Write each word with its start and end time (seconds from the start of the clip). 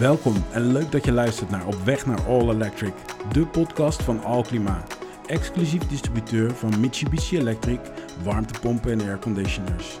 Welkom 0.00 0.34
en 0.52 0.72
leuk 0.72 0.92
dat 0.92 1.04
je 1.04 1.12
luistert 1.12 1.50
naar 1.50 1.66
Op 1.66 1.84
Weg 1.84 2.06
naar 2.06 2.20
All 2.26 2.48
Electric, 2.48 2.92
de 3.32 3.46
podcast 3.46 4.02
van 4.02 4.24
Alklima. 4.24 4.82
Exclusief 5.26 5.86
distributeur 5.86 6.54
van 6.54 6.80
Mitsubishi 6.80 7.38
Electric, 7.38 7.80
warmtepompen 8.22 8.92
en 8.92 9.00
airconditioners. 9.00 9.98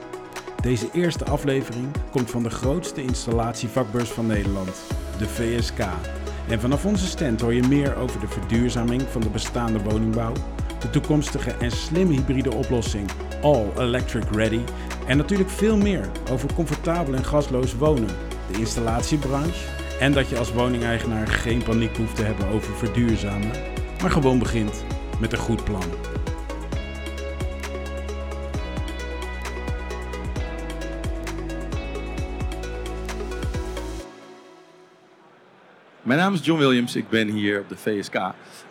Deze 0.62 0.88
eerste 0.92 1.24
aflevering 1.24 1.86
komt 2.10 2.30
van 2.30 2.42
de 2.42 2.50
grootste 2.50 3.02
installatievakbeurs 3.02 4.10
van 4.10 4.26
Nederland, 4.26 4.82
de 5.18 5.28
VSK. 5.28 5.78
En 6.48 6.60
vanaf 6.60 6.84
onze 6.84 7.06
stand 7.06 7.40
hoor 7.40 7.54
je 7.54 7.68
meer 7.68 7.96
over 7.96 8.20
de 8.20 8.28
verduurzaming 8.28 9.02
van 9.02 9.20
de 9.20 9.30
bestaande 9.30 9.82
woningbouw, 9.82 10.32
de 10.80 10.90
toekomstige 10.90 11.50
en 11.50 11.70
slimme 11.70 12.12
hybride 12.12 12.54
oplossing 12.54 13.10
All 13.42 13.66
Electric 13.78 14.24
Ready 14.30 14.60
en 15.06 15.16
natuurlijk 15.16 15.50
veel 15.50 15.76
meer 15.76 16.10
over 16.30 16.54
comfortabel 16.54 17.14
en 17.14 17.24
gasloos 17.24 17.74
wonen, 17.74 18.16
de 18.52 18.58
installatiebranche 18.58 19.79
en 20.00 20.12
dat 20.12 20.28
je 20.28 20.38
als 20.38 20.52
woningeigenaar 20.52 21.26
geen 21.26 21.62
paniek 21.62 21.96
hoeft 21.96 22.16
te 22.16 22.22
hebben 22.22 22.48
over 22.48 22.76
verduurzamen, 22.76 23.50
maar 24.00 24.10
gewoon 24.10 24.38
begint 24.38 24.84
met 25.20 25.32
een 25.32 25.38
goed 25.38 25.64
plan. 25.64 25.82
Mijn 36.02 36.18
naam 36.18 36.34
is 36.34 36.44
John 36.44 36.60
Williams, 36.60 36.96
ik 36.96 37.08
ben 37.08 37.28
hier 37.28 37.60
op 37.60 37.68
de 37.68 37.76
VSK. 37.76 38.14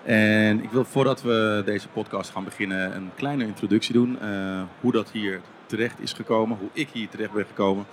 En 0.04 0.64
ik 0.64 0.70
wil 0.70 0.86
voordat 0.86 1.22
we 1.22 1.62
deze 1.66 1.88
podcast 1.88 2.30
gaan 2.30 2.44
beginnen 2.44 2.96
een 2.96 3.12
kleine 3.16 3.46
introductie 3.46 3.94
doen. 3.94 4.20
eh, 4.22 4.62
hoe 4.82 4.92
dat 4.92 5.12
hier 5.12 5.42
terecht 5.66 6.00
is 6.00 6.14
gekomen, 6.14 6.58
hoe 6.58 6.70
ik 6.74 6.90
hier 6.94 7.10
terecht 7.10 7.32
ben 7.32 7.46
gekomen. 7.46 7.86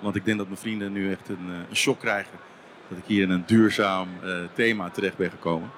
Want 0.00 0.16
ik 0.16 0.24
denk 0.24 0.38
dat 0.38 0.46
mijn 0.46 0.58
vrienden 0.58 0.92
nu 0.92 1.10
echt 1.10 1.28
een, 1.28 1.48
eh, 1.48 1.68
een 1.68 1.76
shock 1.76 2.00
krijgen 2.00 2.50
dat 2.88 2.98
ik 2.98 3.04
hier 3.06 3.22
in 3.22 3.30
een 3.30 3.42
duurzaam 3.46 4.08
eh, 4.22 4.30
thema 4.52 4.90
terecht 4.90 5.16
ben 5.16 5.30
gekomen. 5.30 5.70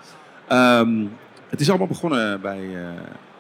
Ehm, 0.49 1.07
het 1.49 1.61
is 1.61 1.69
allemaal 1.69 1.87
begonnen 1.87 2.41
bij 2.41 2.61
eh, 2.75 2.89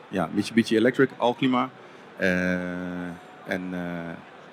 ja, 0.09 0.29
Mitsubishi 0.33 0.77
Electric, 0.77 1.11
Alklima. 1.17 1.71
Eh, 2.17 3.07
en 3.47 3.63
uh, 3.71 3.81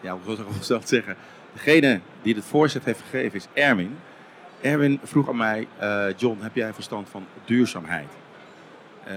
ja, 0.02 0.18
hoe 0.24 0.38
zou 0.60 0.80
ik 0.80 0.88
zeggen? 0.98 1.16
Degene 1.54 2.00
die 2.22 2.36
het 2.36 2.44
voorzet 2.46 2.86
heeft 2.86 3.02
gegeven 3.02 3.38
is 3.38 3.48
Erwin. 3.54 3.98
Erwin 4.62 5.00
vroeg 5.04 5.30
aan 5.30 5.38
mij, 5.38 5.68
uh, 5.82 6.06
John, 6.18 6.38
heb 6.42 6.56
jij 6.56 6.74
verstand 6.74 7.10
van 7.10 7.26
duurzaamheid? 7.46 8.10
Uh, 9.08 9.14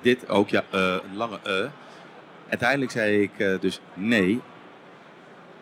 dit 0.00 0.28
ook, 0.28 0.48
ja, 0.48 0.64
uh, 0.74 0.96
een 1.10 1.16
lange 1.16 1.38
e. 1.42 1.68
Uiteindelijk 2.48 2.90
zei 2.90 3.22
ik 3.22 3.60
dus 3.60 3.80
nee. 3.94 4.40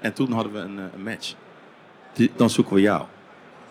En 0.01 0.13
toen 0.13 0.33
hadden 0.33 0.53
we 0.53 0.59
een, 0.59 0.79
een 0.79 1.03
match. 1.03 1.35
Die, 2.19 2.31
dan 2.37 2.51
zoeken 2.51 2.75
we 2.75 2.81
jou. 2.81 3.05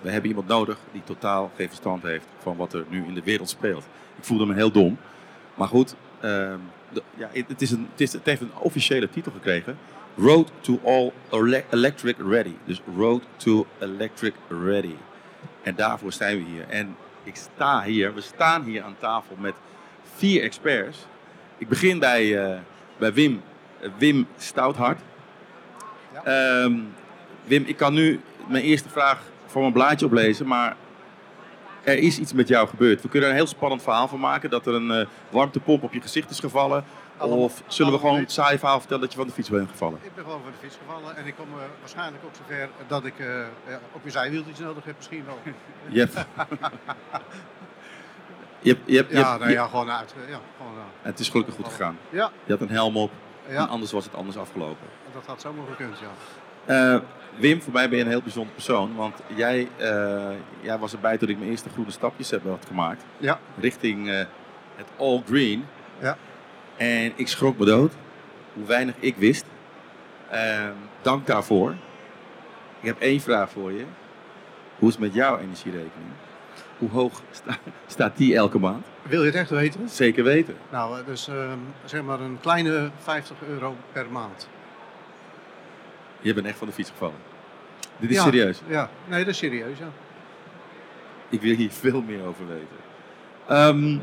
We 0.02 0.10
hebben 0.10 0.30
iemand 0.30 0.48
nodig 0.48 0.78
die 0.92 1.04
totaal 1.04 1.52
geen 1.56 1.68
verstand 1.68 2.04
heeft 2.04 2.26
van 2.42 2.58
wat 2.58 2.74
er 2.74 2.86
nu 2.90 3.06
in 3.06 3.14
de 3.14 3.24
wereld 3.24 3.50
speelt. 3.50 3.88
Ik 4.18 4.24
voelde 4.24 4.46
me 4.46 4.54
heel 4.54 4.72
dom. 4.72 4.98
Maar 5.56 5.68
goed, 5.68 5.96
ehm, 6.20 6.58
de, 6.90 7.04
ja, 7.16 7.30
het, 7.34 7.62
is 7.62 7.72
een, 7.72 7.88
het, 7.92 8.02
is, 8.02 8.14
het 8.14 8.26
heeft 8.26 8.42
een 8.42 8.56
officiële 8.60 9.10
titel 9.10 9.32
gekregen. 9.32 9.78
Road 10.18 10.52
to 10.62 10.80
All 10.84 11.12
Electric 11.70 12.16
Ready. 12.18 12.54
Dus 12.66 12.82
Road 12.96 13.22
to 13.36 13.68
Electric 13.80 14.34
Ready. 14.48 14.96
En 15.64 15.76
daarvoor 15.76 16.14
zijn 16.14 16.38
we 16.38 16.44
hier. 16.44 16.66
En 16.68 16.96
ik 17.24 17.36
sta 17.36 17.84
hier, 17.84 18.14
we 18.14 18.22
staan 18.22 18.64
hier 18.64 18.84
aan 18.84 18.96
tafel 19.00 19.36
met 19.40 19.54
vier 20.16 20.44
experts. 20.44 21.06
Ik 21.58 21.68
begin 21.68 22.00
bij, 22.00 22.26
uh, 22.26 22.60
bij 22.98 23.14
Wim, 23.14 23.42
uh, 23.82 23.90
Wim 23.98 24.28
Stouthart. 24.38 25.00
Ja. 26.14 26.64
Um, 26.64 26.94
Wim, 27.44 27.64
ik 27.66 27.78
kan 27.78 27.94
nu 27.94 28.20
mijn 28.48 28.64
eerste 28.64 28.90
vraag 28.90 29.22
voor 29.46 29.62
mijn 29.62 29.74
blaadje 29.74 30.06
oplezen, 30.06 30.48
maar 30.48 30.76
er 31.84 31.98
is 31.98 32.20
iets 32.20 32.34
met 32.34 32.48
jou 32.48 32.68
gebeurd. 32.68 33.02
We 33.02 33.10
kunnen 33.10 33.30
er 33.30 33.36
een 33.36 33.42
heel 33.42 33.50
spannend 33.50 33.84
verhaal 33.84 34.08
van 34.08 34.20
maken. 34.20 34.50
Dat 34.50 34.66
er 34.66 34.74
een 34.74 35.00
uh, 35.00 35.06
warmtepomp 35.30 35.84
op 35.84 35.94
je 35.94 36.02
gezicht 36.02 36.30
is 36.30 36.40
gevallen. 36.40 36.84
Allemaal, 37.18 37.44
of 37.44 37.64
zullen 37.68 37.92
we 37.92 38.00
gewoon 38.00 38.20
het 38.20 38.32
saaie 38.32 38.60
verhaal 38.60 38.80
vertellen 38.80 39.02
dat 39.04 39.12
je 39.12 39.18
van 39.18 39.28
de 39.28 39.34
fiets 39.34 39.50
bent 39.50 39.70
gevallen? 39.70 40.00
Ik 40.04 40.16
ben 40.16 40.24
gewoon 40.24 40.42
van 40.44 40.52
de 40.52 40.58
fiets 40.68 40.78
gevallen 40.86 41.18
en 41.18 41.26
ik 41.26 41.36
kom 41.36 41.48
uh, 41.48 41.62
waarschijnlijk 41.80 42.24
ook 42.26 42.36
zover 42.36 42.70
dat 42.88 43.06
ik 43.06 43.20
uh, 43.20 43.28
ja, 43.68 43.80
op 43.92 44.02
je 44.04 44.10
zijwieltjes 44.10 44.60
nodig 44.60 44.86
heb 44.86 44.96
misschien 44.96 45.26
wel. 45.26 45.38
Je 45.90 46.00
hebt... 46.00 46.14
je 48.60 48.70
hebt, 48.70 48.82
je 48.86 48.96
hebt, 48.96 49.12
ja, 49.12 49.34
je, 49.34 49.40
nou, 49.40 49.52
ja, 49.52 49.68
gewoon 49.68 49.92
uit. 49.92 50.16
Ja, 50.28 50.40
gewoon, 50.58 50.74
het 51.02 51.20
is 51.20 51.30
gelukkig 51.30 51.56
goed 51.56 51.68
gegaan. 51.68 51.98
Ja. 52.10 52.32
Je 52.46 52.52
had 52.52 52.62
een 52.62 52.70
helm 52.70 52.98
op 52.98 53.12
ja. 53.50 53.62
en 53.62 53.68
anders 53.68 53.92
was 53.92 54.04
het 54.04 54.16
anders 54.16 54.38
afgelopen. 54.38 54.88
Dat 55.14 55.26
had 55.26 55.42
zomaar 55.42 55.66
gekund, 55.68 56.00
ja. 56.00 56.10
Uh, 56.68 56.98
Wim, 57.40 57.62
voor 57.62 57.74
mij 57.74 57.90
ben 57.90 57.98
je 57.98 58.04
een 58.04 58.10
heel 58.10 58.22
bijzonder 58.22 58.54
persoon. 58.54 58.96
Want 58.96 59.16
jij, 59.36 59.68
uh, 59.80 60.30
jij 60.62 60.78
was 60.78 60.94
erbij 60.94 61.18
toen 61.18 61.30
ik 61.30 61.38
mijn 61.38 61.50
eerste 61.50 61.70
groene 61.70 61.92
stapjes 61.92 62.30
heb 62.30 62.44
had 62.44 62.66
gemaakt. 62.68 63.04
Ja. 63.18 63.40
Richting 63.60 64.08
uh, 64.08 64.18
het 64.76 64.88
All 64.98 65.22
Green. 65.26 65.66
Ja. 66.02 66.18
En 66.78 67.14
ik 67.16 67.28
schrok 67.28 67.58
me 67.58 67.66
dood. 67.66 67.94
Hoe 68.54 68.66
weinig 68.66 68.96
ik 69.00 69.16
wist. 69.16 69.46
Uh, 70.34 70.68
dank 71.02 71.28
daarvoor. 71.28 71.72
Ik 72.80 72.88
heb 72.88 73.00
één 73.00 73.20
vraag 73.20 73.50
voor 73.50 73.72
je. 73.72 73.84
Hoe 74.80 74.88
is 74.88 74.96
het 74.96 75.04
met 75.04 75.14
jouw 75.14 75.38
energierekening? 75.38 76.12
Hoe 76.78 76.90
hoog 76.90 77.22
sta, 77.32 77.58
staat 77.88 78.18
die 78.18 78.36
elke 78.36 78.60
maand? 78.60 78.86
Wil 79.02 79.20
je 79.20 79.26
het 79.26 79.36
echt 79.36 79.50
weten? 79.50 79.90
Zeker 79.90 80.24
weten. 80.24 80.56
Nou, 80.72 81.06
dus 81.06 81.30
zeg 81.86 82.02
maar 82.02 82.20
een 82.20 82.40
kleine 82.42 82.90
50 82.98 83.38
euro 83.48 83.76
per 83.92 84.06
maand. 84.12 84.48
Je 86.22 86.34
bent 86.34 86.46
echt 86.46 86.58
van 86.58 86.68
de 86.68 86.74
fiets 86.74 86.90
gevallen. 86.90 87.16
Dit 87.98 88.10
is 88.10 88.16
ja, 88.16 88.24
serieus. 88.24 88.62
Ja, 88.68 88.90
nee, 89.06 89.20
dat 89.20 89.34
is 89.34 89.38
serieus, 89.38 89.78
ja. 89.78 89.90
Ik 91.30 91.42
wil 91.42 91.56
hier 91.56 91.72
veel 91.72 92.02
meer 92.02 92.26
over 92.26 92.48
weten. 92.48 92.78
Um, 93.50 94.02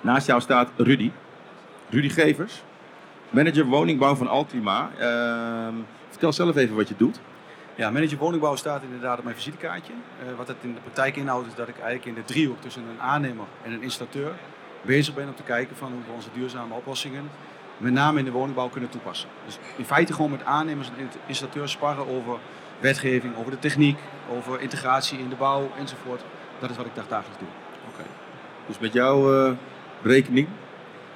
naast 0.00 0.26
jou 0.26 0.40
staat 0.40 0.70
Rudy. 0.76 1.10
Rudy 1.90 2.08
Gevers. 2.08 2.62
Manager 3.30 3.64
woningbouw 3.64 4.14
van 4.14 4.28
Altima. 4.28 4.90
Um, 5.66 5.86
vertel 6.08 6.32
zelf 6.32 6.56
even 6.56 6.76
wat 6.76 6.88
je 6.88 6.94
doet. 6.96 7.20
Ja, 7.74 7.90
manager 7.90 8.18
woningbouw 8.18 8.56
staat 8.56 8.82
inderdaad 8.82 9.18
op 9.18 9.24
mijn 9.24 9.36
visitekaartje. 9.36 9.92
Uh, 9.92 10.36
wat 10.36 10.48
het 10.48 10.56
in 10.60 10.74
de 10.74 10.80
praktijk 10.80 11.16
inhoudt 11.16 11.46
is 11.46 11.54
dat 11.54 11.68
ik 11.68 11.74
eigenlijk 11.74 12.04
in 12.04 12.14
de 12.14 12.24
driehoek 12.24 12.60
tussen 12.60 12.82
een 12.82 13.00
aannemer 13.00 13.44
en 13.62 13.72
een 13.72 13.82
installateur 13.82 14.32
bezig 14.82 15.14
ben 15.14 15.28
om 15.28 15.34
te 15.34 15.42
kijken 15.42 15.76
van 15.76 15.92
hoe 15.92 16.00
we 16.06 16.12
onze 16.12 16.28
duurzame 16.34 16.74
oplossingen 16.74 17.30
met 17.78 17.92
name 17.92 18.18
in 18.18 18.24
de 18.24 18.30
woningbouw 18.30 18.68
kunnen 18.68 18.90
toepassen. 18.90 19.28
Dus 19.44 19.58
in 19.76 19.84
feite 19.84 20.12
gewoon 20.12 20.30
met 20.30 20.44
aannemers 20.44 20.88
en 20.88 21.10
installateurs 21.26 21.72
sparren 21.72 22.08
over 22.08 22.38
wetgeving, 22.80 23.36
over 23.36 23.50
de 23.50 23.58
techniek, 23.58 23.98
over 24.30 24.60
integratie 24.60 25.18
in 25.18 25.28
de 25.28 25.36
bouw 25.36 25.70
enzovoort. 25.78 26.22
Dat 26.58 26.70
is 26.70 26.76
wat 26.76 26.86
ik 26.86 26.94
dagelijks 26.94 27.38
doe. 27.38 27.48
Oké. 27.88 28.00
Okay. 28.00 28.06
Dus 28.66 28.78
met 28.78 28.92
jouw 28.92 29.48
uh, 29.48 29.52
rekening? 30.02 30.48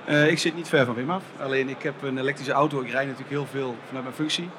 Uh, 0.08 0.30
ik 0.30 0.38
zit 0.38 0.54
niet 0.54 0.68
ver 0.68 0.84
van 0.84 0.94
Wim 0.94 1.10
af. 1.10 1.22
Alleen 1.40 1.68
ik 1.68 1.82
heb 1.82 2.02
een 2.02 2.18
elektrische 2.18 2.52
auto. 2.52 2.80
Ik 2.80 2.90
rijd 2.90 3.06
natuurlijk 3.06 3.30
heel 3.30 3.46
veel 3.46 3.76
vanuit 3.86 4.04
mijn 4.04 4.16
functie. 4.16 4.50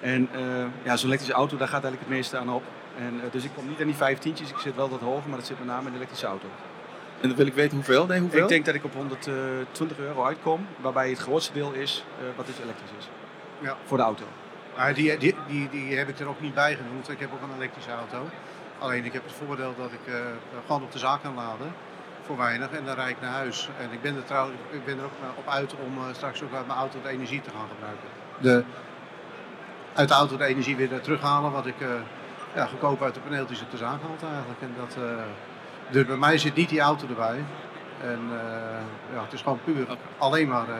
En 0.00 0.28
uh, 0.34 0.40
ja, 0.82 0.96
zo'n 0.96 1.08
elektrische 1.08 1.36
auto, 1.36 1.56
daar 1.56 1.68
gaat 1.68 1.82
eigenlijk 1.82 2.02
het 2.02 2.16
meeste 2.18 2.36
aan 2.36 2.50
op. 2.50 2.62
En, 2.98 3.20
dus 3.30 3.44
ik 3.44 3.50
kom 3.54 3.68
niet 3.68 3.80
aan 3.80 3.86
die 3.86 3.96
vijftientjes. 3.96 4.50
Ik 4.50 4.58
zit 4.58 4.74
wel 4.74 4.88
wat 4.88 5.00
hoger, 5.00 5.28
maar 5.28 5.38
dat 5.38 5.46
zit 5.46 5.58
met 5.58 5.68
name 5.68 5.84
in 5.86 5.90
de 5.90 5.96
elektrische 5.96 6.26
auto. 6.26 6.46
En 7.20 7.28
dan 7.28 7.36
wil 7.36 7.46
ik 7.46 7.54
weten 7.54 7.76
hoeveel? 7.76 8.06
Nee, 8.06 8.20
hoeveel? 8.20 8.42
Ik 8.42 8.48
denk 8.48 8.64
dat 8.64 8.74
ik 8.74 8.84
op 8.84 8.94
120 8.94 9.98
euro 9.98 10.24
uitkom, 10.24 10.66
waarbij 10.80 11.08
het 11.08 11.18
grootste 11.18 11.52
deel 11.52 11.72
is 11.72 12.04
uh, 12.20 12.36
wat 12.36 12.46
dus 12.46 12.58
elektrisch 12.58 12.90
is. 12.98 13.08
Ja. 13.58 13.76
Voor 13.84 13.96
de 13.96 14.02
auto. 14.02 14.24
Maar 14.76 14.94
die, 14.94 15.16
die, 15.16 15.34
die, 15.46 15.68
die 15.68 15.96
heb 15.96 16.08
ik 16.08 16.18
er 16.18 16.28
ook 16.28 16.40
niet 16.40 16.54
bij 16.54 16.76
genoemd. 16.76 17.08
Ik 17.08 17.20
heb 17.20 17.32
ook 17.32 17.42
een 17.42 17.56
elektrische 17.56 17.90
auto. 17.90 18.28
Alleen 18.78 19.04
ik 19.04 19.12
heb 19.12 19.24
het 19.24 19.32
voordeel 19.32 19.74
dat 19.76 19.92
ik 19.92 20.14
uh, 20.14 20.14
gewoon 20.66 20.82
op 20.82 20.92
de 20.92 20.98
zaak 20.98 21.22
kan 21.22 21.34
laden. 21.34 21.72
Voor 22.22 22.36
weinig. 22.36 22.70
En 22.70 22.84
dan 22.84 22.94
rijd 22.94 23.10
ik 23.10 23.20
naar 23.20 23.32
huis. 23.32 23.68
En 23.80 23.92
ik 23.92 24.02
ben 24.02 24.16
er 24.16 24.24
trouwens 24.24 24.58
ik 24.70 24.84
ben 24.84 24.98
er 24.98 25.04
ook 25.04 25.12
op 25.36 25.48
uit 25.48 25.74
om 25.84 25.98
uh, 25.98 26.04
straks 26.12 26.42
ook 26.42 26.54
uit 26.54 26.66
mijn 26.66 26.78
auto 26.78 26.98
de 27.02 27.08
energie 27.08 27.40
te 27.40 27.50
gaan 27.50 27.68
gebruiken. 27.68 28.08
De, 28.38 28.64
uit 29.94 30.08
de 30.08 30.14
auto 30.14 30.36
de 30.36 30.44
energie 30.44 30.76
weer 30.76 31.00
terughalen. 31.00 31.52
Wat 31.52 31.66
ik 31.66 31.80
uh, 31.80 31.88
ja, 32.54 32.66
goedkoop 32.66 33.02
uit 33.02 33.14
de 33.14 33.20
paneeltjes 33.20 33.62
op 33.62 33.70
de 33.70 33.76
zaak 33.76 34.02
haalt 34.02 34.22
eigenlijk. 34.22 34.60
En 34.60 34.74
dat, 34.76 34.96
dus 35.90 36.06
bij 36.06 36.16
mij 36.16 36.38
zit 36.38 36.54
niet 36.54 36.68
die 36.68 36.80
auto 36.80 37.06
erbij. 37.08 37.44
En 38.02 38.20
uh, 38.30 38.38
ja, 39.14 39.22
het 39.22 39.32
is 39.32 39.40
gewoon 39.42 39.60
puur 39.64 39.82
okay. 39.82 39.96
alleen 40.18 40.48
maar 40.48 40.68
uh, 40.68 40.74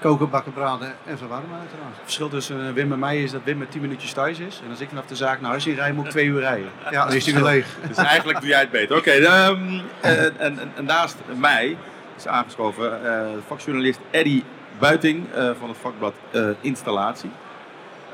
koken, 0.00 0.30
bakken, 0.30 0.52
braden 0.52 0.94
en 1.06 1.18
verwarmen 1.18 1.58
uiteraard. 1.58 1.94
Het 1.94 2.02
verschil 2.02 2.28
tussen 2.28 2.66
uh, 2.66 2.72
Wim 2.72 2.92
en 2.92 2.98
mij 2.98 3.22
is 3.22 3.30
dat 3.30 3.40
Wim 3.44 3.58
met 3.58 3.70
10 3.70 3.80
minuutjes 3.80 4.12
thuis 4.12 4.38
is. 4.38 4.60
En 4.64 4.70
als 4.70 4.80
ik 4.80 4.88
vanaf 4.88 5.06
de 5.06 5.16
zaak 5.16 5.40
naar 5.40 5.50
huis 5.50 5.66
in 5.66 5.74
rij, 5.74 5.92
moet 5.92 6.04
ik 6.04 6.10
twee 6.10 6.26
uur 6.26 6.40
rijden. 6.40 6.70
Ja, 6.90 7.06
dan 7.06 7.14
is 7.14 7.24
hij 7.24 7.34
weer 7.34 7.42
leeg. 7.42 7.66
Dus 7.88 7.96
eigenlijk 7.96 8.40
doe 8.40 8.48
jij 8.48 8.60
het 8.60 8.70
beter. 8.70 8.96
Oké, 8.96 9.10
okay, 9.10 9.48
um, 9.48 9.82
en, 10.00 10.38
en, 10.38 10.58
en, 10.76 10.84
naast 10.84 11.16
mij 11.36 11.76
is 12.16 12.26
aangeschoven 12.26 13.00
vakjournalist 13.46 14.00
Eddy 14.10 14.42
Buiting 14.78 15.26
van 15.58 15.68
het 15.68 15.78
vakblad 15.78 16.14
Installatie. 16.60 17.30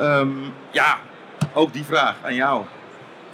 Um, 0.01 0.53
ja, 0.71 0.99
ook 1.53 1.73
die 1.73 1.85
vraag 1.85 2.15
aan 2.23 2.35
jou. 2.35 2.65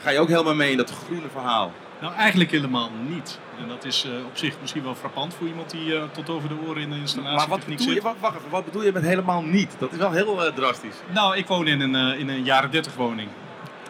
Ga 0.03 0.11
je 0.11 0.19
ook 0.19 0.29
helemaal 0.29 0.55
mee 0.55 0.71
in 0.71 0.77
dat 0.77 0.91
groene 0.91 1.29
verhaal? 1.33 1.73
Nou, 2.01 2.15
eigenlijk 2.15 2.51
helemaal 2.51 2.91
niet. 3.09 3.39
En 3.59 3.69
dat 3.69 3.85
is 3.85 4.07
uh, 4.07 4.25
op 4.27 4.37
zich 4.37 4.55
misschien 4.61 4.83
wel 4.83 4.95
frappant 4.95 5.35
voor 5.35 5.47
iemand 5.47 5.71
die 5.71 5.87
uh, 5.87 6.03
tot 6.13 6.29
over 6.29 6.49
de 6.49 6.55
oren 6.67 6.83
in 6.83 6.91
de 6.91 6.97
installatie 6.97 7.37
Maar 7.37 7.49
wat 7.49 7.67
bedoel, 7.67 7.95
je, 7.95 8.01
wacht 8.01 8.37
even, 8.37 8.51
wat 8.51 8.65
bedoel 8.65 8.85
je 8.85 8.93
met 8.93 9.03
helemaal 9.03 9.43
niet? 9.43 9.77
Dat 9.79 9.93
is 9.93 9.99
wel 9.99 10.13
heel 10.13 10.47
uh, 10.47 10.53
drastisch. 10.53 10.97
Nou, 11.13 11.37
ik 11.37 11.47
woon 11.47 11.67
in 11.67 11.81
een, 11.81 12.19
in 12.19 12.29
een 12.29 12.45
jaren 12.45 12.71
30 12.71 12.95
woning 12.95 13.29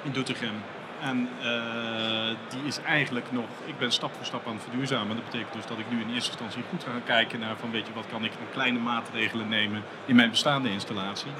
in 0.02 0.12
Doetinchem. 0.12 0.54
En 1.00 1.28
eh, 1.42 2.36
die 2.48 2.62
is 2.66 2.80
eigenlijk 2.80 3.32
nog, 3.32 3.44
ik 3.64 3.78
ben 3.78 3.92
stap 3.92 4.14
voor 4.14 4.24
stap 4.24 4.46
aan 4.46 4.52
het 4.52 4.62
verduurzamen. 4.62 5.16
Dat 5.16 5.24
betekent 5.24 5.52
dus 5.52 5.66
dat 5.66 5.78
ik 5.78 5.90
nu 5.90 6.00
in 6.00 6.14
eerste 6.14 6.30
instantie 6.30 6.62
goed 6.70 6.82
ga 6.82 6.90
kijken 7.04 7.40
naar 7.40 7.56
van 7.56 7.70
weet 7.70 7.86
je 7.86 7.92
wat 7.92 8.06
kan 8.06 8.24
ik 8.24 8.32
een 8.32 8.52
kleine 8.52 8.78
maatregelen 8.78 9.48
nemen 9.48 9.82
in 10.06 10.16
mijn 10.16 10.30
bestaande 10.30 10.70
installatie. 10.70 11.30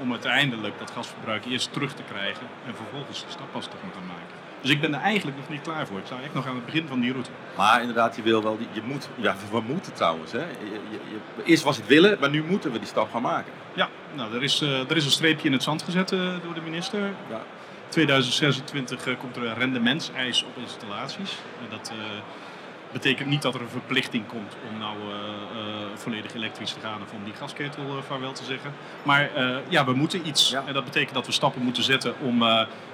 Om 0.00 0.10
uiteindelijk 0.10 0.78
dat 0.78 0.90
gasverbruik 0.90 1.44
eerst 1.44 1.72
terug 1.72 1.94
te 1.94 2.02
krijgen 2.02 2.46
en 2.66 2.74
vervolgens 2.74 3.24
de 3.24 3.30
stap 3.30 3.52
pas 3.52 3.64
te 3.64 3.76
gaan 3.80 4.06
maken. 4.06 4.37
Dus 4.60 4.70
ik 4.70 4.80
ben 4.80 4.94
er 4.94 5.00
eigenlijk 5.00 5.36
nog 5.36 5.48
niet 5.48 5.60
klaar 5.62 5.86
voor. 5.86 5.98
Ik 5.98 6.06
sta 6.06 6.16
echt 6.24 6.34
nog 6.34 6.46
aan 6.46 6.54
het 6.54 6.64
begin 6.64 6.86
van 6.88 7.00
die 7.00 7.10
route. 7.12 7.30
Maar 7.56 7.80
inderdaad, 7.80 8.16
je 8.16 8.22
wil 8.22 8.42
wel, 8.42 8.58
die- 8.58 8.68
je 8.72 8.82
moet, 8.84 9.08
ja, 9.16 9.36
we 9.50 9.60
moeten 9.60 9.92
trouwens. 9.92 10.32
Hè. 10.32 10.38
Je, 10.38 10.80
je, 10.90 10.98
eerst 11.44 11.62
was 11.64 11.76
het 11.76 11.86
willen, 11.86 12.16
maar 12.20 12.30
nu 12.30 12.42
moeten 12.44 12.72
we 12.72 12.78
die 12.78 12.86
stap 12.88 13.10
gaan 13.10 13.22
maken. 13.22 13.52
Ja, 13.74 13.88
nou, 14.14 14.34
er 14.34 14.42
is, 14.42 14.60
eh, 14.60 14.90
er 14.90 14.96
is 14.96 15.04
een 15.04 15.10
streepje 15.10 15.46
in 15.46 15.52
het 15.52 15.62
zand 15.62 15.82
gezet 15.82 16.12
eh, 16.12 16.18
door 16.42 16.54
de 16.54 16.60
minister. 16.60 17.00
Ja. 17.30 17.40
2026 17.88 19.06
eh, 19.06 19.14
komt 19.18 19.36
er 19.36 19.44
een 19.46 19.54
rendementseis 19.54 20.44
op 20.44 20.56
installaties. 20.62 21.30
En 21.62 21.66
dat 21.70 21.92
betekent 22.92 23.28
niet 23.28 23.42
dat 23.42 23.54
er 23.54 23.60
een 23.60 23.68
verplichting 23.68 24.26
komt 24.26 24.56
om 24.70 24.78
nou 24.78 24.96
eh, 24.96 25.08
eh, 25.08 25.86
volledig 25.94 26.34
elektrisch 26.34 26.72
te 26.72 26.80
gaan 26.80 27.02
of 27.02 27.12
om 27.12 27.24
die 27.24 27.34
gasketel 27.34 27.82
eh, 27.84 28.02
vaarwel 28.06 28.32
te 28.32 28.44
zeggen. 28.44 28.72
Maar 29.02 29.30
ja, 29.68 29.84
we 29.84 29.92
moeten 29.92 30.26
iets. 30.26 30.50
Ja. 30.50 30.62
En 30.66 30.74
dat 30.74 30.84
betekent 30.84 31.14
dat 31.14 31.26
we 31.26 31.32
stappen 31.32 31.62
moeten 31.62 31.82
zetten 31.82 32.14
om 32.20 32.42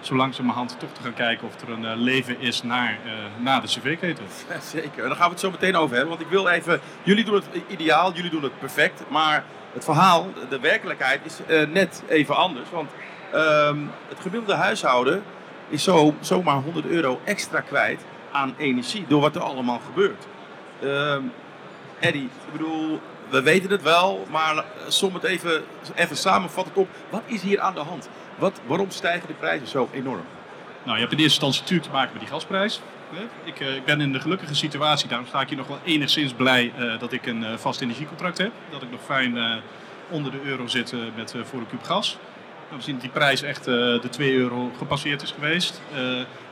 zo 0.00 0.16
langzamerhand 0.16 0.76
toch 0.78 0.92
te 0.92 1.02
gaan 1.02 1.14
kijken 1.14 1.46
of 1.46 1.60
er 1.60 1.70
een 1.70 1.96
leven 1.96 2.40
is 2.40 2.62
naar, 2.62 2.98
na 3.38 3.60
de 3.60 3.66
cv-ketel. 3.66 4.24
Zeker, 4.72 5.08
daar 5.08 5.16
gaan 5.16 5.26
we 5.26 5.30
het 5.30 5.40
zo 5.40 5.50
meteen 5.50 5.76
over 5.76 5.96
hebben. 5.96 6.16
Want 6.16 6.26
ik 6.26 6.30
wil 6.30 6.48
even, 6.48 6.80
jullie 7.02 7.24
doen 7.24 7.34
het 7.34 7.46
ideaal, 7.68 8.12
jullie 8.12 8.30
doen 8.30 8.42
het 8.42 8.58
perfect. 8.58 9.02
Maar 9.08 9.44
het 9.72 9.84
verhaal, 9.84 10.32
de 10.48 10.60
werkelijkheid 10.60 11.20
is 11.24 11.38
net 11.68 12.02
even 12.08 12.36
anders. 12.36 12.70
Want 12.70 12.90
ehm, 13.32 13.78
het 14.08 14.20
gemiddelde 14.20 14.54
huishouden 14.54 15.22
is 15.68 15.82
zo, 15.82 16.14
zomaar 16.20 16.56
100 16.56 16.86
euro 16.86 17.20
extra 17.24 17.60
kwijt 17.60 18.04
aan 18.34 18.54
energie. 18.58 19.04
Door 19.08 19.20
wat 19.20 19.36
er 19.36 19.42
allemaal 19.42 19.80
gebeurt. 19.86 20.26
Ehm 20.82 21.22
Eddie, 22.00 22.22
ik 22.22 22.52
bedoel, 22.52 23.00
we 23.28 23.42
weten 23.42 23.70
het 23.70 23.82
wel. 23.82 24.26
Maar 24.30 24.56
eh, 24.56 24.62
som 24.88 25.14
het 25.14 25.22
even, 25.22 25.64
even 25.94 26.16
samenvattend 26.16 26.76
op. 26.76 26.88
Wat 27.10 27.22
is 27.26 27.42
hier 27.42 27.60
aan 27.60 27.74
de 27.74 27.80
hand? 27.80 28.08
Wat, 28.38 28.60
waarom 28.66 28.90
stijgen 28.90 29.26
de 29.26 29.34
prijzen 29.34 29.66
zo 29.66 29.88
enorm? 29.92 30.24
Nou, 30.82 30.96
je 30.96 31.02
hebt 31.02 31.12
in 31.12 31.18
eerste 31.18 31.44
instantie 31.44 31.60
natuurlijk 31.60 31.88
te 31.88 31.94
maken 31.94 32.12
met 32.12 32.20
die 32.22 32.30
gasprijs. 32.30 32.80
Ik, 33.44 33.60
eh, 33.60 33.76
ik 33.76 33.84
ben 33.84 34.00
in 34.00 34.12
de 34.12 34.20
gelukkige 34.20 34.54
situatie, 34.54 35.08
daarom 35.08 35.26
sta 35.26 35.40
ik 35.40 35.48
hier 35.48 35.58
nog 35.58 35.66
wel 35.66 35.78
enigszins 35.84 36.32
blij 36.32 36.72
eh, 36.76 36.98
dat 36.98 37.12
ik 37.12 37.26
een 37.26 37.58
vast 37.58 37.80
energiecontract 37.80 38.38
heb. 38.38 38.52
Dat 38.70 38.82
ik 38.82 38.90
nog 38.90 39.00
fijn 39.04 39.62
onder 40.10 40.32
de 40.32 40.40
euro 40.44 40.66
zit 40.66 40.94
met, 41.16 41.34
voor 41.42 41.58
een 41.60 41.66
kuub 41.66 41.82
gas. 41.82 42.18
We 42.76 42.82
zien 42.82 42.98
die 42.98 43.10
prijs 43.10 43.42
echt 43.42 43.66
eh, 43.66 43.74
de 43.74 44.08
2 44.10 44.34
euro 44.34 44.70
gepasseerd 44.78 45.22
is 45.22 45.30
geweest. 45.30 45.80
Eh, 45.94 46.00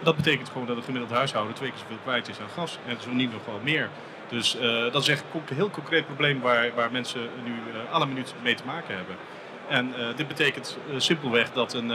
dat 0.02 0.16
betekent 0.16 0.48
gewoon 0.48 0.66
dat 0.66 0.76
een 0.76 0.82
gemiddeld 0.82 1.12
huishouden 1.12 1.54
twee 1.54 1.70
keer 1.70 1.78
zoveel 1.78 2.02
kwijt 2.02 2.28
is 2.28 2.40
aan 2.40 2.48
gas. 2.48 2.78
En 2.86 2.96
zo 3.02 3.10
niet 3.10 3.32
nog 3.32 3.44
wel 3.44 3.60
meer. 3.62 3.88
Dus 4.28 4.56
eh, 4.56 4.92
dat 4.92 5.02
is 5.02 5.08
echt 5.08 5.24
een 5.48 5.56
heel 5.56 5.70
concreet 5.70 6.06
probleem 6.06 6.40
waar, 6.40 6.74
waar 6.74 6.92
mensen 6.92 7.20
nu 7.44 7.52
alle 7.90 8.06
minuut 8.06 8.34
mee 8.42 8.54
te 8.54 8.62
maken 8.66 8.96
hebben. 8.96 9.16
En 9.68 9.94
dit 10.16 10.28
betekent 10.28 10.78
simpelweg 10.96 11.52
dat 11.52 11.74
een, 11.74 11.90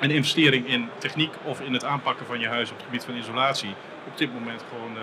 een 0.00 0.10
investering 0.10 0.68
in 0.68 0.88
techniek 0.98 1.32
of 1.42 1.60
in 1.60 1.72
het 1.72 1.84
aanpakken 1.84 2.26
van 2.26 2.40
je 2.40 2.48
huis 2.48 2.70
op 2.70 2.76
het 2.76 2.84
gebied 2.84 3.04
van 3.04 3.16
isolatie 3.16 3.74
op 4.06 4.18
dit 4.18 4.32
moment 4.34 4.64
gewoon, 4.68 4.96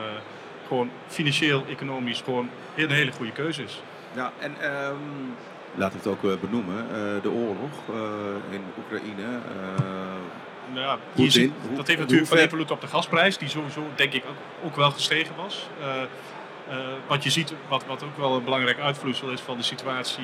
gewoon 0.68 0.90
financieel, 1.08 1.66
economisch 1.70 2.22
gewoon 2.22 2.50
een 2.76 2.92
hele 2.92 3.12
goede 3.12 3.32
keuze 3.32 3.64
is. 3.64 3.82
Ja, 4.16 4.32
en 4.40 4.56
ehm, 4.62 4.96
we 5.76 5.84
het 5.84 6.08
ook 6.08 6.24
eh, 6.24 6.32
benoemen. 6.42 6.78
eh, 6.90 7.22
de 7.22 7.32
oorlog 7.32 7.72
eh, 7.90 8.54
in 8.56 8.62
Oekraïne. 8.78 9.40
Nou 10.74 10.86
ja, 10.86 10.98
ziet- 11.30 11.52
hoe- 11.68 11.76
dat 11.76 11.88
heeft 11.88 12.00
natuurlijk 12.00 12.28
van 12.30 12.38
invloed 12.38 12.72
op 12.72 12.82
de 12.82 12.88
gasprijs, 12.88 13.38
die 13.38 13.50
sowieso 13.50 13.82
denk 13.96 14.14
ik 14.14 14.24
ook, 14.30 14.66
ook 14.66 14.76
wel 14.76 14.92
gestegen 14.92 15.36
was. 15.36 15.68
Wat 17.08 17.24
je 17.24 17.30
ziet, 17.30 17.54
wat, 17.68 17.86
wat 17.86 18.04
ook 18.04 18.18
wel 18.18 18.36
een 18.36 18.44
belangrijk 18.44 18.80
uitvloeisel 18.80 19.30
is 19.30 19.42
van 19.42 19.58
de 19.58 19.64
situatie, 19.64 20.24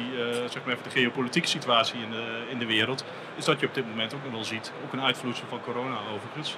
zeg 0.49 0.63
maar 0.65 0.73
even 0.73 0.83
de 0.83 0.99
geopolitieke 0.99 1.47
situatie 1.47 1.99
in 2.01 2.11
de, 2.11 2.41
in 2.49 2.59
de 2.59 2.65
wereld, 2.65 3.05
is 3.35 3.45
dat 3.45 3.59
je 3.59 3.65
op 3.65 3.73
dit 3.73 3.87
moment 3.87 4.13
ook 4.13 4.23
nog 4.23 4.31
wel 4.33 4.43
ziet, 4.43 4.71
ook 4.85 4.93
een 4.93 5.01
uitvloeisel 5.01 5.45
van 5.49 5.61
corona 5.61 5.97
overigens, 6.13 6.55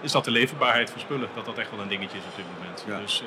is 0.00 0.12
dat 0.12 0.24
de 0.24 0.30
leverbaarheid 0.30 0.90
van 0.90 1.00
spullen, 1.00 1.28
dat 1.34 1.44
dat 1.44 1.58
echt 1.58 1.70
wel 1.70 1.80
een 1.80 1.88
dingetje 1.88 2.18
is 2.18 2.24
op 2.24 2.36
dit 2.36 2.44
moment. 2.58 2.84
Ja. 2.88 2.98
Dus 3.00 3.22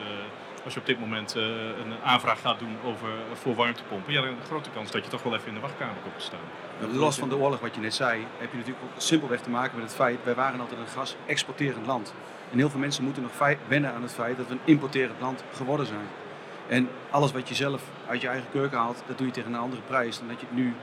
als 0.68 0.76
je 0.76 0.82
op 0.82 0.86
dit 0.86 1.00
moment 1.00 1.36
eh, 1.36 1.44
een 1.44 1.94
aanvraag 2.04 2.42
gaat 2.42 2.60
doen 2.60 2.78
over, 2.84 3.10
voor 3.34 3.56
warmtepompen, 3.56 4.14
ja, 4.14 4.22
dan 4.22 4.30
een 4.30 4.46
grote 4.46 4.70
kans 4.70 4.92
dat 4.92 5.04
je 5.04 5.10
toch 5.10 5.24
wel 5.24 5.36
even 5.36 5.48
in 5.48 5.54
de 5.54 5.60
wachtkamer 5.60 5.96
komt 6.04 6.18
te 6.18 6.24
staan. 6.24 6.98
Los 6.98 7.18
van 7.18 7.30
de 7.30 7.38
oorlog, 7.38 7.60
wat 7.60 7.76
je 7.76 7.82
net 7.82 7.94
zei, 7.94 8.26
heb 8.38 8.52
je 8.52 8.58
natuurlijk 8.58 8.86
ook 8.86 9.02
simpelweg 9.02 9.42
te 9.42 9.50
maken 9.50 9.76
met 9.76 9.86
het 9.86 9.96
feit, 9.96 10.18
wij 10.24 10.36
waren 10.36 10.60
altijd 10.60 10.80
een 10.80 10.88
gas-exporterend 10.88 11.86
land. 11.86 12.14
En 12.52 12.58
heel 12.58 12.70
veel 12.70 12.80
mensen 12.80 13.04
moeten 13.04 13.24
nog 13.24 13.56
wennen 13.68 13.94
aan 13.94 14.02
het 14.02 14.14
feit 14.14 14.38
dat 14.38 14.48
we 14.48 14.54
een 14.54 14.60
importerend 14.64 15.20
land 15.20 15.44
geworden 15.54 15.86
zijn. 15.86 16.08
En 16.68 16.90
alles 17.10 17.32
wat 17.32 17.48
je 17.48 17.56
zelf 17.56 17.82
uit 18.08 18.22
je 18.22 18.28
eigen 18.28 18.48
keuken 18.52 18.78
haalt, 18.78 19.04
dat 19.08 19.18
doe 19.18 19.28
je 19.28 19.34
tegen 19.34 19.54
een 19.54 19.60
andere 19.60 19.82
prijs 19.82 20.18
dan 20.18 20.28
dat 20.28 20.40
je 20.40 20.46
het 20.46 20.56
nu 20.56 20.76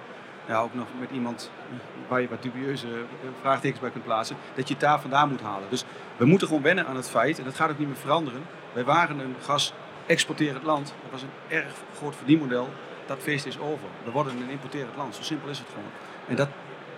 ja, 0.46 0.60
ook 0.60 0.74
nog 0.74 0.86
met 1.00 1.10
iemand 1.10 1.50
eh, 1.70 1.76
waar 2.08 2.20
je 2.20 2.28
wat 2.28 2.42
dubieuze 2.42 2.86
eh, 2.86 3.28
vraagtekens 3.40 3.80
bij 3.80 3.90
kunt 3.90 4.04
plaatsen, 4.04 4.36
dat 4.54 4.68
je 4.68 4.74
het 4.74 4.82
daar 4.82 5.00
vandaan 5.00 5.28
moet 5.28 5.40
halen. 5.40 5.70
Dus 5.70 5.84
we 6.16 6.24
moeten 6.24 6.46
gewoon 6.46 6.62
wennen 6.62 6.86
aan 6.86 6.96
het 6.96 7.10
feit, 7.10 7.38
en 7.38 7.44
dat 7.44 7.54
gaat 7.54 7.70
ook 7.70 7.78
niet 7.78 7.88
meer 7.88 7.96
veranderen. 7.96 8.42
Wij 8.74 8.84
waren 8.84 9.18
een 9.18 9.34
gas-exporterend 9.42 10.64
land. 10.64 10.86
Dat 11.02 11.10
was 11.10 11.22
een 11.22 11.56
erg 11.56 11.72
groot 11.96 12.16
verdienmodel. 12.16 12.68
Dat 13.06 13.18
feest 13.18 13.46
is 13.46 13.58
over. 13.58 13.88
We 14.04 14.10
worden 14.10 14.36
een 14.36 14.50
importerend 14.50 14.96
land. 14.96 15.14
Zo 15.14 15.22
simpel 15.22 15.48
is 15.48 15.58
het 15.58 15.68
gewoon. 15.68 15.90
En 16.28 16.36
dat 16.36 16.48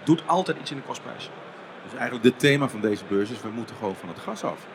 doet 0.04 0.22
altijd 0.26 0.58
iets 0.58 0.70
in 0.70 0.76
de 0.76 0.82
kostprijs. 0.82 1.28
100%. 1.28 1.30
dus 1.82 1.98
eigenlijk 1.98 2.24
het 2.24 2.38
thema 2.38 2.68
van 2.68 2.80
deze 2.80 3.04
beurs 3.08 3.30
is, 3.30 3.40
we 3.40 3.48
moeten 3.48 3.76
gewoon 3.76 3.96
van 3.96 4.08
het 4.08 4.18
gas 4.18 4.44
af. 4.44 4.66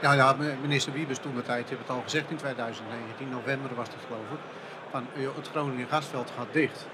Ja, 0.00 0.12
ja, 0.12 0.36
minister 0.60 0.92
Wiebes 0.92 1.18
toen 1.18 1.34
de 1.34 1.42
tijd 1.42 1.68
heeft 1.68 1.80
het 1.80 1.90
al 1.90 2.02
gezegd 2.02 2.30
in 2.30 2.36
2019, 2.36 3.28
november 3.28 3.74
was 3.74 3.88
het 3.88 3.96
geloof 4.06 4.30
ik, 4.32 4.38
van 4.90 5.06
joh, 5.22 5.36
het 5.36 5.48
Groningen 5.48 5.88
gasveld 5.88 6.32
gaat 6.36 6.52
dicht. 6.52 6.86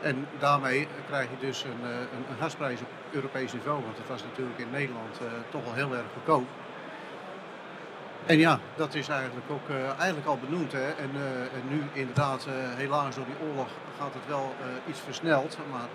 En 0.00 0.26
daarmee 0.38 0.88
krijg 1.06 1.28
je 1.30 1.46
dus 1.46 1.64
een, 1.64 1.90
eh, 1.90 1.96
een, 1.98 2.24
een 2.30 2.36
gasprijs 2.40 2.80
op 2.80 2.88
Europees 3.10 3.52
niveau, 3.52 3.82
want 3.82 3.96
het 3.96 4.08
was 4.08 4.22
natuurlijk 4.22 4.58
in 4.58 4.70
Nederland 4.70 5.18
eh, 5.18 5.26
toch 5.50 5.64
wel 5.64 5.74
heel 5.74 5.94
erg 5.96 6.06
goedkoop. 6.12 6.46
En 8.26 8.38
ja, 8.38 8.58
dat 8.76 8.94
is 8.94 9.08
eigenlijk 9.08 9.46
ook 9.50 9.68
eh, 9.68 9.98
eigenlijk 9.98 10.26
al 10.26 10.38
benoemd. 10.48 10.72
Hè? 10.72 10.86
En, 10.88 11.10
eh, 11.14 11.40
en 11.40 11.62
nu 11.68 11.82
inderdaad, 11.92 12.46
eh, 12.46 12.52
helaas 12.76 13.14
door 13.14 13.24
die 13.24 13.48
oorlog 13.48 13.68
gaat 13.98 14.14
het 14.14 14.22
wel 14.28 14.54
eh, 14.60 14.90
iets 14.90 15.00
versneld. 15.00 15.58
Maar 15.70 15.88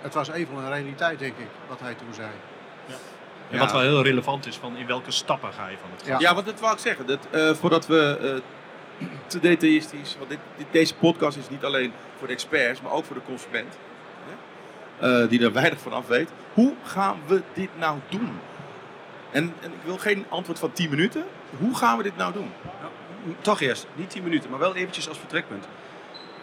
het 0.00 0.14
was 0.14 0.28
even 0.28 0.56
een 0.56 0.68
realiteit, 0.72 1.18
denk 1.18 1.36
ik, 1.38 1.46
wat 1.68 1.80
hij 1.80 1.94
toen 1.94 2.14
zei. 2.14 2.28
En 3.50 3.54
Ja. 3.56 3.58
wat 3.58 3.72
wel 3.72 3.80
heel 3.80 4.02
relevant 4.02 4.46
is, 4.46 4.56
van 4.56 4.76
in 4.76 4.86
welke 4.86 5.10
stappen 5.10 5.52
ga 5.52 5.68
je 5.68 5.76
van 5.80 5.90
het 5.96 6.02
gas? 6.08 6.20
Ja. 6.20 6.34
Want 6.34 6.46
dat 6.46 6.60
wou 6.60 6.72
ik 6.72 6.78
zeggen. 6.78 7.06
Dat, 7.06 7.18
eh, 7.30 7.50
voordat 7.50 7.86
we 7.86 8.18
eh, 9.00 9.06
te 9.26 9.40
detailistisch, 9.40 10.16
want 10.18 10.30
dit, 10.30 10.38
dit- 10.56 10.66
deze 10.70 10.94
podcast 10.94 11.36
is 11.36 11.48
niet 11.48 11.64
alleen 11.64 11.92
voor 12.18 12.26
de 12.26 12.32
experts, 12.32 12.80
maar 12.80 12.92
ook 12.92 13.04
voor 13.04 13.16
de 13.16 13.22
consument. 13.26 13.76
Hè? 14.98 15.22
Eh, 15.22 15.28
die 15.28 15.42
er 15.44 15.52
weinig 15.52 15.78
van 15.80 15.92
af 15.92 16.06
weet. 16.06 16.30
Hoe 16.54 16.74
gaan 16.84 17.16
we 17.26 17.42
dit 17.52 17.68
nou 17.78 17.98
doen? 18.08 18.38
En, 19.30 19.52
en 19.60 19.72
ik 19.72 19.80
wil 19.84 19.98
geen 19.98 20.24
antwoord 20.28 20.58
van 20.58 20.72
10 20.72 20.90
minuten. 20.90 21.24
Hoe 21.58 21.74
gaan 21.74 21.96
we 21.96 22.02
dit 22.02 22.16
nou 22.16 22.32
doen? 22.32 22.50
Nou, 22.80 22.92
toch 23.40 23.60
eerst, 23.60 23.86
niet 23.94 24.10
10 24.10 24.22
minuten, 24.22 24.50
maar 24.50 24.58
wel 24.58 24.74
eventjes 24.74 25.08
als 25.08 25.18
vertrekpunt. 25.18 25.64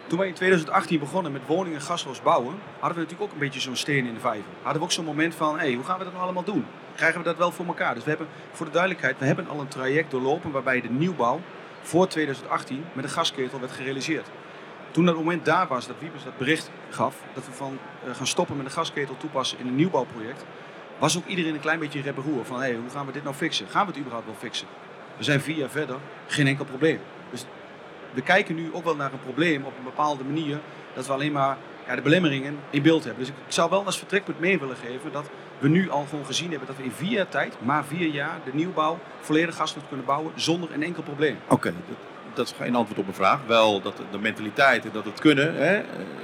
Toen 0.06 0.18
wij 0.18 0.28
in 0.28 0.34
2018 0.34 0.98
begonnen 0.98 1.32
met 1.32 1.42
woningen 1.46 1.80
gasloos 1.80 2.22
bouwen, 2.22 2.54
hadden 2.78 2.98
we 2.98 3.02
natuurlijk 3.02 3.22
ook 3.22 3.32
een 3.32 3.38
beetje 3.44 3.60
zo'n 3.60 3.76
steen 3.76 4.06
in 4.06 4.14
de 4.14 4.20
vijver. 4.20 4.50
Hadden 4.62 4.78
we 4.80 4.86
ook 4.86 4.92
zo'n 4.92 5.04
moment 5.04 5.34
van, 5.34 5.58
hé, 5.58 5.74
hoe 5.74 5.84
gaan 5.84 5.98
we 5.98 6.04
dat 6.04 6.12
nou 6.12 6.24
allemaal 6.24 6.44
doen? 6.44 6.66
Krijgen 6.94 7.18
we 7.18 7.24
dat 7.24 7.36
wel 7.36 7.52
voor 7.52 7.66
elkaar? 7.66 7.94
Dus 7.94 8.02
we 8.02 8.08
hebben, 8.08 8.28
voor 8.52 8.66
de 8.66 8.72
duidelijkheid, 8.72 9.18
we 9.18 9.24
hebben 9.24 9.48
al 9.48 9.60
een 9.60 9.68
traject 9.68 10.10
doorlopen 10.10 10.50
waarbij 10.50 10.80
de 10.80 10.90
nieuwbouw 10.90 11.40
voor 11.82 12.08
2018 12.08 12.84
met 12.92 13.04
een 13.04 13.10
gasketel 13.10 13.60
werd 13.60 13.72
gerealiseerd. 13.72 14.28
Toen 14.90 15.06
dat 15.06 15.14
moment 15.14 15.44
daar 15.44 15.66
was, 15.66 15.86
dat 15.86 15.96
Wiebes 15.98 16.24
dat 16.24 16.38
bericht 16.38 16.70
gaf, 16.90 17.16
dat 17.34 17.46
we 17.46 17.52
van 17.52 17.78
eh, 18.04 18.14
gaan 18.14 18.26
stoppen 18.26 18.56
met 18.56 18.66
een 18.66 18.72
gasketel 18.72 19.16
toepassen 19.16 19.58
in 19.58 19.66
een 19.66 19.74
nieuwbouwproject, 19.74 20.44
was 20.98 21.16
ook 21.16 21.26
iedereen 21.26 21.54
een 21.54 21.60
klein 21.60 21.78
beetje 21.78 21.98
in 21.98 22.04
rebberoer 22.04 22.44
van, 22.44 22.62
hé, 22.62 22.74
hoe 22.74 22.90
gaan 22.90 23.06
we 23.06 23.12
dit 23.12 23.22
nou 23.22 23.34
fixen? 23.34 23.68
Gaan 23.68 23.86
we 23.86 23.90
het 23.90 24.00
überhaupt 24.00 24.26
wel 24.26 24.34
fixen? 24.38 24.66
We 25.16 25.24
zijn 25.24 25.40
vier 25.40 25.56
jaar 25.56 25.70
verder, 25.70 25.96
geen 26.26 26.46
enkel 26.46 26.64
probleem. 26.64 27.00
Dus 27.30 27.44
we 28.12 28.22
kijken 28.22 28.54
nu 28.54 28.70
ook 28.72 28.84
wel 28.84 28.96
naar 28.96 29.12
een 29.12 29.20
probleem 29.20 29.64
op 29.64 29.72
een 29.78 29.84
bepaalde 29.84 30.24
manier, 30.24 30.58
dat 30.94 31.06
we 31.06 31.12
alleen 31.12 31.32
maar 31.32 31.56
ja, 31.86 31.94
de 31.94 32.02
belemmeringen 32.02 32.58
in 32.70 32.82
beeld 32.82 33.04
hebben. 33.04 33.24
Dus 33.24 33.28
ik, 33.28 33.52
zou 33.52 33.70
wel 33.70 33.84
als 33.84 33.98
vertrekpunt 33.98 34.40
mee 34.40 34.58
willen 34.58 34.76
geven 34.76 35.12
dat 35.12 35.30
we 35.58 35.68
nu 35.68 35.90
al 35.90 36.06
gewoon 36.08 36.26
gezien 36.26 36.50
hebben 36.50 36.66
dat 36.66 36.76
we 36.76 36.82
in 36.82 36.92
vier 36.92 37.10
jaar 37.10 37.28
tijd, 37.28 37.54
maar 37.58 37.84
vier 37.84 38.08
jaar, 38.08 38.38
de 38.44 38.54
nieuwbouw 38.54 38.98
volledig 39.20 39.56
gasloos 39.56 39.84
kunnen 39.88 40.06
bouwen 40.06 40.32
zonder 40.34 40.72
een 40.72 40.82
enkel 40.82 41.02
probleem. 41.02 41.38
Oké, 41.48 41.74
dat, 42.34 42.46
is 42.46 42.54
geen 42.58 42.74
antwoord 42.74 42.98
op 42.98 43.04
mijn 43.04 43.16
vraag. 43.16 43.40
Wel 43.46 43.80
dat 43.80 43.96
de, 44.10 44.18
mentaliteit 44.18 44.84
en 44.84 44.90
dat 44.92 45.04
het 45.04 45.20
kunnen, 45.20 45.54
hè, 45.54 45.82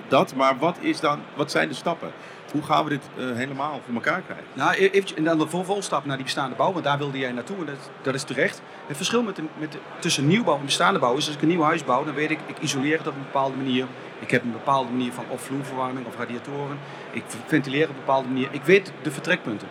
dat. 0.09 0.35
Maar 0.35 0.59
wat, 0.59 0.77
is 0.81 1.01
dan, 1.01 1.21
wat 1.35 1.51
zijn 1.51 1.69
de 1.69 1.75
stappen? 1.75 2.13
Hoe 2.53 2.63
gaan 2.63 2.85
we 2.85 2.91
dit 2.91 3.09
eh, 3.17 3.25
helemaal 3.37 3.81
voor 3.85 3.95
elkaar 3.95 4.23
krijgen? 4.23 4.47
Nou, 4.53 4.73
e- 4.73 4.75
eventjes, 4.75 5.15
en 5.19 5.25
dan 5.25 5.39
de 5.39 5.49
vervolgstap 5.49 6.05
naar 6.05 6.17
die 6.17 6.25
bestaande 6.25 6.57
bouw, 6.57 6.73
want 6.73 6.85
daar 6.85 6.99
wilde 6.99 7.19
jij 7.19 7.33
naartoe 7.33 7.57
en 7.57 7.67
dat, 7.67 7.91
dat 8.03 8.15
is 8.15 8.23
terecht. 8.23 8.63
Het 8.87 8.97
verschil 8.97 9.23
met 9.23 9.37
de, 9.37 9.43
met 9.59 9.77
tussen 9.99 10.27
nieuwbouw 10.27 10.59
en 10.59 10.65
bestaande 10.65 10.99
bouw 10.99 11.17
is 11.17 11.27
als 11.27 11.37
ik 11.37 11.43
een 11.43 11.49
nieuw 11.49 11.63
huis 11.63 11.85
bouw, 11.85 12.05
dan 12.05 12.15
weet 12.15 12.31
ik, 12.31 12.39
ik 12.47 12.59
isoleer 12.59 12.99
het 12.99 13.07
op 13.07 13.15
een 13.15 13.23
bepaalde 13.23 13.57
manier. 13.57 13.87
Ik 14.19 14.31
heb 14.31 14.43
een 14.43 14.53
bepaalde 14.53 14.91
manier 14.91 15.13
van 15.13 15.25
of 15.29 15.41
vloerverwarming 15.43 16.07
of 16.07 16.17
radiatoren. 16.17 16.79
Ik 17.11 17.25
ventileer 17.47 17.83
op 17.83 17.91
een 17.91 17.97
bepaalde 17.97 18.29
manier. 18.29 18.49
Ik 18.51 18.63
weet 18.63 18.93
de 19.03 19.11
vertrekpunten. 19.11 19.69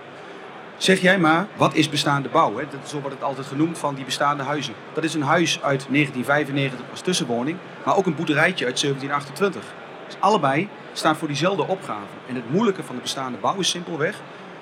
Zeg 0.78 1.02
jij 1.02 1.20
maar, 1.20 1.48
wat 1.56 1.74
is 1.74 1.90
bestaande 1.90 2.30
bouw? 2.30 2.58
Hè? 2.58 2.64
Dat, 2.70 2.90
zo 2.90 3.00
wordt 3.00 3.16
het 3.16 3.24
altijd 3.24 3.48
genoemd 3.48 3.78
van 3.78 3.96
die 3.96 4.06
bestaande 4.06 4.44
huizen. 4.44 4.74
Dat 4.94 5.04
is 5.04 5.14
een 5.14 5.22
huis 5.22 5.62
uit 5.62 5.86
1995 5.90 6.90
als 6.92 7.02
tussenwoning, 7.02 7.58
maar 7.86 7.98
ook 7.98 8.06
een 8.06 8.16
boerderijtje 8.16 8.66
uit 8.66 8.82
1728. 8.82 9.64
Dus 10.10 10.18
allebei 10.20 10.70
staan 10.94 11.16
voor 11.16 11.28
diezelfde 11.28 11.68
opgave. 11.68 12.14
En 12.28 12.36
het 12.36 12.52
moeilijke 12.52 12.84
van 12.84 12.96
de 12.96 13.02
bestaande 13.02 13.38
bouw 13.38 13.56
is 13.60 13.70
simpelweg 13.70 14.16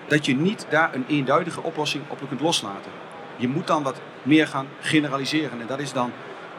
dat 0.07 0.25
je 0.25 0.35
niet 0.35 0.65
daar 0.69 0.93
een 0.93 1.05
eenduidige 1.07 1.63
oplossing 1.63 2.03
op 2.07 2.19
kunt 2.27 2.41
loslaten. 2.41 2.91
Je 3.35 3.47
moet 3.47 3.67
dan 3.67 3.83
wat 3.83 4.01
meer 4.23 4.47
gaan 4.47 4.67
generaliseren. 4.81 5.61
En 5.61 5.67
dat 5.67 5.79
is 5.79 5.93
dan 5.93 6.11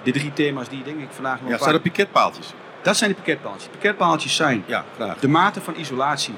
de 0.02 0.11
drie 0.11 0.33
thema's 0.33 0.68
die 0.68 0.83
denk 0.83 1.00
ik 1.00 1.09
vandaag 1.11 1.40
nog 1.40 1.50
Ja, 1.50 1.59
zijn 1.59 1.75
er 1.75 1.80
piketpaaltjes? 1.80 2.52
Dat 2.83 2.97
zijn 2.97 3.11
de 3.11 3.16
piketpaaltjes. 3.16 3.68
Piketpaaltjes 3.71 4.37
zijn 4.37 4.64
Ja, 4.66 4.85
graag. 4.95 5.18
de 5.18 5.28
mate 5.28 5.61
van 5.61 5.75
isolatie 5.76 6.35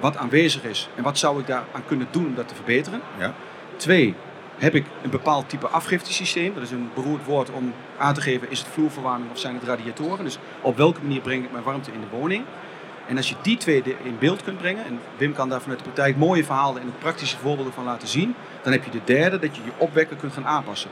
wat 0.00 0.16
aanwezig 0.16 0.64
is 0.64 0.88
en 0.94 1.02
wat 1.02 1.18
zou 1.18 1.40
ik 1.40 1.46
daar 1.46 1.64
aan 1.72 1.82
kunnen 1.86 2.06
doen 2.10 2.26
om 2.26 2.34
dat 2.34 2.48
te 2.48 2.54
verbeteren. 2.54 3.00
Ja. 3.18 3.34
Twee, 3.76 4.14
heb 4.58 4.74
ik 4.74 4.86
een 5.02 5.10
bepaald 5.10 5.48
type 5.48 5.66
afgiftesysteem. 5.66 6.54
Dat 6.54 6.62
is 6.62 6.70
een 6.70 6.90
beroerd 6.94 7.24
woord 7.24 7.50
om 7.50 7.72
aan 7.98 8.14
te 8.14 8.20
geven, 8.20 8.50
is 8.50 8.58
het 8.58 8.68
vloerverwarming 8.68 9.30
of 9.30 9.38
zijn 9.38 9.54
het 9.54 9.64
radiatoren. 9.64 10.24
Dus 10.24 10.38
op 10.60 10.76
welke 10.76 11.02
manier 11.02 11.20
breng 11.20 11.44
ik 11.44 11.52
mijn 11.52 11.64
warmte 11.64 11.92
in 11.92 12.00
de 12.00 12.16
woning. 12.16 12.44
En 13.06 13.16
als 13.16 13.28
je 13.28 13.34
die 13.42 13.56
twee 13.56 13.82
in 14.02 14.16
beeld 14.18 14.42
kunt 14.42 14.58
brengen, 14.58 14.84
en 14.84 15.00
Wim 15.16 15.32
kan 15.32 15.48
daar 15.48 15.60
vanuit 15.60 15.78
de 15.78 15.84
praktijk 15.84 16.16
mooie 16.16 16.44
verhalen 16.44 16.82
en 16.82 16.94
praktische 16.98 17.36
voorbeelden 17.36 17.72
van 17.72 17.84
laten 17.84 18.08
zien, 18.08 18.34
dan 18.62 18.72
heb 18.72 18.84
je 18.84 18.90
de 18.90 19.00
derde, 19.04 19.38
dat 19.38 19.56
je 19.56 19.62
je 19.64 19.70
opwekker 19.76 20.16
kunt 20.16 20.32
gaan 20.32 20.46
aanpassen. 20.46 20.90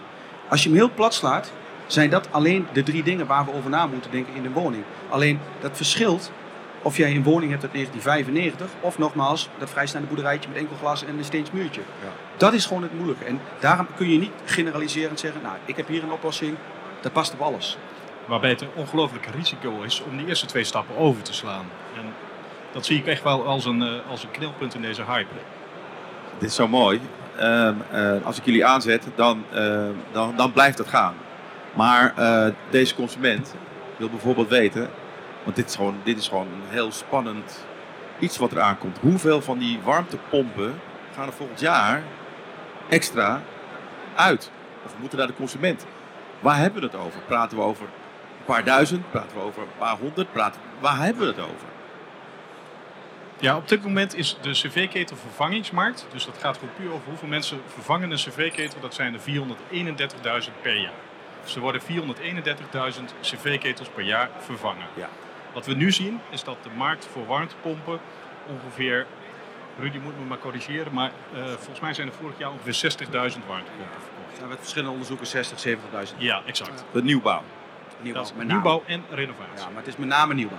Als 0.48 0.62
je 0.62 0.68
hem 0.68 0.78
heel 0.78 0.90
plat 0.94 1.14
slaat, 1.14 1.52
zijn 1.86 2.10
dat 2.10 2.28
alleen 2.30 2.66
de 2.72 2.82
drie 2.82 3.02
dingen 3.02 3.26
waar 3.26 3.44
we 3.44 3.52
over 3.52 3.70
na 3.70 3.86
moeten 3.86 4.10
denken 4.10 4.34
in 4.34 4.42
de 4.42 4.50
woning. 4.50 4.84
Alleen 5.08 5.38
dat 5.60 5.76
verschilt 5.76 6.32
of 6.82 6.96
jij 6.96 7.10
een 7.10 7.22
woning 7.22 7.50
hebt 7.50 7.62
uit 7.62 7.72
1995 7.72 8.70
of 8.80 8.98
nogmaals 8.98 9.48
dat 9.58 9.70
vrijstaande 9.70 10.06
boerderijtje 10.06 10.48
met 10.48 10.58
enkel 10.58 10.76
glas 10.76 11.04
en 11.04 11.18
een 11.18 11.24
steens 11.24 11.50
muurtje. 11.50 11.80
Ja. 11.80 12.08
Dat 12.36 12.52
is 12.52 12.66
gewoon 12.66 12.82
het 12.82 12.94
moeilijke. 12.94 13.24
En 13.24 13.40
daarom 13.60 13.86
kun 13.96 14.10
je 14.10 14.18
niet 14.18 14.32
generaliserend 14.44 15.20
zeggen, 15.20 15.42
nou 15.42 15.54
ik 15.64 15.76
heb 15.76 15.88
hier 15.88 16.02
een 16.02 16.12
oplossing, 16.12 16.56
dat 17.00 17.12
past 17.12 17.32
op 17.32 17.40
alles. 17.40 17.78
Waarbij 18.26 18.50
het 18.50 18.60
een 18.60 18.68
ongelooflijk 18.74 19.26
risico 19.26 19.82
is 19.82 20.02
om 20.10 20.16
die 20.16 20.26
eerste 20.26 20.46
twee 20.46 20.64
stappen 20.64 20.96
over 20.96 21.22
te 21.22 21.32
slaan. 21.32 21.66
En 21.96 22.04
dat 22.72 22.86
zie 22.86 22.98
ik 22.98 23.06
echt 23.06 23.22
wel 23.22 23.46
als 23.46 23.64
een, 23.64 23.82
eh, 23.82 24.10
als 24.10 24.22
een 24.22 24.30
knelpunt 24.30 24.74
in 24.74 24.82
deze 24.82 25.04
hype. 25.04 25.34
Dit 26.38 26.48
is 26.48 26.54
zo 26.54 26.68
mooi. 26.68 27.00
Ehm, 27.36 27.74
eh, 27.90 28.12
als 28.24 28.38
ik 28.38 28.44
jullie 28.44 28.66
aanzet, 28.66 29.06
dan, 29.14 29.44
eh, 29.50 29.86
dan, 30.12 30.36
dan 30.36 30.52
blijft 30.52 30.78
het 30.78 30.88
gaan. 30.88 31.14
Maar 31.74 32.12
eh, 32.16 32.46
deze 32.70 32.94
consument 32.94 33.54
wil 33.96 34.08
bijvoorbeeld 34.08 34.48
weten, 34.48 34.90
want 35.44 35.56
dit 35.56 35.68
is, 35.68 35.74
gewoon, 35.74 35.96
dit 36.02 36.18
is 36.18 36.28
gewoon 36.28 36.46
een 36.46 36.68
heel 36.68 36.92
spannend 36.92 37.64
iets 38.18 38.36
wat 38.38 38.52
er 38.52 38.60
aankomt. 38.60 38.98
Hoeveel 38.98 39.42
van 39.42 39.58
die 39.58 39.80
warmtepompen 39.84 40.80
gaan 41.14 41.26
er 41.26 41.32
volgend 41.32 41.60
jaar 41.60 42.02
extra 42.88 43.42
uit? 44.14 44.50
Of 44.84 44.94
moeten 44.98 45.18
naar 45.18 45.26
de 45.26 45.34
consument? 45.34 45.86
Waar 46.40 46.56
hebben 46.56 46.80
we 46.80 46.86
het 46.86 46.96
over? 46.96 47.20
Praten 47.20 47.56
we 47.58 47.64
over 47.64 47.84
een 47.84 48.44
paar 48.44 48.64
duizend? 48.64 49.10
Praten 49.10 49.36
we 49.36 49.42
over 49.42 49.62
een 49.62 49.78
paar 49.78 49.96
honderd? 49.96 50.32
Praten, 50.32 50.60
waar 50.80 50.98
hebben 50.98 51.22
we 51.22 51.28
het 51.28 51.40
over? 51.40 51.70
Ja, 53.38 53.56
op 53.56 53.68
dit 53.68 53.82
moment 53.82 54.14
is 54.14 54.36
de 54.40 54.50
cv-ketel 54.50 55.16
vervangingsmarkt. 55.16 56.06
Dus 56.12 56.24
dat 56.24 56.38
gaat 56.38 56.58
gewoon 56.58 56.74
puur 56.74 56.92
over 56.92 57.08
hoeveel 57.08 57.28
mensen 57.28 57.60
vervangen 57.66 58.10
een 58.10 58.16
cv-ketel. 58.16 58.80
Dat 58.80 58.94
zijn 58.94 59.14
er 59.14 59.20
431.000 59.20 60.60
per 60.62 60.76
jaar. 60.76 60.92
Dus 61.42 61.54
er 61.54 61.60
worden 61.60 61.80
431.000 61.80 61.86
cv-ketels 63.20 63.88
per 63.88 64.04
jaar 64.04 64.30
vervangen. 64.38 64.86
Ja. 64.94 65.08
Wat 65.52 65.66
we 65.66 65.74
nu 65.74 65.92
zien 65.92 66.20
is 66.30 66.44
dat 66.44 66.56
de 66.62 66.70
markt 66.76 67.08
voor 67.12 67.26
warmtepompen 67.26 68.00
ongeveer... 68.46 69.06
Rudy 69.78 69.98
moet 69.98 70.18
me 70.18 70.24
maar 70.24 70.38
corrigeren, 70.38 70.92
maar 70.92 71.10
eh, 71.34 71.44
volgens 71.44 71.80
mij 71.80 71.94
zijn 71.94 72.08
er 72.08 72.14
vorig 72.14 72.38
jaar 72.38 72.50
ongeveer 72.50 72.92
60.000 72.92 73.10
warmtepompen 73.10 74.00
verkocht. 74.00 74.36
Nou, 74.36 74.48
met 74.48 74.58
verschillende 74.58 74.92
onderzoeken 74.92 75.26
60, 75.26 75.66
70.000 75.66 76.16
Ja, 76.16 76.42
exact. 76.46 76.84
De 76.92 77.02
nieuwbouw. 77.02 77.42
nieuwbouw. 78.00 78.22
Met 78.36 78.46
en 78.86 79.04
renovatie. 79.10 79.58
Ja, 79.58 79.68
maar 79.68 79.76
het 79.76 79.86
is 79.86 79.96
met 79.96 80.08
name 80.08 80.34
nieuwbouw. 80.34 80.58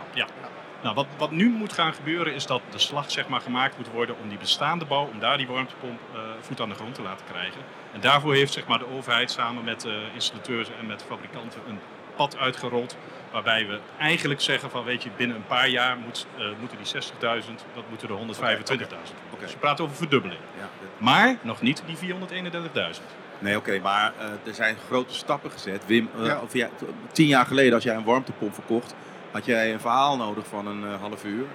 Nou, 0.84 0.96
wat, 0.96 1.06
wat 1.18 1.32
nu 1.32 1.50
moet 1.50 1.74
gaan 1.74 1.94
gebeuren 1.94 2.34
is 2.34 2.46
dat 2.46 2.62
de 2.70 2.78
slag 2.78 3.12
zeg 3.12 3.28
maar, 3.28 3.42
gemaakt 3.42 3.78
moet 3.78 3.92
worden 3.92 4.16
om 4.22 4.30
die 4.30 4.38
bestaande 4.38 4.86
bouw, 4.86 5.10
om 5.14 5.20
daar 5.20 5.38
die 5.38 5.48
warmtepomp 5.48 6.00
eh, 6.14 6.20
voet 6.40 6.62
aan 6.62 6.70
de 6.70 6.76
grond 6.76 6.96
te 6.96 7.02
laten 7.02 7.26
krijgen. 7.26 7.62
En 7.94 8.02
daarvoor 8.02 8.34
heeft 8.34 8.54
zeg 8.54 8.68
maar, 8.68 8.80
de 8.80 8.90
overheid 8.90 9.32
samen 9.32 9.64
met 9.64 9.86
eh, 9.86 9.94
installateurs 10.14 10.70
en 10.80 10.86
met 10.86 11.04
fabrikanten 11.04 11.62
een 11.68 11.80
pad 12.16 12.38
uitgerold. 12.38 12.98
Waarbij 13.34 13.68
we 13.68 13.80
eigenlijk 14.00 14.42
zeggen 14.42 14.70
van 14.70 14.84
weet 14.84 15.04
je, 15.04 15.10
binnen 15.18 15.38
een 15.38 15.46
paar 15.48 15.68
jaar 15.70 15.98
moet, 15.98 16.28
eh, 16.38 16.46
moeten 16.60 16.78
die 16.78 16.86
60.000, 16.88 17.63
dat 17.74 17.84
moeten 17.90 18.10
er 18.10 18.16
125.000. 18.16 19.18
Oké. 19.32 19.42
Dus 19.42 19.52
je 19.52 19.58
praat 19.58 19.80
over 19.82 19.96
verdubbeling. 19.96 20.40
Ja. 20.60 20.70
Maar 20.98 21.36
nog 21.42 21.62
niet 21.62 21.84
die 21.86 21.98
431.000. 21.98 23.04
Nee, 23.40 23.58
oké, 23.58 23.80
maar 23.80 24.13
eh, 24.20 24.25
er 24.48 24.54
zijn 24.54 24.75
grote 24.88 25.13
stappen 25.13 25.52
gezet. 25.52 25.86
Wim, 25.86 26.10
eh, 26.20 26.25
Ja. 26.25 26.40
of 26.42 26.54
ja, 26.54 26.68
t- 26.78 26.84
tien 27.12 27.28
jaar 27.28 27.46
geleden 27.46 27.74
als 27.74 27.84
jij 27.84 27.96
een 27.96 28.04
warmtepomp 28.04 28.54
verkocht, 28.54 28.96
had 29.32 29.46
jij 29.46 29.74
een 29.74 29.80
verhaal 29.80 30.18
nodig 30.18 30.48
van 30.48 30.68
een 30.68 30.84
half 31.00 31.24
uur. 31.25 31.46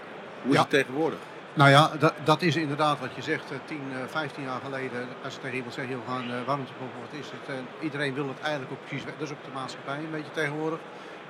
Hoe 0.42 0.50
is 0.50 0.54
Ja. 0.54 0.60
het 0.60 0.70
tegenwoordig? 0.70 1.18
Nou 1.54 1.70
ja, 1.70 1.90
dat, 1.98 2.14
dat 2.24 2.42
is 2.42 2.56
inderdaad 2.56 3.00
wat 3.00 3.10
je 3.14 3.22
zegt. 3.22 3.50
eh, 3.50 3.56
10, 3.64 3.80
eh, 3.92 3.98
15 4.10 4.42
jaar 4.44 4.60
geleden, 4.64 5.06
als 5.24 5.34
je 5.34 5.40
tegen 5.40 5.56
iemand 5.56 5.74
zegt, 5.74 5.88
joh, 5.88 6.08
gaan 6.08 6.30
eh, 6.30 6.36
warmtepompen, 6.46 7.00
wat 7.00 7.20
is 7.20 7.26
het? 7.30 7.56
En 7.56 7.66
iedereen 7.80 8.14
wil 8.14 8.28
het 8.28 8.40
eigenlijk 8.40 8.72
ook 8.72 8.80
precies 8.86 9.04
weten. 9.04 9.18
Dat 9.18 9.28
is 9.28 9.34
ook 9.34 9.44
de 9.44 9.50
maatschappij 9.54 9.96
een 9.96 10.10
beetje 10.10 10.30
tegenwoordig. 10.32 10.78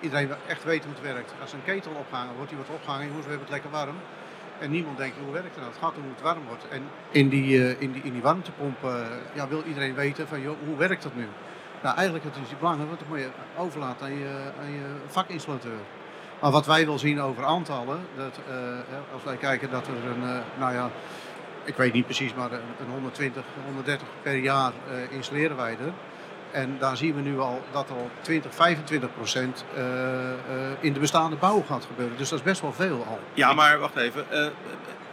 Iedereen 0.01 0.31
echt 0.47 0.65
weten 0.65 0.91
hoe 0.91 0.99
het 0.99 1.13
werkt. 1.15 1.33
Als 1.41 1.53
een 1.53 1.65
ketel 1.65 1.93
opgehangen 1.93 2.35
wordt, 2.35 2.49
die 2.49 2.59
wordt 2.59 2.73
opgehangen, 2.73 3.07
jongens, 3.07 3.25
we 3.25 3.31
hebben 3.31 3.49
het 3.49 3.57
lekker 3.57 3.71
warm. 3.81 3.97
En 4.59 4.71
niemand 4.71 4.97
denkt, 4.97 5.17
hoe 5.25 5.33
werkt 5.33 5.57
nou? 5.57 5.69
Het 5.69 5.79
gaat 5.79 5.97
om 5.97 6.03
hoe 6.03 6.13
het 6.13 6.21
warm 6.21 6.45
wordt. 6.47 6.69
En 6.69 6.83
in 7.11 7.29
die, 7.29 7.65
eh, 7.65 7.81
in 7.81 7.93
die, 7.93 8.03
in 8.03 8.13
die 8.13 8.23
warmtepomp 8.23 8.85
eh, 8.85 9.07
ja, 9.35 9.49
wil 9.49 9.63
iedereen 9.67 9.95
weten 9.95 10.29
van, 10.29 10.41
joh, 10.41 10.57
hoe 10.67 10.77
werkt 10.77 11.03
dat 11.03 11.15
nu? 11.15 11.27
Nou, 11.83 11.97
eigenlijk 11.97 12.25
het 12.25 12.37
is 12.43 12.51
het 12.51 12.59
belangrijk, 12.59 12.89
want 12.89 13.01
dat 13.01 13.09
moet 13.09 13.19
je 13.19 13.31
overlaten 13.57 14.07
aan 14.07 14.19
je, 14.19 14.51
aan 14.61 14.71
je 14.71 14.87
vakinstallateur. 15.07 15.81
Maar 16.41 16.51
wat 16.51 16.67
wij 16.67 16.87
wel 16.87 16.99
zien 16.99 17.21
over 17.21 17.45
aantallen, 17.45 18.01
dat, 18.17 18.39
eh, 18.49 19.13
als 19.13 19.25
wij 19.25 19.37
kijken 19.37 19.71
dat 19.71 19.87
er 19.87 20.11
een, 20.11 20.43
nou 20.59 20.75
ja, 20.75 20.91
ik 21.69 21.77
weet 21.77 21.93
niet 21.93 22.05
precies, 22.05 22.35
maar 22.35 22.53
een, 22.53 22.61
een 22.81 22.91
120, 22.91 23.45
130 23.65 24.09
per 24.23 24.37
jaar 24.37 24.73
eh, 24.91 25.13
installeren 25.13 25.57
wij 25.57 25.71
er. 25.71 25.93
En 26.51 26.77
daar 26.79 26.97
zien 26.97 27.15
we 27.15 27.21
nu 27.21 27.39
al 27.41 27.63
dat 27.73 27.91
al 27.91 28.11
20, 28.21 28.55
25 28.55 29.09
procent 29.15 29.65
eh, 29.77 29.83
eh, 30.33 30.37
in 30.81 30.93
de 30.93 31.01
bestaande 31.01 31.37
bouw 31.37 31.65
gaat 31.69 31.85
gebeuren. 31.85 32.17
Dus 32.17 32.29
dat 32.29 32.39
is 32.39 32.45
best 32.45 32.61
wel 32.61 32.73
veel 32.73 33.05
al. 33.09 33.19
Ja, 33.35 33.53
maar 33.53 33.79
wacht 33.79 33.97
even. 33.97 34.25
eh, 34.31 34.47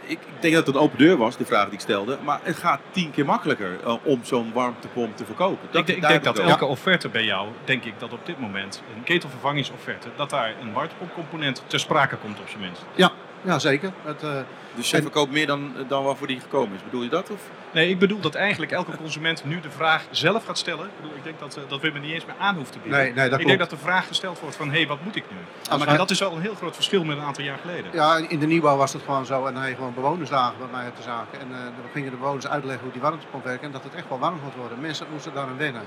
ik, 0.08 0.18
ik 0.20 0.40
denk 0.42 0.54
dat 0.54 0.66
het 0.66 0.74
een 0.76 0.80
open 0.82 0.98
deur 0.98 1.16
was, 1.16 1.36
de 1.36 1.44
vraag 1.44 1.64
die 1.64 1.72
ik 1.72 1.80
stelde. 1.80 2.18
Maar 2.24 2.40
het 2.42 2.56
gaat 2.56 2.80
tien 2.90 3.10
keer 3.10 3.24
makkelijker 3.24 3.78
om 4.02 4.20
zo'n 4.24 4.52
warmtepomp 4.52 5.16
te 5.16 5.24
verkopen. 5.24 5.58
ik, 5.66 5.72
denk- 5.72 5.88
ik 5.88 6.08
denk 6.08 6.24
dat 6.24 6.38
elke 6.38 6.64
offerte 6.64 7.08
bij 7.08 7.24
jou, 7.24 7.48
denk 7.64 7.84
ik 7.84 7.94
dat 7.98 8.12
op 8.12 8.26
dit 8.26 8.40
moment, 8.40 8.82
een 8.96 9.02
ketelvervangingsofferte, 9.02 10.08
dat 10.16 10.30
daar 10.30 10.52
een 10.62 10.72
warmtepompcomponent 10.72 11.62
ter 11.66 11.80
sprake 11.80 12.16
komt 12.16 12.40
op 12.40 12.48
zijn 12.48 12.60
minst. 12.60 12.84
Ja, 12.94 13.10
ja 13.46 13.58
zeker. 13.58 13.92
Het, 14.04 14.22
eh. 14.22 14.30
Dus 14.74 14.90
je 14.90 14.96
en- 14.96 15.02
verkoopt 15.02 15.32
meer 15.32 15.46
dan, 15.46 15.72
dan 15.88 16.04
waarvoor 16.04 16.26
die 16.26 16.40
gekomen 16.40 16.74
is. 16.76 16.84
Bedoel 16.84 17.02
je 17.02 17.08
dat? 17.08 17.30
Of? 17.30 17.40
Nee, 17.72 17.88
ik 17.88 17.98
bedoel 17.98 18.20
dat 18.20 18.34
eigenlijk 18.34 18.72
elke 18.72 18.96
consument 18.96 19.44
nu 19.44 19.60
de 19.60 19.70
vraag 19.70 20.04
zelf 20.10 20.44
gaat 20.44 20.58
stellen. 20.58 20.84
Ik, 20.84 20.90
bedoel, 21.00 21.16
ik 21.16 21.24
denk 21.24 21.38
dat, 21.38 21.56
eh, 21.56 21.62
dat 21.68 21.80
Wim 21.80 21.94
er 21.94 22.00
niet 22.00 22.12
eens 22.12 22.24
meer 22.24 22.34
aan 22.38 22.56
hoeft 22.56 22.72
te 22.72 22.78
bieden. 22.78 23.00
nee, 23.00 23.06
nee, 23.12 23.14
dat 23.14 23.24
ik 23.24 23.30
klopt. 23.30 23.46
denk 23.46 23.58
dat 23.58 23.70
de 23.70 23.76
vraag 23.86 24.06
gesteld 24.06 24.40
wordt 24.40 24.56
van, 24.56 24.68
hé, 24.70 24.76
hey, 24.76 24.86
wat 24.86 24.98
moet 25.04 25.16
ik 25.16 25.24
nu? 25.30 25.36
Als 25.68 25.78
maar 25.78 25.86
wij- 25.88 25.96
dat 25.96 26.10
is 26.10 26.18
wel 26.18 26.32
een 26.32 26.40
heel 26.40 26.54
groot 26.54 26.74
verschil 26.74 27.04
met 27.04 27.16
een 27.16 27.22
aantal 27.22 27.44
jaar 27.44 27.58
geleden. 27.58 27.90
Ja, 27.92 28.16
in 28.28 28.38
de 28.38 28.46
nieuwbouw 28.46 28.76
was 28.76 28.92
het 28.92 29.02
gewoon 29.02 29.26
zo. 29.26 29.46
En 29.46 29.56
hij 29.56 29.74
gewoon 29.74 29.94
bewonersdagen 29.94 30.58
bij 30.58 30.68
mij 30.72 30.88
op 30.88 30.96
de 30.96 31.02
zaken. 31.02 31.40
En 31.40 31.46
eh, 31.52 31.58
dan 31.58 31.90
gingen 31.92 32.10
de 32.10 32.16
bewoners 32.16 32.46
uitleggen 32.48 32.82
hoe 32.82 32.92
die 32.92 33.02
warmtepomp 33.02 33.44
werkt. 33.44 33.62
En 33.62 33.70
dat 33.70 33.84
het 33.84 33.94
echt 33.94 34.08
wel 34.08 34.18
warm 34.18 34.38
moet 34.44 34.54
worden. 34.54 34.80
Mensen 34.80 35.06
moesten 35.12 35.34
daaraan 35.34 35.56
wennen. 35.56 35.82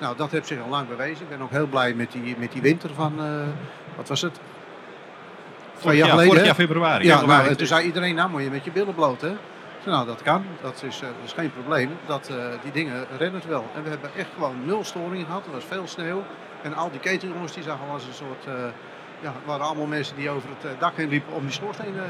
Nou, 0.00 0.16
dat 0.16 0.30
heeft 0.30 0.46
zich 0.46 0.60
al 0.62 0.68
lang 0.68 0.88
bewezen. 0.88 1.22
Ik 1.22 1.28
ben 1.28 1.40
ook 1.42 1.50
heel 1.50 1.66
blij 1.66 1.94
met 1.94 2.12
die, 2.12 2.36
met 2.38 2.52
die 2.52 2.62
winter 2.62 2.90
van, 2.94 3.12
eh, 3.18 3.46
wat 3.96 4.08
was 4.08 4.20
het? 4.22 4.40
Vorig 5.78 5.98
jaar 5.98 6.08
geleden. 6.08 6.30
vorig 6.30 6.44
jaar 6.46 6.54
februari. 6.54 7.04
Ja, 7.04 7.18
Februari. 7.18 7.44
nou, 7.44 7.54
toen 7.56 7.66
zei 7.66 7.84
iedereen, 7.84 8.14
nou 8.14 8.30
moet 8.30 8.42
je 8.42 8.50
met 8.50 8.64
je 8.64 8.70
billen 8.72 8.94
bloot, 8.94 9.20
hè? 9.20 9.32
Nou, 9.84 10.06
dat 10.06 10.22
kan. 10.22 10.44
Dat 10.62 10.82
is, 10.88 10.96
eh, 10.96 11.02
dat 11.02 11.24
is 11.24 11.32
geen 11.32 11.52
probleem. 11.52 11.90
Dat, 12.06 12.28
eh, 12.28 12.36
die 12.62 12.72
dingen 12.72 13.06
redden 13.18 13.34
het 13.40 13.46
wel. 13.46 13.64
En 13.74 13.82
we 13.82 13.88
hebben 13.88 14.10
echt 14.16 14.28
gewoon 14.34 14.56
nul 14.64 14.84
storingen 14.84 15.26
gehad. 15.26 15.46
Er 15.46 15.52
was 15.52 15.64
veel 15.68 15.86
sneeuw. 15.86 16.22
En 16.62 16.74
al 16.74 16.90
die 16.90 17.00
keteljongens, 17.00 17.52
die 17.52 17.62
zagen 17.62 17.88
als 17.92 18.04
een 18.06 18.12
soort... 18.14 18.46
eh, 18.46 18.52
ja, 19.20 19.28
het 19.28 19.44
waren 19.44 19.66
allemaal 19.66 19.86
mensen 19.86 20.16
die 20.16 20.30
over 20.30 20.48
het 20.58 20.80
dak 20.80 20.96
heen 20.96 21.08
liepen 21.08 21.32
om 21.34 21.42
die 21.42 21.52
schoorsteen... 21.52 21.94
eh, 21.96 22.02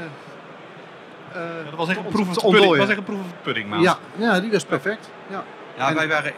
Ja, 1.33 1.63
dat 1.69 1.73
was 1.75 1.89
echt 1.89 1.97
een 1.97 2.05
proef 2.05 2.37
of 2.37 2.51
pudding. 2.51 2.69
Dat 2.69 2.77
was 2.77 2.87
echt 2.89 2.97
een 2.97 3.03
proef 3.03 3.19
of 3.19 3.33
pudding, 3.41 3.69
maat. 3.69 3.81
Ja, 3.81 3.97
ja, 4.15 4.39
die 4.39 4.51
was 4.51 4.65
perfect. 4.65 5.09
Ja. 5.27 5.43
Ja, 5.79 5.89
En- 5.89 5.95
wij 5.95 6.07
waren, 6.07 6.33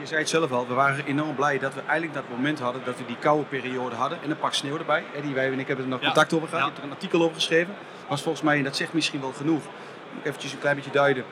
je 0.00 0.06
zei 0.06 0.20
het 0.20 0.28
zelf 0.28 0.52
al, 0.52 0.66
we 0.68 0.74
waren 0.74 1.04
enorm 1.04 1.34
blij 1.34 1.58
dat 1.58 1.74
we 1.74 1.80
eigenlijk 1.80 2.14
dat 2.14 2.24
moment 2.36 2.58
hadden 2.60 2.82
dat 2.84 2.96
we 2.98 3.04
die 3.06 3.16
koude 3.16 3.44
periode 3.44 3.94
hadden 3.94 4.18
en 4.22 4.30
een 4.30 4.38
pak 4.38 4.54
sneeuw 4.54 4.78
erbij. 4.78 5.04
Eddie, 5.16 5.34
wij 5.34 5.52
en 5.52 5.58
ik 5.58 5.66
hebben 5.66 5.84
er 5.84 5.90
nog 5.90 6.00
Ja. 6.00 6.06
contact 6.06 6.32
over 6.34 6.48
gehad, 6.48 6.60
Ja. 6.60 6.66
je 6.66 6.72
hebt 6.72 6.84
er 6.84 6.90
een 6.90 6.94
artikel 6.96 7.22
over 7.22 7.34
geschreven. 7.34 7.74
Was 8.08 8.22
volgens 8.22 8.44
mij, 8.44 8.56
en 8.58 8.64
dat 8.64 8.76
zegt 8.76 8.92
misschien 8.92 9.20
wel 9.20 9.32
genoeg, 9.32 9.62
moet 9.62 10.20
ik 10.20 10.26
eventjes 10.26 10.52
een 10.52 10.58
klein 10.58 10.76
beetje 10.76 10.90
duiden. 10.90 11.24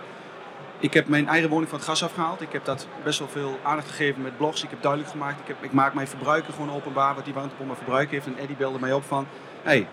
Ik 0.78 0.94
heb 0.94 1.08
mijn 1.08 1.28
eigen 1.28 1.48
woning 1.50 1.68
van 1.68 1.78
het 1.78 1.88
gas 1.88 2.04
afgehaald. 2.04 2.40
Ik 2.40 2.52
heb 2.52 2.64
dat 2.64 2.86
best 3.04 3.18
wel 3.18 3.28
veel 3.28 3.58
aandacht 3.62 3.88
gegeven 3.88 4.22
met 4.22 4.36
blogs. 4.36 4.62
Ik 4.64 4.70
heb 4.70 4.82
duidelijk 4.82 5.10
gemaakt, 5.12 5.40
ik, 5.40 5.46
heb, 5.46 5.56
ik 5.64 5.72
maak 5.72 5.94
mijn 5.94 6.08
verbruiken 6.08 6.52
gewoon 6.54 6.70
openbaar, 6.74 7.14
wat 7.14 7.24
die 7.24 7.34
warmtepomp 7.34 7.70
aan 7.70 7.76
verbruik 7.76 8.10
heeft. 8.10 8.26
En 8.26 8.36
Eddie 8.38 8.56
belde 8.56 8.78
mij 8.78 8.92
op 8.92 9.04
van, 9.04 9.26
hé, 9.62 9.70
hey, 9.70 9.88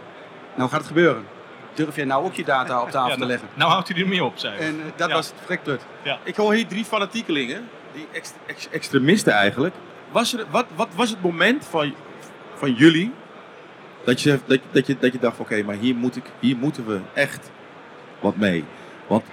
nou 0.56 0.70
gaat 0.70 0.80
het 0.80 0.88
gebeuren. 0.88 1.26
Durf 1.74 1.96
jij 1.96 2.06
nou 2.06 2.26
ook 2.26 2.34
je 2.34 2.44
data 2.44 2.82
op 2.82 2.90
tafel 2.90 3.08
Ja, 3.08 3.14
te 3.14 3.20
nou, 3.20 3.32
leggen? 3.32 3.50
nou 3.54 3.72
houdt 3.72 3.90
u 3.90 4.02
er 4.02 4.08
mee 4.08 4.24
op, 4.24 4.38
zei 4.38 4.58
hij. 4.58 4.68
En 4.68 4.80
eh, 4.80 4.86
dat 4.96 5.10
Ja. 5.10 5.16
was 5.16 5.28
het 5.28 5.36
verrekput. 5.42 5.82
Ik 6.24 6.36
hoor 6.36 6.54
hier 6.54 6.68
drie 6.68 6.86
fanatiekelingen, 6.86 7.70
die 7.94 8.08
ex- 8.12 8.34
ex- 8.46 8.70
extremisten 8.70 9.34
eigenlijk. 9.34 9.76
Was 10.12 10.34
er, 10.34 10.46
wat, 10.50 10.66
wat 10.76 10.88
was 10.96 11.10
het 11.10 11.22
moment 11.22 11.66
van, 11.66 11.94
van 12.56 12.74
jullie 12.74 13.14
dat 14.04 14.22
je, 14.22 14.40
dat, 14.46 14.60
dat 14.72 14.88
je, 14.88 14.98
dat 15.00 15.12
je 15.14 15.20
dacht: 15.20 15.40
oké, 15.40 15.64
maar 15.64 15.76
hier, 15.76 15.96
moet 15.96 16.16
ik, 16.16 16.26
hier 16.40 16.58
moeten 16.58 16.86
we 16.86 17.00
echt 17.14 17.52
wat 18.20 18.36
mee? 18.36 18.64
Want 19.08 19.24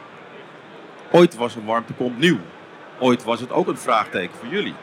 ooit 1.10 1.34
was 1.36 1.54
een 1.54 1.64
warmtepomp 1.64 2.18
nieuw. 2.18 2.38
Ooit 2.98 3.24
was 3.24 3.40
het 3.40 3.52
ook 3.52 3.68
een 3.68 3.78
vraagteken 3.78 4.36
voor 4.38 4.48
jullie. 4.48 4.74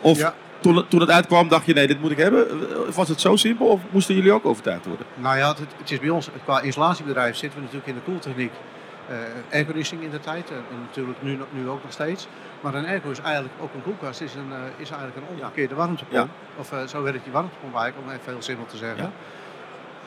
Of 0.00 0.18
Ja. 0.18 0.34
Toen, 0.60 0.76
het- 0.76 0.90
toen 0.90 1.00
het 1.00 1.10
uitkwam, 1.10 1.48
dacht 1.48 1.66
je: 1.66 1.72
nee, 1.72 1.86
dit 1.86 2.00
moet 2.00 2.10
ik 2.10 2.16
hebben? 2.16 2.46
Was 2.94 3.08
het 3.08 3.20
zo 3.20 3.36
simpel 3.36 3.66
of 3.66 3.80
moesten 3.90 4.14
jullie 4.14 4.32
ook 4.32 4.46
overtuigd 4.46 4.86
worden? 4.86 5.06
Nou 5.14 5.36
ja, 5.38 5.48
het, 5.48 5.58
het 5.76 5.90
is 5.90 6.00
bij 6.00 6.08
ons, 6.08 6.28
qua 6.44 6.60
installatiebedrijf 6.60 7.36
zitten 7.36 7.58
we 7.58 7.64
natuurlijk 7.64 7.90
in 7.90 7.94
de 7.94 8.10
koeltechniek. 8.10 8.52
eh 9.08 9.16
airconditioning 9.52 10.06
in 10.06 10.10
de 10.12 10.20
tijd, 10.20 10.50
eh, 10.50 10.56
en 10.56 10.80
natuurlijk 10.86 11.22
nu, 11.22 11.38
nu 11.50 11.68
ook 11.68 11.82
nog 11.82 11.92
steeds. 11.92 12.26
Maar 12.60 12.74
een 12.74 12.86
airco 12.86 13.10
is 13.10 13.20
eigenlijk 13.20 13.54
ook 13.60 13.74
een 13.74 13.82
koelkast, 13.82 14.20
is, 14.20 14.34
een, 14.34 14.52
eh, 14.52 14.58
is 14.76 14.90
eigenlijk 14.90 15.16
een 15.16 15.34
omgekeerde 15.36 15.74
warmtepomp. 15.74 16.28
Of 16.56 16.72
eh, 16.72 16.78
zo 16.86 17.02
werkt 17.02 17.24
die 17.24 17.32
warmtepomp 17.32 17.74
eigenlijk, 17.76 18.06
om 18.06 18.12
even 18.18 18.32
heel 18.32 18.42
simpel 18.42 18.66
te 18.66 18.76
zeggen. 18.76 19.02
Ja. 19.02 19.10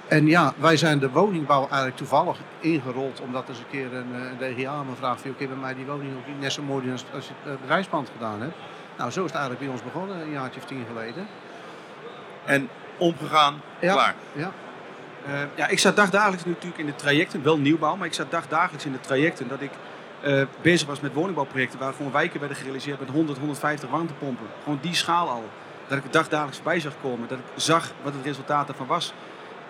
En 0.08 0.28
ja, 0.28 0.54
wij 0.58 0.78
zijn 0.78 1.00
de 1.00 1.10
woningbouw 1.10 1.62
eigenlijk 1.68 1.96
toevallig 1.98 2.38
ingerold, 2.60 3.22
omdat 3.22 3.44
er 3.44 3.50
eens 3.50 3.60
een 3.60 3.66
keer 3.72 3.94
een, 3.94 4.14
een 4.14 4.38
DGA 4.56 4.84
me 4.84 4.96
vraagt, 4.98 5.26
oké, 5.30 5.46
bij 5.48 5.56
mij 5.56 5.74
die 5.76 5.86
woning 5.86 6.12
ook 6.18 6.28
niet 6.28 6.40
net 6.40 6.52
zo 6.52 6.62
mooi 6.62 6.92
als, 6.92 7.06
als 7.14 7.28
je 7.28 7.34
het 7.44 7.62
bedrijfspand 7.62 8.10
gedaan 8.18 8.42
hebt. 8.42 8.56
Nou, 9.02 9.14
zo 9.14 9.20
is 9.20 9.32
het 9.32 9.40
eigenlijk 9.40 9.66
bij 9.66 9.74
ons 9.74 9.84
begonnen, 9.94 10.22
een 10.22 10.32
jaartje 10.32 10.60
of 10.60 10.66
tien 10.66 10.86
geleden. 10.88 11.28
En 12.46 12.70
omgegaan, 12.98 13.62
Ja. 13.80 13.94
klaar. 13.94 14.16
Ja. 14.34 14.52
Eh, 15.26 15.34
ja, 15.56 15.68
ik 15.68 15.80
zat 15.80 15.96
dagdagelijks 15.96 16.46
natuurlijk 16.46 16.78
in 16.78 16.86
de 16.86 16.96
trajecten, 16.96 17.44
wel 17.44 17.58
nieuwbouw, 17.58 17.96
maar 17.96 18.08
ik 18.08 18.14
zat 18.14 18.32
dagdagelijks 18.32 18.86
in 18.86 18.92
de 18.92 19.00
trajecten 19.00 19.48
dat 19.48 19.62
ik 19.62 19.72
eh, 20.22 20.42
bezig 20.62 20.88
was 20.88 21.00
met 21.00 21.14
woningbouwprojecten 21.14 21.80
waar 21.80 21.94
gewoon 21.94 22.12
wijken 22.12 22.40
werden 22.40 22.58
gerealiseerd 22.58 23.00
met 23.00 23.10
100, 23.10 23.38
150 23.38 23.90
warmtepompen. 23.90 24.48
Gewoon 24.64 24.80
die 24.82 24.96
schaal 24.96 25.30
al. 25.30 25.50
Dat 25.88 25.98
ik 25.98 26.04
het 26.04 26.14
dagdagelijks 26.14 26.58
voorbij 26.58 26.80
zag 26.80 26.94
komen, 27.02 27.28
dat 27.28 27.38
ik 27.38 27.46
zag 27.56 27.92
wat 28.04 28.14
het 28.14 28.26
resultaat 28.26 28.70
ervan 28.70 28.88
was. 28.88 29.14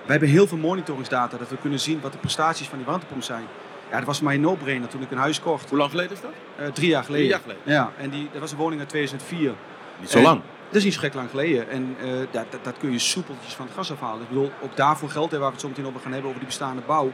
We 0.06 0.12
hebben 0.12 0.30
heel 0.30 0.48
veel 0.48 0.58
monitoringsdata, 0.58 1.38
dat 1.38 1.50
we 1.50 1.58
kunnen 1.58 1.80
zien 1.80 2.02
wat 2.02 2.12
de 2.12 2.18
prestaties 2.18 2.68
van 2.68 2.78
die 2.78 2.88
warmtepomp 2.88 3.24
zijn. 3.24 3.46
Ja, 3.92 3.98
dat 3.98 4.06
was 4.06 4.18
voor 4.18 4.26
mij 4.26 4.36
een 4.36 4.42
no-brainer 4.42 4.88
toen 4.90 5.02
ik 5.02 5.12
een 5.12 5.18
huis 5.18 5.40
kocht, 5.42 5.70
Hoe 5.70 5.78
lang 5.78 5.90
geleden 5.90 6.12
is 6.12 6.22
dat? 6.22 6.32
eh, 6.58 6.68
drie 6.68 6.90
jaar 6.90 7.04
geleden. 7.04 7.28
Drie 7.28 7.40
jaar 7.40 7.58
geleden. 7.64 7.74
Ja, 7.74 7.92
en 8.04 8.10
die, 8.10 8.30
dat 8.32 8.42
was 8.42 8.52
een 8.52 8.58
woning 8.58 8.80
uit 8.80 8.90
2004. 8.90 9.54
Niet 10.00 10.10
zo 10.10 10.18
En- 10.18 10.24
lang. 10.24 10.42
Dat 10.68 10.80
is 10.80 10.84
niet 10.84 10.94
zo 10.94 11.00
gek 11.00 11.14
lang 11.14 11.30
geleden. 11.30 11.70
En 11.70 11.96
eh, 12.02 12.20
ja, 12.32 12.46
dat, 12.50 12.64
dat 12.64 12.78
kun 12.78 12.92
je 12.92 13.00
soepeltjes 13.00 13.54
van 13.54 13.66
het 13.66 13.76
gas 13.76 13.92
afhalen. 13.92 14.22
Ik 14.22 14.28
bedoel, 14.28 14.52
ook 14.62 14.76
daarvoor 14.76 15.10
geldt, 15.10 15.32
hè, 15.32 15.38
waar 15.38 15.48
we 15.48 15.54
het 15.54 15.62
zo 15.62 15.68
meteen 15.68 15.88
over 15.88 16.00
gaan 16.00 16.12
hebben, 16.12 16.28
over 16.30 16.40
die 16.40 16.50
bestaande 16.50 16.82
bouw. 16.86 17.12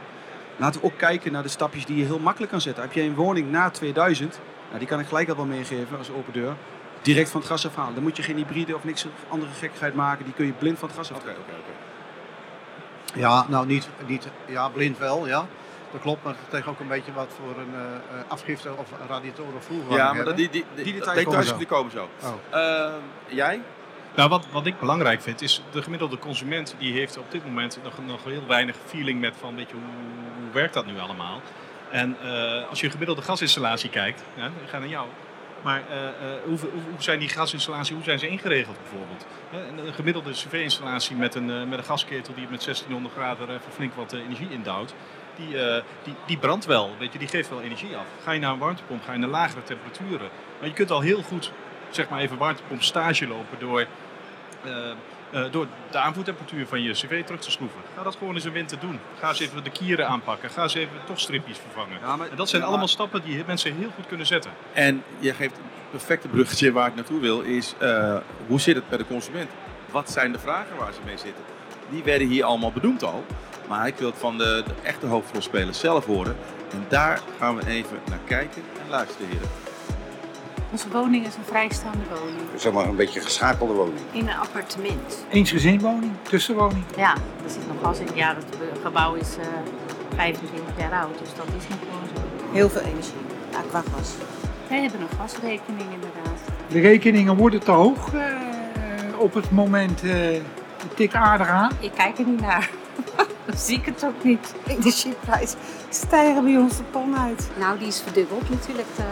Laten 0.56 0.80
we 0.80 0.86
ook 0.86 0.96
kijken 0.98 1.32
naar 1.32 1.42
de 1.42 1.48
stapjes 1.48 1.86
die 1.86 1.96
je 1.96 2.04
heel 2.04 2.18
makkelijk 2.18 2.50
kan 2.52 2.60
zetten. 2.60 2.82
Heb 2.82 2.92
je 2.92 3.02
een 3.02 3.14
woning 3.14 3.50
na 3.50 3.70
2000, 3.70 4.40
nou, 4.66 4.78
die 4.78 4.88
kan 4.88 5.00
ik 5.00 5.06
gelijk 5.06 5.28
al 5.28 5.36
wel 5.36 5.44
meegeven 5.44 5.98
als 5.98 6.10
open 6.10 6.32
deur, 6.32 6.54
direct 7.02 7.30
van 7.30 7.40
het 7.40 7.48
gas 7.50 7.66
afhalen. 7.66 7.94
Dan 7.94 8.02
moet 8.02 8.16
je 8.16 8.22
geen 8.22 8.36
hybride 8.36 8.74
of 8.74 8.84
niks 8.84 9.06
andere 9.28 9.52
gekkigheid 9.52 9.94
maken. 9.94 10.24
Die 10.24 10.34
kun 10.34 10.46
je 10.46 10.52
blind 10.52 10.78
van 10.78 10.88
het 10.88 10.96
gas 10.96 11.08
Oké, 11.08 11.16
aftrekken. 11.18 11.44
oké, 11.44 11.52
oké. 11.58 13.20
Ja, 13.20 13.46
nou 13.48 13.66
niet, 13.66 13.88
niet 14.06 14.28
ja, 14.46 14.68
blind 14.68 14.98
wel, 14.98 15.26
ja. 15.26 15.46
Dat 15.92 16.00
klopt, 16.00 16.24
maar 16.24 16.34
het 16.38 16.50
tegen 16.50 16.70
ook 16.70 16.80
een 16.80 16.88
beetje 16.88 17.12
wat 17.12 17.28
voor 17.36 17.62
een 17.62 17.74
eh, 17.74 17.80
eh, 18.20 18.28
afgifte 18.28 18.70
of 18.76 18.90
radiatoren 19.08 19.54
of 19.54 19.64
vloerverwarming 19.64 20.08
Ja, 20.08 20.14
maar 20.14 20.24
dat, 20.24 20.36
hebben. 20.38 20.52
die, 20.52 20.62
die, 20.62 20.64
die, 20.74 20.84
Die 20.84 20.92
details, 20.92 21.16
details 21.16 21.34
komen 21.34 21.46
zo. 21.46 21.56
die 21.56 21.66
komen 21.66 21.92
zo. 21.92 22.08
Oh. 22.22 22.60
Eh, 22.60 22.92
jij? 23.26 23.60
Nou, 24.14 24.28
wat, 24.30 24.46
wat 24.50 24.66
ik 24.66 24.78
belangrijk 24.78 25.22
vind, 25.22 25.42
is 25.42 25.62
de 25.70 25.82
gemiddelde 25.82 26.18
consument 26.18 26.74
die 26.78 26.92
heeft 26.92 27.18
op 27.18 27.30
dit 27.30 27.44
moment 27.44 27.78
nog, 27.82 27.92
nog 28.06 28.24
heel 28.24 28.46
weinig 28.46 28.76
feeling 28.86 29.20
met 29.20 29.34
van, 29.40 29.54
weet 29.54 29.68
je, 29.68 29.74
hoe, 29.74 29.82
hoe 30.42 30.52
werkt 30.52 30.74
dat 30.74 30.86
nu 30.86 30.98
allemaal? 30.98 31.40
En 31.90 32.16
eh, 32.22 32.68
als 32.68 32.78
je 32.80 32.84
een 32.86 32.92
gemiddelde 32.92 33.22
gasinstallatie 33.22 33.90
kijkt, 33.90 34.22
ja, 34.34 34.46
ik 34.46 34.68
ga 34.68 34.78
naar 34.78 34.88
jou. 34.88 35.06
Maar 35.62 35.82
eh, 35.90 36.08
eh, 36.08 36.12
hoe, 36.44 36.58
hoe, 36.58 36.70
hoe 36.90 37.02
zijn 37.02 37.18
die 37.18 37.28
gasinstallaties, 37.28 37.94
hoe 37.94 38.02
zijn 38.02 38.18
ze 38.18 38.28
ingeregeld 38.28 38.76
bijvoorbeeld? 38.82 39.26
Hè, 39.50 39.86
Een, 39.86 39.94
gemiddelde 39.94 40.30
cv-installatie 40.30 41.16
met 41.16 41.34
een, 41.34 41.68
met 41.68 41.78
een 41.78 41.84
gasketel 41.84 42.34
die 42.34 42.46
met 42.50 42.64
1600 42.64 43.14
graden 43.14 43.48
even 43.48 43.72
flink 43.72 43.94
wat 43.94 44.12
energie 44.12 44.50
indouwt, 44.50 44.94
die, 45.38 45.58
eh, 45.62 45.82
die, 46.04 46.14
die 46.26 46.36
brandt 46.38 46.64
wel, 46.64 46.90
weet 46.98 47.12
je, 47.12 47.18
die 47.18 47.28
geeft 47.28 47.48
wel 47.48 47.60
energie 47.62 47.96
af. 47.96 48.04
Ga 48.22 48.32
je 48.32 48.40
naar 48.40 48.52
een 48.52 48.58
warmtepomp, 48.58 49.02
ga 49.04 49.12
je 49.12 49.18
naar 49.18 49.28
lagere 49.28 49.62
temperaturen. 49.62 50.28
Maar 50.58 50.68
je 50.68 50.74
kunt 50.74 50.90
al 50.90 51.00
heel 51.00 51.22
goed, 51.22 51.52
zeg 51.90 52.08
maar 52.08 52.20
even 52.20 52.36
warmtepomp 52.38 52.82
stage 52.82 53.26
lopen 53.26 53.58
door 53.58 53.86
eh, 54.64 54.90
eh, 55.30 55.44
door 55.50 55.66
de 55.90 55.98
aanvoertemperatuur 55.98 56.66
van 56.66 56.82
je 56.82 56.92
cv 56.92 57.24
terug 57.24 57.40
te 57.40 57.50
schroeven. 57.50 57.80
Ga 57.96 58.02
dat 58.02 58.16
gewoon 58.16 58.34
eens 58.34 58.44
een 58.44 58.52
winter 58.52 58.78
doen. 58.78 59.00
Ga 59.18 59.28
eens 59.28 59.40
even 59.40 59.64
de 59.64 59.70
kieren 59.70 60.08
aanpakken. 60.08 60.50
Ga 60.50 60.62
eens 60.62 60.74
even 60.74 60.92
toch 61.06 61.20
stripjes 61.20 61.58
vervangen. 61.58 61.98
Ja, 62.00 62.16
maar- 62.16 62.28
En 62.30 62.36
dat 62.36 62.48
zijn 62.48 62.60
ja, 62.62 62.66
allemaal 62.68 62.86
maar- 62.86 62.94
stappen 62.94 63.22
die 63.24 63.42
mensen 63.46 63.76
heel 63.76 63.90
goed 63.94 64.06
kunnen 64.06 64.26
zetten. 64.26 64.50
En 64.72 65.02
je 65.18 65.34
geeft 65.34 65.56
een 65.56 65.64
perfecte 65.90 66.28
bruggetje 66.28 66.72
waar 66.72 66.88
ik 66.88 66.94
naartoe 66.94 67.20
wil, 67.20 67.40
is 67.40 67.74
hoe 68.46 68.60
zit 68.60 68.74
het 68.74 68.88
bij 68.88 68.98
de 68.98 69.06
consument? 69.06 69.50
Wat 69.90 70.10
zijn 70.10 70.32
de 70.32 70.38
vragen 70.38 70.76
waar 70.76 70.92
ze 70.92 70.98
mee 71.04 71.16
zitten? 71.18 71.44
Die 71.90 72.02
werden 72.02 72.28
hier 72.28 72.44
allemaal 72.44 72.72
benoemd 72.72 73.04
al, 73.04 73.24
maar 73.68 73.86
ik 73.86 73.96
wil 73.96 74.08
het 74.08 74.18
van 74.18 74.38
de, 74.38 74.62
de 74.66 74.74
echte 74.82 75.06
hoofdrolspelers 75.06 75.78
zelf 75.78 76.06
horen. 76.06 76.36
En 76.72 76.84
daar 76.88 77.20
gaan 77.38 77.56
we 77.56 77.66
even 77.66 77.98
naar 78.08 78.18
kijken 78.24 78.62
en 78.84 78.90
luisteren, 78.90 79.28
heren. 79.28 79.48
Onze 80.70 80.88
woning 80.88 81.26
is 81.26 81.34
een 81.34 81.44
vrijstaande 81.44 82.04
woning. 82.18 82.40
zeg 82.56 82.72
maar 82.72 82.84
een 82.88 82.96
beetje 82.96 83.20
geschakelde 83.20 83.72
woning. 83.72 83.98
In 84.12 84.28
een 84.28 84.36
appartement. 84.36 85.24
Eensgezinwoning, 85.30 86.12
tussenwoning. 86.22 86.84
Ja, 86.96 87.12
er 87.44 87.50
zit 87.50 87.66
nog 87.68 87.76
gas 87.82 87.98
in. 87.98 88.08
Ja, 88.14 88.34
het 88.34 88.44
gebouw 88.82 89.14
is 89.14 89.36
eh 89.36 89.44
25 90.16 90.60
jaar 90.78 90.92
oud, 90.92 91.18
dus 91.18 91.34
dat 91.34 91.46
is 91.58 91.68
nog 91.68 91.78
gewoon 91.78 92.08
zo. 92.14 92.52
Heel 92.52 92.68
veel 92.68 92.80
energie. 92.80 93.12
Ja, 93.50 93.58
qua 93.68 93.82
gas. 93.94 94.14
Wij 94.68 94.80
hebben 94.82 95.00
een 95.00 95.18
gasrekening 95.18 95.88
inderdaad. 95.92 96.40
De 96.68 96.80
rekeningen 96.80 97.36
worden 97.36 97.60
te 97.60 97.70
hoog 97.70 98.14
eh, 98.14 98.20
op 99.18 99.34
het 99.34 99.50
moment 99.50 100.02
eh 100.04 100.40
tik 100.94 101.14
aardig 101.14 101.48
aan. 101.48 101.70
Ik 101.80 101.90
kijk 101.94 102.18
er 102.18 102.24
niet 102.24 102.40
naar. 102.40 102.70
Dan 103.46 103.58
zie 103.66 103.78
ik 103.78 103.84
het 103.84 104.04
ook 104.04 104.24
niet. 104.24 104.54
Energieprijzen 104.66 105.58
stijgen 105.88 106.44
bij 106.44 106.56
ons 106.56 106.76
de 106.76 106.82
pan 106.82 107.18
uit. 107.18 107.48
Nou, 107.58 107.78
die 107.78 107.88
is 107.88 108.00
verdubbeld 108.00 108.50
natuurlijk 108.50 108.88
de 108.96 109.02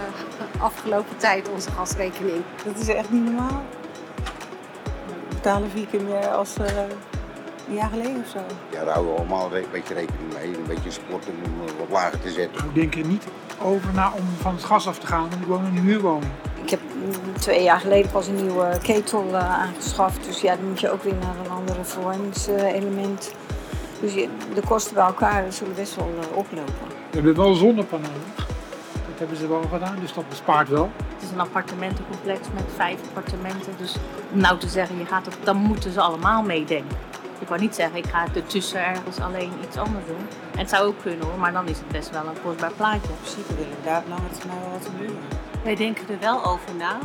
afgelopen 0.59 1.17
tijd, 1.17 1.49
onze 1.49 1.71
gasrekening. 1.71 2.43
Dat 2.65 2.79
is 2.79 2.89
echt 2.89 3.11
niet 3.11 3.25
normaal. 3.25 3.63
We 5.07 5.35
betalen 5.35 5.71
vier 5.71 5.87
keer 5.87 6.03
meer 6.03 6.29
als 6.29 6.57
eh, 6.57 6.77
een 7.69 7.75
jaar 7.75 7.91
geleden 7.91 8.23
of 8.25 8.31
zo. 8.31 8.39
Ja, 8.71 8.85
daar 8.85 8.93
houden 8.93 9.13
we 9.13 9.19
allemaal 9.19 9.55
een 9.55 9.65
beetje 9.73 9.95
rekening 9.95 10.33
mee. 10.35 10.47
Een 10.47 10.67
beetje 10.67 10.91
sport 10.91 11.27
om 11.27 11.35
wat 11.79 11.89
lager 11.91 12.21
te 12.21 12.31
zetten. 12.31 12.65
Ik 12.65 12.75
denk 12.75 12.95
er 12.95 13.07
niet 13.07 13.25
over 13.63 13.95
na 13.95 14.13
om 14.17 14.25
van 14.41 14.55
het 14.55 14.65
gas 14.65 14.87
af 14.89 14.99
te 14.99 15.07
gaan, 15.07 15.21
want 15.21 15.35
ik 15.35 15.47
woon 15.47 15.67
in 15.67 15.77
een 15.77 15.83
huurwoning. 15.83 16.33
Ik 16.63 16.71
heb 16.71 16.81
mm, 16.81 17.35
twee 17.39 17.63
jaar 17.63 17.81
geleden 17.81 18.11
pas 18.11 18.27
een 18.27 18.43
nieuwe 18.43 18.79
ketel 18.83 19.27
eh, 19.33 19.61
aangeschaft. 19.61 20.25
Dus 20.25 20.41
ja, 20.41 20.57
dan 20.57 20.69
moet 20.69 20.81
je 20.81 20.91
ook 20.91 21.03
weer 21.03 21.15
naar 21.15 21.37
een 21.45 21.51
andere 21.51 21.85
verwarmingselement. 21.85 23.33
Dus 24.01 24.15
je- 24.15 24.29
de 24.55 24.61
kosten 24.67 24.95
bij 24.95 25.05
elkaar 25.05 25.53
zullen 25.53 25.75
best 25.75 25.95
wel 25.97 26.11
eh, 26.31 26.37
oplopen. 26.37 26.75
We 27.11 27.15
hebben 27.17 27.37
wel 27.37 27.55
zonnepanelen. 27.55 28.35
Dat 29.09 29.19
hebben 29.19 29.37
ze 29.37 29.49
wel 29.49 29.63
gedaan, 29.73 29.97
dus 30.01 30.13
dat 30.13 30.29
bespaart 30.29 30.69
wel. 30.69 30.91
Het 31.15 31.23
is 31.23 31.31
een 31.31 31.41
appartementencomplex 31.41 32.41
met 32.55 32.65
vijf 32.77 32.99
appartementen. 33.09 33.73
Dus 33.79 33.97
om 34.33 34.41
nou 34.41 34.59
te 34.59 34.69
zeggen, 34.69 34.99
je 34.99 35.05
gaat 35.07 35.27
op, 35.27 35.35
dan 35.45 35.57
moeten 35.57 35.93
ze 35.93 36.01
allemaal 36.01 36.43
meedenken. 36.43 36.97
Ik 37.39 37.49
wou 37.49 37.61
niet 37.61 37.75
zeggen, 37.75 37.97
ik 37.97 38.07
ga 38.07 38.25
ertussen 38.35 38.85
ergens 38.87 39.21
alleen 39.21 39.53
iets 39.67 39.77
anders 39.77 40.07
doen. 40.07 40.27
En 40.53 40.59
het 40.59 40.69
zou 40.71 40.87
ook 40.87 41.01
kunnen 41.03 41.27
hoor, 41.27 41.39
maar 41.39 41.53
dan 41.53 41.69
is 41.69 41.79
het 41.79 41.89
best 41.89 42.11
wel 42.11 42.23
een 42.27 42.43
kostbaar 42.45 42.73
plaatje. 42.77 43.09
In 43.09 43.15
principe 43.21 43.55
willen 43.55 43.71
we 43.81 43.85
daar 43.89 43.99
op 43.99 44.09
lange 44.09 44.31
termijn 44.39 44.61
wel 44.61 44.71
wat 44.71 44.89
doen. 44.99 45.17
Wij 45.65 45.75
denken 45.75 46.09
er 46.09 46.19
wel 46.21 46.45
over 46.45 46.75
na, 46.79 46.99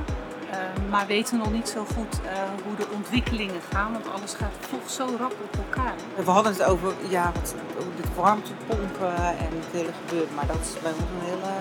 maar 0.89 1.07
weten 1.07 1.37
nog 1.37 1.51
niet 1.51 1.69
zo 1.69 1.85
goed 1.95 2.21
eh, 2.25 2.31
hoe 2.63 2.75
de 2.75 2.87
ontwikkelingen 2.95 3.61
gaan, 3.71 3.91
want 3.91 4.05
alles 4.15 4.33
gaat 4.33 4.69
toch 4.69 4.89
zo 4.89 5.05
rap 5.19 5.35
op 5.43 5.55
elkaar. 5.65 5.93
We 6.15 6.31
hadden 6.31 6.51
het 6.51 6.63
over, 6.63 6.93
ja, 7.09 7.31
wat, 7.33 7.55
over 7.79 7.91
de 8.01 8.07
warmtepompen 8.15 9.15
en 9.17 9.49
het 9.51 9.71
hele 9.71 9.91
gebeuren. 10.05 10.35
Maar 10.35 10.47
dat 10.47 10.59
is 10.61 10.81
bij 10.81 10.91
ons 10.91 11.01
een 11.01 11.25
hele, 11.29 11.53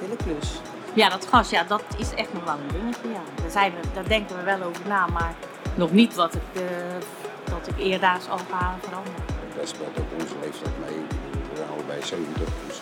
hele 0.00 0.16
klus. 0.16 0.60
Ja, 0.92 1.08
dat 1.08 1.26
gas, 1.26 1.50
ja, 1.50 1.64
dat 1.64 1.82
is 1.96 2.14
echt 2.14 2.32
nog 2.32 2.44
wel 2.44 2.54
een 2.54 2.80
dingetje. 2.80 3.08
Ja. 3.08 3.42
Daar, 3.42 3.50
zijn 3.50 3.72
we, 3.72 3.80
daar 3.94 4.08
denken 4.08 4.36
we 4.36 4.42
wel 4.42 4.62
over 4.62 4.86
na, 4.88 5.06
maar 5.06 5.34
nog 5.74 5.92
niet 5.92 6.14
wat 6.14 6.34
ik, 6.34 6.62
eh 6.62 6.62
dat 7.50 7.68
ik 7.68 7.78
eerdaags 7.78 8.28
al 8.28 8.38
ga 8.50 8.76
veranderen. 8.80 9.22
Daar 9.56 9.66
speelt 9.66 9.98
ook 9.98 10.20
onze 10.20 10.34
leeftijd 10.40 10.74
mee. 10.84 10.98
We 11.50 11.56
zijn 11.56 11.68
allebei 11.68 12.02
70. 12.02 12.48
Dus 12.66 12.80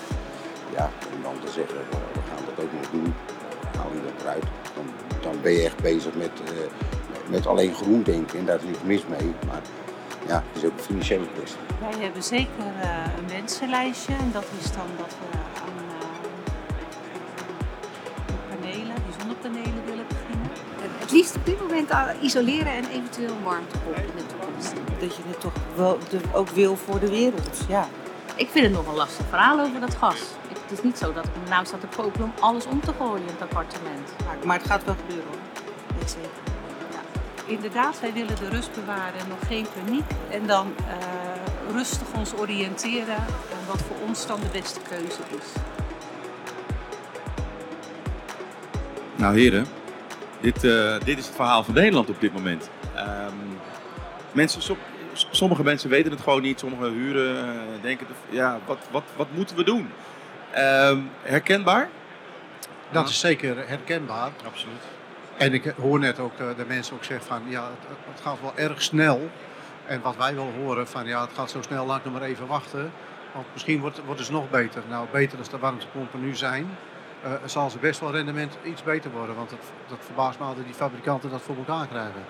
ja, 0.77 0.90
om 1.14 1.23
dan 1.23 1.37
te 1.44 1.51
zeggen, 1.53 1.79
we 2.12 2.21
gaan 2.29 2.44
dat 2.49 2.64
ook 2.64 2.73
nog 2.73 2.90
doen. 2.90 3.14
Haal 3.79 3.91
je 3.95 4.01
dat 4.12 4.23
eruit. 4.23 4.45
Dan, 4.75 4.85
dan 5.21 5.41
ben 5.43 5.53
je 5.53 5.62
echt 5.64 5.83
bezig 5.83 6.14
met, 6.14 6.31
eh, 6.45 6.51
met- 7.31 7.47
alleen 7.47 7.75
groen 7.75 8.03
denken. 8.03 8.38
En 8.38 8.45
daar 8.45 8.57
is 8.57 8.62
niks 8.64 8.79
mis 8.85 9.03
mee. 9.19 9.33
Maar 9.47 9.61
ja, 10.27 10.43
het 10.53 10.62
is 10.62 10.64
ook 10.69 10.77
een 10.77 10.85
financiële 10.85 11.27
kwestie. 11.35 11.59
Wij 11.81 12.03
hebben 12.05 12.23
zeker 12.23 12.64
eh, 12.81 12.88
een 13.19 13.29
wensenlijstje 13.29 14.12
en 14.14 14.31
dat 14.33 14.45
is 14.61 14.73
dan 14.73 14.87
dat 14.99 15.14
we 15.21 15.38
aan 15.38 15.85
eh, 16.01 16.07
panelen, 18.51 18.95
die 19.07 19.14
zonnepanelen 19.19 19.85
willen 19.85 20.07
beginnen. 20.09 20.47
Het 20.99 21.11
liefst 21.12 21.37
op 21.37 21.47
dit 21.47 21.61
moment 21.61 21.91
isoleren 22.21 22.73
en 22.73 22.85
eventueel 22.91 23.35
warmtepomp 23.45 23.97
in 23.97 24.11
de 24.17 24.27
toekomst. 24.27 24.73
dat 25.01 25.17
je 25.17 25.23
het 25.27 25.41
toch 25.41 25.53
wel 25.77 25.99
de- 26.11 26.21
ook 26.33 26.49
wil 26.49 26.77
voor 26.77 27.01
de 27.01 27.09
wereld. 27.11 27.59
Ja. 27.69 27.88
Ik 28.37 28.49
vind 28.51 28.64
het 28.64 28.75
nog 28.75 28.87
een 28.87 28.95
lastig 28.95 29.25
verhaal 29.29 29.61
over 29.61 29.81
dat 29.81 29.95
gas. 29.95 30.21
Het 30.68 30.78
is 30.78 30.83
niet 30.85 30.98
zo 30.98 31.12
dat 31.12 31.24
ik 31.24 31.31
me 31.42 31.48
nou 31.48 31.66
sta 31.66 31.76
te 31.76 31.87
popelen 31.87 32.26
om 32.26 32.33
alles 32.40 32.66
om 32.66 32.81
te 32.81 32.92
gooien 32.98 33.20
in 33.22 33.33
het 33.33 33.42
appartement. 33.42 34.09
Maar, 34.26 34.37
maar 34.46 34.59
het 34.59 34.66
gaat 34.66 34.85
wel 34.85 34.94
gebeuren 35.00 35.26
hoor. 35.26 35.38
Weet 35.94 36.02
ik 36.02 36.09
zeker. 36.09 36.31
Ja. 36.90 37.00
Inderdaad, 37.52 38.00
wij 38.00 38.12
willen 38.12 38.37
de 38.37 38.48
rust 38.48 38.72
bewaren 38.74 39.20
en 39.20 39.28
nog 39.28 39.38
geen 39.46 39.66
paniek. 39.85 40.04
En 40.31 40.46
dan 40.46 40.72
eh, 40.76 41.72
rustig 41.72 42.07
ons 42.16 42.35
oriënteren 42.35 43.16
en 43.16 43.66
wat 43.66 43.83
voor 43.83 43.96
ons 44.09 44.26
dan 44.26 44.40
de 44.40 44.48
beste 44.52 44.81
keuze 44.88 45.20
is. 45.38 45.46
Nou 49.16 49.38
heren, 49.38 49.66
dit, 50.40 50.64
eh, 50.64 50.94
dit 51.04 51.18
is 51.18 51.26
het 51.26 51.35
verhaal 51.35 51.64
van 51.64 51.74
Nederland 51.74 52.09
op 52.11 52.20
dit 52.20 52.33
moment. 52.33 52.70
Ehm, 52.94 53.33
mensen, 54.33 54.62
som- 54.62 54.78
sommige 55.31 55.62
mensen 55.62 55.90
weten 55.90 56.11
het 56.11 56.20
gewoon 56.20 56.42
niet, 56.42 56.59
sommige 56.59 56.90
huren 56.90 57.37
eh, 57.44 57.50
denken, 57.83 58.07
ja, 58.31 58.59
wat, 58.66 58.78
wat, 58.90 59.02
wat 59.16 59.26
moeten 59.35 59.57
we 59.57 59.64
doen? 59.64 59.90
Ehm, 60.59 60.99
herkenbaar? 61.23 61.88
Dat 62.90 63.09
is 63.09 63.21
zeker 63.21 63.68
herkenbaar. 63.68 64.31
Absoluut. 64.47 64.83
En 65.37 65.55
ik 65.55 65.73
hoor 65.81 65.99
net 65.99 66.18
ook 66.18 66.37
de, 66.37 66.55
de 66.57 66.64
mensen 66.66 66.94
ook 66.94 67.05
zeggen 67.05 67.27
van 67.27 67.42
ja, 67.49 67.62
het, 67.62 67.99
het 68.11 68.21
gaat 68.21 68.40
wel 68.40 68.53
erg 68.57 68.83
snel. 68.83 69.31
En 69.87 70.01
wat 70.01 70.16
wij 70.16 70.35
wel 70.35 70.53
horen 70.62 70.88
van 70.88 71.07
ja, 71.07 71.21
het 71.21 71.31
gaat 71.35 71.51
zo 71.51 71.62
snel, 71.62 71.87
laat 71.87 71.99
ik 71.99 72.05
nog 72.05 72.12
maar 72.12 72.23
even 72.23 72.47
wachten. 72.47 72.92
Want 73.33 73.47
misschien 73.53 73.81
wordt, 73.81 74.01
wordt 74.05 74.21
het 74.21 74.31
nog 74.31 74.51
beter. 74.51 74.83
Nou, 74.88 75.07
beter 75.12 75.38
als 75.38 75.49
de 75.49 75.59
warmtepompen 75.59 76.21
nu 76.21 76.35
zijn, 76.35 76.66
eh, 77.23 77.33
zal 77.44 77.71
ze 77.71 77.79
best 77.79 78.01
wel 78.01 78.12
rendement 78.12 78.57
iets 78.64 78.83
beter 78.83 79.11
worden. 79.11 79.35
Want 79.35 79.51
het, 79.51 79.61
dat 79.88 79.99
verbaast 80.01 80.38
me 80.38 80.44
altijd 80.44 80.66
die 80.66 80.75
fabrikanten 80.75 81.31
dat 81.31 81.42
voor 81.42 81.57
elkaar 81.57 81.87
krijgen. 81.87 82.25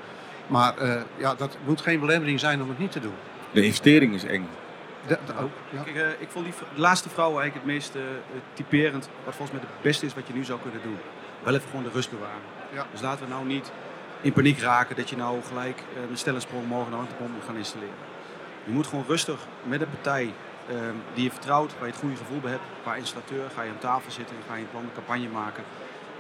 Maar 0.47 0.79
eh, 0.79 1.01
ja, 1.17 1.35
dat 1.35 1.57
moet 1.64 1.81
geen 1.81 2.01
belemmering 2.01 2.41
zijn 2.41 2.62
om 2.62 2.69
het 2.69 2.79
niet 2.79 2.93
te 2.93 3.01
doen. 3.01 3.14
De 3.53 3.64
investering 3.64 4.14
is 4.14 4.25
eng. 4.25 4.49
Ook, 5.40 5.51
ja. 5.71 5.83
Kijk, 5.83 5.97
eh, 5.97 6.21
ik 6.21 6.29
vond 6.29 6.44
die 6.44 6.55
de 6.75 6.81
laatste 6.81 7.09
vrouw 7.09 7.38
eigenlijk 7.38 7.55
het 7.55 7.64
meest 7.64 7.94
eh, 7.94 8.03
typerend. 8.53 9.09
Wat 9.25 9.35
volgens 9.35 9.59
mij 9.59 9.68
het 9.71 9.83
beste 9.83 10.07
is 10.07 10.14
wat 10.14 10.27
je 10.27 10.33
nu 10.33 10.44
zou 10.44 10.61
kunnen 10.61 10.83
doen. 10.83 10.99
Wel 11.42 11.55
even 11.55 11.68
gewoon 11.68 11.85
de 11.85 11.90
rust 11.90 12.11
bewaren. 12.11 12.42
Ja. 12.73 12.87
Dus 12.92 13.01
laten 13.01 13.25
we 13.25 13.31
nou 13.31 13.47
niet 13.47 13.73
in 14.21 14.33
paniek 14.33 14.59
raken 14.59 14.97
dat 14.97 15.11
je 15.11 15.16
nou 15.16 15.42
gelijk 15.42 15.79
eh, 15.79 16.09
met 16.09 16.18
stellensprong 16.18 16.66
morgen 16.66 16.92
een 16.92 16.99
warmtepomp 16.99 17.33
moet 17.33 17.44
gaan 17.44 17.57
installeren. 17.57 17.94
Je 18.64 18.73
moet 18.73 18.87
gewoon 18.87 19.05
rustig 19.09 19.47
met 19.62 19.81
een 19.81 19.90
partij 19.90 20.33
eh, 20.68 20.77
die 21.14 21.25
je 21.25 21.31
vertrouwt, 21.31 21.73
waar 21.73 21.87
je 21.87 21.92
het 21.92 22.01
goede 22.01 22.16
gevoel 22.16 22.40
bij 22.40 22.51
hebt, 22.51 22.62
qua 22.83 22.94
installateur, 22.94 23.51
ga 23.55 23.62
je 23.62 23.71
aan 23.71 23.79
tafel 23.79 24.11
zitten 24.11 24.37
en 24.37 24.42
ga 24.49 24.55
je 24.55 24.62
een 24.62 24.71
plan, 24.71 24.83
een 24.83 24.92
campagne 24.94 25.29
maken. 25.29 25.64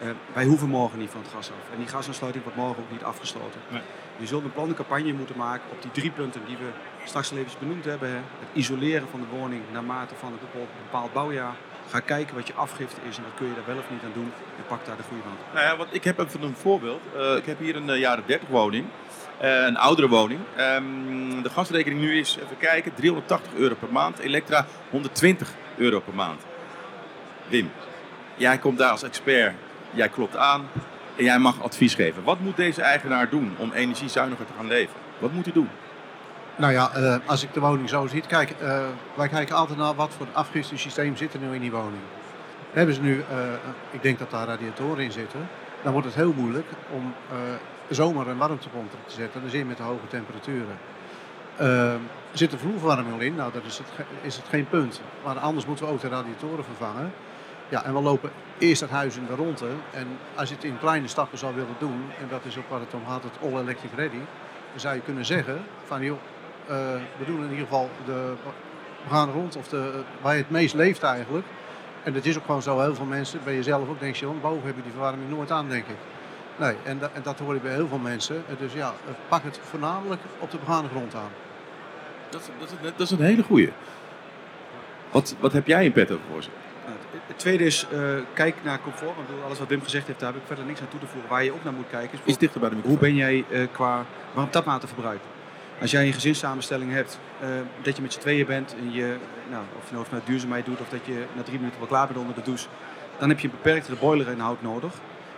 Eh, 0.00 0.08
wij 0.32 0.44
hoeven 0.44 0.68
morgen 0.68 0.98
niet 0.98 1.10
van 1.10 1.20
het 1.20 1.30
gas 1.30 1.50
af. 1.50 1.72
En 1.72 1.78
die 1.78 1.86
gasaansluiting 1.86 2.44
wordt 2.44 2.58
morgen 2.58 2.82
ook 2.82 2.90
niet 2.90 3.02
afgesloten. 3.02 3.60
Nee. 3.68 3.80
Je 4.16 4.26
zult 4.26 4.44
een 4.44 4.52
plan, 4.52 4.68
een 4.68 4.74
campagne 4.74 5.12
moeten 5.12 5.36
maken 5.36 5.70
op 5.70 5.82
die 5.82 5.90
drie 5.90 6.10
punten 6.10 6.40
die 6.46 6.56
we 6.56 6.68
straks 7.04 7.30
al 7.30 7.36
even 7.36 7.58
benoemd 7.58 7.84
hebben. 7.84 8.08
Hè. 8.08 8.14
Het 8.14 8.48
isoleren 8.52 9.08
van 9.10 9.20
de 9.20 9.36
woning 9.36 9.62
naarmate 9.72 10.14
van 10.14 10.32
een 10.32 10.38
bepaald, 10.84 11.12
bouwjaar. 11.12 11.54
Ga 11.88 12.00
kijken 12.00 12.34
wat 12.34 12.46
je 12.46 12.54
afgifte 12.54 13.00
is 13.08 13.16
en 13.16 13.22
wat 13.22 13.32
kun 13.36 13.46
je 13.46 13.54
daar 13.54 13.66
wel 13.66 13.76
of 13.76 13.90
niet 13.90 14.02
aan 14.04 14.12
doen. 14.14 14.32
En 14.56 14.64
pak 14.68 14.86
daar 14.86 14.96
de 14.96 15.02
goede 15.02 15.22
van. 15.22 15.32
Nou 15.54 15.66
ja, 15.66 15.76
want 15.76 15.94
ik 15.94 16.04
heb 16.04 16.18
even 16.18 16.42
een 16.42 16.56
voorbeeld. 16.56 17.00
Eh, 17.16 17.36
ik 17.36 17.46
heb 17.46 17.58
hier 17.58 17.76
een 17.76 17.90
eh, 17.90 17.98
jaren 17.98 18.24
30 18.26 18.48
woning. 18.48 18.86
Een 19.40 19.76
oudere 19.76 20.08
woning. 20.08 20.40
Ehm, 20.56 21.42
de 21.42 21.50
gasrekening 21.50 22.00
nu 22.00 22.18
is, 22.18 22.36
even 22.44 22.56
kijken, 22.58 22.94
380 22.94 23.54
euro 23.54 23.74
per 23.74 23.92
maand. 23.92 24.18
Elektra 24.18 24.66
120 24.90 25.52
euro 25.76 26.00
per 26.00 26.14
maand. 26.14 26.42
Wim, 27.48 27.70
jij 28.36 28.58
komt 28.58 28.78
daar 28.78 28.90
als 28.90 29.02
expert. 29.02 29.54
Jij 29.90 30.08
klopt 30.08 30.36
aan 30.36 30.66
en 31.16 31.24
jij 31.24 31.38
mag 31.38 31.62
advies 31.62 31.94
geven. 31.94 32.24
Wat 32.24 32.40
moet 32.40 32.56
deze 32.56 32.82
eigenaar 32.82 33.28
doen 33.28 33.54
om 33.58 33.72
energiezuiniger 33.72 34.46
te 34.46 34.52
gaan 34.56 34.66
leven? 34.66 34.94
Wat 35.18 35.32
moet 35.32 35.44
hij 35.44 35.54
doen? 35.54 35.68
Nou 36.58 36.72
ja, 36.72 36.90
eh, 36.94 37.16
als 37.26 37.42
ik 37.42 37.52
de 37.52 37.60
woning 37.60 37.88
zo 37.88 38.06
zie, 38.06 38.22
kijk, 38.26 38.50
eh, 38.50 38.80
wij 39.14 39.28
kijken 39.28 39.56
altijd 39.56 39.78
naar 39.78 39.94
wat 39.94 40.10
voor 40.16 40.26
afgiftesysteem 40.32 41.16
zit 41.16 41.34
er 41.34 41.40
nu 41.40 41.54
in 41.54 41.60
die 41.60 41.70
woning. 41.70 42.02
Hebben 42.72 42.94
ze 42.94 43.00
nu, 43.00 43.24
eh, 43.30 43.36
ik 43.90 44.02
denk 44.02 44.18
dat 44.18 44.30
daar 44.30 44.46
radiatoren 44.46 45.04
in 45.04 45.12
zitten, 45.12 45.48
dan 45.82 45.92
wordt 45.92 46.06
het 46.06 46.16
heel 46.16 46.32
moeilijk 46.36 46.66
om 46.90 47.14
zomaar 47.90 48.26
een 48.26 48.36
warmtepomp 48.36 48.90
te 48.90 49.14
zetten. 49.14 49.40
Dan 49.40 49.50
zit 49.50 49.60
je 49.60 49.66
met 49.66 49.76
de 49.76 49.82
hoge 49.82 50.06
temperaturen. 50.08 50.78
Zit 52.32 52.52
er 52.52 52.58
vloerverwarming 52.58 53.20
in? 53.20 53.34
Nou, 53.34 53.52
dat 53.52 53.64
is 53.64 53.78
het, 53.78 53.86
is 54.22 54.36
het 54.36 54.44
geen 54.48 54.68
punt. 54.68 55.00
Maar 55.24 55.38
anders 55.38 55.66
moeten 55.66 55.86
we 55.86 55.92
ook 55.92 56.00
de 56.00 56.08
radiatoren 56.08 56.64
vervangen. 56.64 57.12
Ja, 57.68 57.84
en 57.84 57.94
we 57.94 58.00
lopen 58.00 58.30
eerst 58.58 58.80
het 58.80 58.90
huis 58.90 59.16
in 59.16 59.26
de 59.26 59.34
ronde. 59.34 59.66
En 59.92 60.06
als 60.34 60.48
je 60.48 60.54
het 60.54 60.64
in 60.64 60.78
kleine 60.78 61.08
stappen 61.08 61.38
zou 61.38 61.54
willen 61.54 61.76
doen, 61.78 62.04
en 62.20 62.28
dat 62.28 62.44
is 62.44 62.58
ook 62.58 62.68
waar 62.68 62.80
het 62.80 62.94
om 62.94 63.06
gaat, 63.06 63.22
het 63.22 63.38
all 63.42 63.60
electric 63.60 63.90
ready, 63.96 64.20
dan 64.70 64.80
zou 64.80 64.94
je 64.94 65.00
kunnen 65.00 65.24
zeggen 65.24 65.62
van 65.84 66.02
joh, 66.02 66.18
eh, 66.66 66.76
we 67.18 67.24
doen 67.24 67.36
in 67.44 67.50
ieder 67.50 67.66
geval 67.66 67.90
de, 68.04 68.34
we 69.04 69.10
gaan 69.10 69.30
rond 69.30 69.56
of 69.56 69.68
de, 69.68 70.02
waar 70.20 70.32
je 70.32 70.42
het 70.42 70.50
meest 70.50 70.74
leeft 70.74 71.02
eigenlijk. 71.02 71.46
En 72.02 72.12
dat 72.12 72.24
is 72.24 72.36
ook 72.36 72.44
gewoon 72.44 72.62
zo, 72.62 72.80
heel 72.80 72.94
veel 72.94 73.04
mensen, 73.04 73.40
bij 73.44 73.54
jezelf 73.54 73.88
ook, 73.88 74.00
denk 74.00 74.14
je, 74.16 74.28
"Oh, 74.28 74.40
boven 74.42 74.66
heb 74.66 74.76
je 74.76 74.82
die 74.82 74.92
verwarming 74.92 75.30
nooit 75.30 75.50
aan, 75.50 75.68
denk 75.68 75.86
ik. 75.86 75.96
Nee, 76.56 76.74
en, 76.84 77.00
en 77.14 77.22
dat 77.22 77.38
hoor 77.38 77.54
je 77.54 77.60
bij 77.60 77.72
heel 77.72 77.88
veel 77.88 77.98
mensen. 77.98 78.42
Dus 78.58 78.72
ja, 78.72 78.94
pak 79.28 79.42
het 79.42 79.60
voornamelijk 79.62 80.20
op 80.38 80.50
de 80.50 80.58
begane 80.58 80.88
grond 80.88 81.14
aan. 81.14 81.30
Dat, 82.30 82.50
dat, 82.58 82.68
dat 82.82 83.00
is 83.00 83.10
een 83.10 83.24
hele 83.24 83.42
goeie. 83.42 83.72
Wat, 85.10 85.34
wat 85.40 85.52
heb 85.52 85.66
jij 85.66 85.84
in 85.84 85.92
petto 85.92 86.18
voor 86.30 86.42
ze? 86.42 86.50
Nou, 86.88 87.00
het- 87.26 87.38
tweede 87.38 87.64
is, 87.64 87.86
eh, 87.92 87.98
kijk 88.34 88.54
naar 88.62 88.80
comfort. 88.80 89.16
Want 89.16 89.28
alles 89.44 89.58
wat 89.58 89.68
Wim 89.68 89.82
gezegd 89.82 90.06
heeft, 90.06 90.20
daar 90.20 90.32
heb 90.32 90.40
ik 90.40 90.46
verder 90.46 90.64
niks 90.64 90.80
aan 90.80 90.88
toe 90.88 91.00
te 91.00 91.06
voegen. 91.06 91.30
Waar 91.30 91.44
je 91.44 91.52
ook 91.52 91.64
naar 91.64 91.72
moet 91.72 91.88
kijken 91.90 92.18
is, 92.18 92.24
Iets 92.24 92.38
dichter 92.38 92.60
bij 92.60 92.68
de 92.70 92.76
hoe 92.84 92.98
ben 92.98 93.14
jij 93.14 93.44
eh, 93.50 93.66
qua 93.72 94.04
warm 94.32 94.50
tapwaterverbruik? 94.50 95.20
Als 95.80 95.90
jij 95.90 96.06
een 96.06 96.12
gezinssamenstelling 96.12 96.92
hebt, 96.92 97.18
eh, 97.40 97.48
dat 97.82 97.96
je 97.96 98.02
met 98.02 98.12
z'n 98.12 98.20
tweeën 98.20 98.46
bent 98.46 98.74
en 98.80 98.92
je, 98.92 99.16
nou, 99.50 99.64
of 99.78 99.88
je 99.88 99.92
nou 99.94 100.04
vanuit 100.04 100.26
duurzaamheid 100.26 100.64
doet 100.64 100.80
of 100.80 100.88
dat 100.88 101.00
je 101.04 101.24
na 101.36 101.42
drie 101.42 101.58
minuten 101.58 101.78
wel 101.78 101.88
klaar 101.88 102.06
bent 102.06 102.18
onder 102.18 102.34
de 102.34 102.42
douche, 102.42 102.66
dan 103.18 103.28
heb 103.28 103.38
je 103.38 103.48
een 103.48 103.54
beperktere 103.62 103.96
boilerinhoud 103.96 104.62
nodig. 104.62 104.92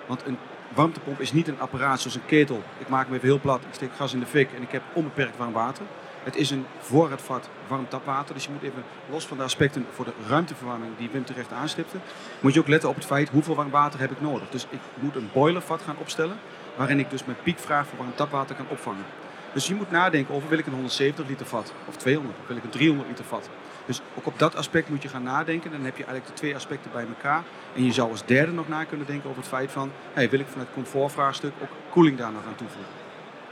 Want 0.06 0.26
een 0.26 0.38
warmtepomp 0.74 1.20
is 1.20 1.32
niet 1.32 1.48
een 1.48 1.60
apparaat 1.60 2.00
zoals 2.00 2.16
een 2.16 2.26
ketel. 2.26 2.62
Ik 2.78 2.88
maak 2.88 3.06
hem 3.06 3.14
even 3.14 3.28
heel 3.28 3.40
plat, 3.40 3.60
ik 3.62 3.74
steek 3.74 3.90
gas 3.96 4.12
in 4.12 4.20
de 4.20 4.26
fik 4.26 4.48
en 4.56 4.62
ik 4.62 4.70
heb 4.72 4.82
onbeperkt 4.92 5.36
warm 5.36 5.52
water. 5.52 5.84
Het 6.22 6.36
is 6.36 6.50
een 6.50 6.66
voorraadvat 6.78 7.48
warm 7.66 7.88
tapwater, 7.88 8.34
dus 8.34 8.44
je 8.44 8.50
moet 8.50 8.62
even 8.62 8.84
los 9.10 9.26
van 9.26 9.36
de 9.36 9.42
aspecten 9.42 9.86
voor 9.90 10.04
de 10.04 10.12
ruimteverwarming 10.28 10.96
die 10.98 11.10
Wim 11.12 11.24
terecht 11.24 11.52
aanstipte, 11.52 11.96
moet 12.40 12.54
je 12.54 12.60
ook 12.60 12.68
letten 12.68 12.88
op 12.88 12.94
het 12.94 13.04
feit 13.04 13.28
hoeveel 13.28 13.54
warm 13.54 13.70
water 13.70 14.00
heb 14.00 14.10
ik 14.10 14.20
nodig. 14.20 14.48
Dus 14.50 14.66
ik 14.70 14.80
moet 14.94 15.16
een 15.16 15.30
boilervat 15.32 15.82
gaan 15.82 15.96
opstellen, 15.98 16.36
waarin 16.76 16.98
ik 16.98 17.10
dus 17.10 17.24
mijn 17.24 17.38
piekvraag 17.42 17.86
voor 17.86 17.98
warm 17.98 18.14
tapwater 18.14 18.56
kan 18.56 18.66
opvangen. 18.68 19.04
Dus 19.52 19.66
je 19.66 19.74
moet 19.74 19.90
nadenken 19.90 20.34
over 20.34 20.48
wil 20.48 20.58
ik 20.58 20.66
een 20.66 20.72
170 20.72 21.28
liter 21.28 21.46
vat 21.46 21.72
of 21.88 21.96
200 21.96 22.38
of 22.40 22.46
wil 22.46 22.56
ik 22.56 22.64
een 22.64 22.70
300 22.70 23.08
liter 23.08 23.24
vat. 23.24 23.48
Dus 23.86 24.00
ook 24.14 24.26
op 24.26 24.38
dat 24.38 24.56
aspect 24.56 24.88
moet 24.88 25.02
je 25.02 25.08
gaan 25.08 25.22
nadenken. 25.22 25.70
Dan 25.70 25.84
heb 25.84 25.96
je 25.96 26.04
eigenlijk 26.04 26.26
de 26.26 26.40
twee 26.40 26.54
aspecten 26.54 26.90
bij 26.92 27.06
elkaar. 27.06 27.42
En 27.74 27.84
je 27.84 27.92
zou 27.92 28.10
als 28.10 28.24
derde 28.24 28.52
nog 28.52 28.68
na 28.68 28.84
kunnen 28.84 29.06
denken 29.06 29.28
over 29.28 29.40
het 29.40 29.50
feit 29.50 29.70
van... 29.70 29.90
Wil 30.14 30.24
ik 30.24 30.46
vanuit 30.46 30.68
het 30.68 30.72
comfortvraagstuk 30.74 31.52
ook 31.62 31.68
koeling 31.90 32.18
daar 32.18 32.32
nog 32.32 32.46
aan 32.46 32.54
toevoegen. 32.54 32.92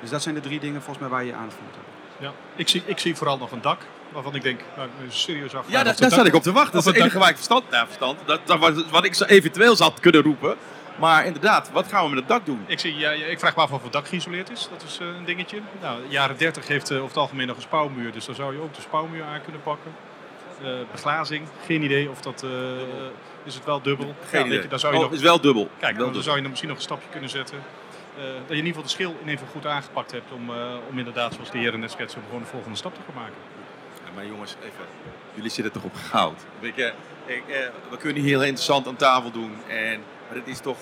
Dus 0.00 0.11
dat 0.11 0.22
zijn 0.22 0.35
de 0.35 0.40
drie 0.40 0.61
dingen 0.61 0.83
volgens 0.83 0.98
mij 0.98 1.09
waar 1.09 1.24
je 1.24 1.33
moet 1.33 1.74
hebben. 1.74 1.97
Ja. 2.18 2.33
Ik, 2.57 2.68
zie, 2.68 2.83
ik 2.87 2.98
zie 2.98 3.16
vooral 3.16 3.38
nog 3.38 3.50
een 3.50 3.61
dak 3.61 3.81
waarvan 4.12 4.35
ik 4.35 4.42
denk, 4.42 4.61
nou, 4.76 4.88
serieus 5.09 5.54
af. 5.54 5.64
Ja, 5.68 5.83
daar, 5.83 5.96
daar 5.96 6.11
zat 6.11 6.26
ik 6.26 6.35
op 6.35 6.42
te 6.42 6.52
wachten. 6.52 6.72
Dat 6.72 6.81
is 6.81 6.87
het 6.88 6.96
enige 6.96 7.18
waar 7.18 7.28
ik 7.28 7.35
verstand, 7.35 7.70
nou, 7.70 7.87
verstand 7.87 8.18
dat, 8.24 8.40
dat 8.44 8.59
was 8.59 8.72
wat 8.90 9.04
ik 9.04 9.14
zo 9.14 9.24
eventueel 9.24 9.76
zat 9.76 10.00
kunnen 10.00 10.22
roepen. 10.22 10.57
Maar 10.98 11.26
inderdaad, 11.26 11.70
wat 11.72 11.87
gaan 11.88 12.02
we 12.02 12.09
met 12.09 12.18
het 12.18 12.28
dak 12.28 12.46
doen? 12.46 12.64
Ik, 12.66 12.78
zie, 12.81 12.96
ja, 12.96 13.11
ik 13.11 13.38
vraag 13.38 13.57
me 13.57 13.62
af 13.62 13.70
of 13.70 13.83
het 13.83 13.92
dak 13.92 14.09
geïsoleerd 14.09 14.50
is. 14.50 14.68
Dat 14.72 14.83
is 14.83 14.98
eh, 15.00 15.07
een 15.07 15.24
dingetje. 15.24 15.61
Nou, 15.81 16.00
jaren 16.09 16.37
30 16.37 16.66
heeft 16.66 16.90
eh, 16.90 16.96
over 16.96 17.09
het 17.09 17.16
algemeen 17.16 17.46
nog 17.46 17.57
een 17.57 17.62
spouwmuur. 17.62 18.12
Dus 18.12 18.24
dan 18.24 18.35
zou 18.35 18.54
je 18.54 18.61
ook 18.61 18.74
de 18.74 18.81
spouwmuur 18.81 19.24
aan 19.24 19.42
kunnen 19.42 19.62
pakken. 19.62 19.94
Eh, 20.62 20.70
beglazing, 20.92 21.48
geen 21.66 21.83
idee 21.83 22.11
of 22.11 22.20
dat... 22.20 22.44
is 23.44 23.54
het 23.54 23.64
wel 23.64 23.83
dubbel? 23.83 24.14
Geen 24.28 24.40
Ja, 24.40 24.46
idee. 24.46 24.62
je, 24.62 24.68
dan 24.68 24.78
zou 24.78 24.92
je 24.92 24.98
Oh, 24.98 25.04
nog, 25.04 25.14
is 25.14 25.20
wel 25.20 25.40
dubbel. 25.40 25.70
Kijk, 25.78 25.98
dan, 25.98 26.22
zou 26.22 26.37
je 26.37 26.40
dan 26.40 26.50
misschien 26.50 26.68
nog 26.68 26.78
een 26.78 26.85
stapje 26.85 27.09
kunnen 27.11 27.31
zetten. 27.31 27.59
Eh, 28.18 28.24
dat 28.24 28.48
je 28.48 28.62
in 28.62 28.66
ieder 28.66 28.66
geval 28.66 28.83
de 28.83 28.88
schil 28.88 29.11
in 29.11 29.18
ieder 29.18 29.38
geval 29.38 29.52
goed 29.52 29.66
aangepakt 29.66 30.12
hebt 30.12 30.33
om, 30.33 30.50
eh, 30.50 30.74
om 30.90 30.98
inderdaad, 30.98 31.35
zoals 31.35 31.50
de 31.50 31.59
heren 31.59 31.81
net 31.81 31.90
schetsen, 31.90 32.20
om 32.20 32.26
gewoon 32.26 32.42
de 32.42 32.48
volgende 32.48 32.76
stap 32.76 32.94
te 32.94 33.00
gaan 33.07 33.14
maken. 33.22 33.37
Ja, 34.04 34.11
maar 34.14 34.26
jongens, 34.26 34.57
even. 34.61 34.85
Jullie 35.35 35.50
zitten 35.50 35.72
toch 35.72 35.85
op 35.85 35.94
goud? 35.94 36.40
Weet 36.61 36.74
je, 36.76 36.92
ik, 37.26 37.42
eh, 37.48 37.59
we 37.90 37.96
kunnen 37.96 38.22
hier 38.22 38.31
heel 38.31 38.42
interessant 38.44 38.87
aan 38.87 38.96
tafel 38.96 39.31
doen. 39.31 39.52
En, 39.68 40.00
maar 40.28 40.37
het 40.38 40.46
is 40.48 40.61
toch... 40.61 40.78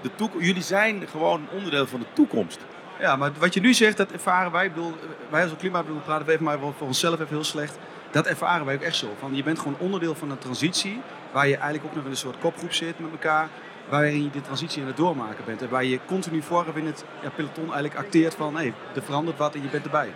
De 0.00 0.10
toekom- 0.14 0.40
jullie 0.40 0.62
zijn 0.62 1.06
gewoon 1.08 1.40
een 1.40 1.56
onderdeel 1.56 1.86
van 1.86 2.00
de 2.00 2.06
toekomst. 2.12 2.58
Ja, 3.00 3.16
maar 3.16 3.32
wat 3.38 3.54
je 3.54 3.60
nu 3.60 3.74
zegt, 3.74 3.96
dat 3.96 4.10
ervaren 4.10 4.52
wij. 4.52 4.64
Ik 4.64 4.74
bedoel, 4.74 4.94
wij 5.30 5.42
als 5.42 5.52
klimaatbedoel 5.58 6.00
praten 6.00 6.26
we 6.26 6.32
even 6.32 6.44
maar 6.44 6.58
voor 6.58 6.74
onszelf 6.78 7.14
even 7.14 7.28
heel 7.28 7.44
slecht. 7.44 7.78
Dat 8.10 8.26
ervaren 8.26 8.66
wij 8.66 8.74
ook 8.74 8.80
echt 8.80 8.96
zo. 8.96 9.14
Van, 9.18 9.34
je 9.34 9.42
bent 9.42 9.58
gewoon 9.58 9.76
onderdeel 9.78 10.14
van 10.14 10.30
een 10.30 10.38
transitie. 10.38 11.00
Waar 11.32 11.46
je 11.48 11.56
eigenlijk 11.56 11.84
ook 11.84 11.94
nog 11.94 12.04
in 12.04 12.10
een 12.10 12.16
soort 12.16 12.38
kopgroep 12.38 12.72
zit 12.72 12.98
met 12.98 13.10
elkaar. 13.10 13.48
Waarin 13.88 14.22
je 14.22 14.30
de 14.30 14.40
transitie 14.40 14.80
aan 14.82 14.88
het 14.88 14.96
doormaken 14.96 15.44
bent. 15.44 15.62
En 15.62 15.68
waar 15.68 15.84
je 15.84 16.00
continu 16.06 16.42
vooraf 16.42 16.76
in 16.76 16.86
het 16.86 17.04
ja, 17.22 17.30
peloton 17.30 17.64
eigenlijk 17.64 17.94
acteert 17.96 18.34
van... 18.34 18.56
Hé, 18.56 18.72
er 18.94 19.02
verandert 19.02 19.38
wat 19.38 19.54
en 19.54 19.62
je 19.62 19.68
bent 19.68 19.84
erbij. 19.84 20.12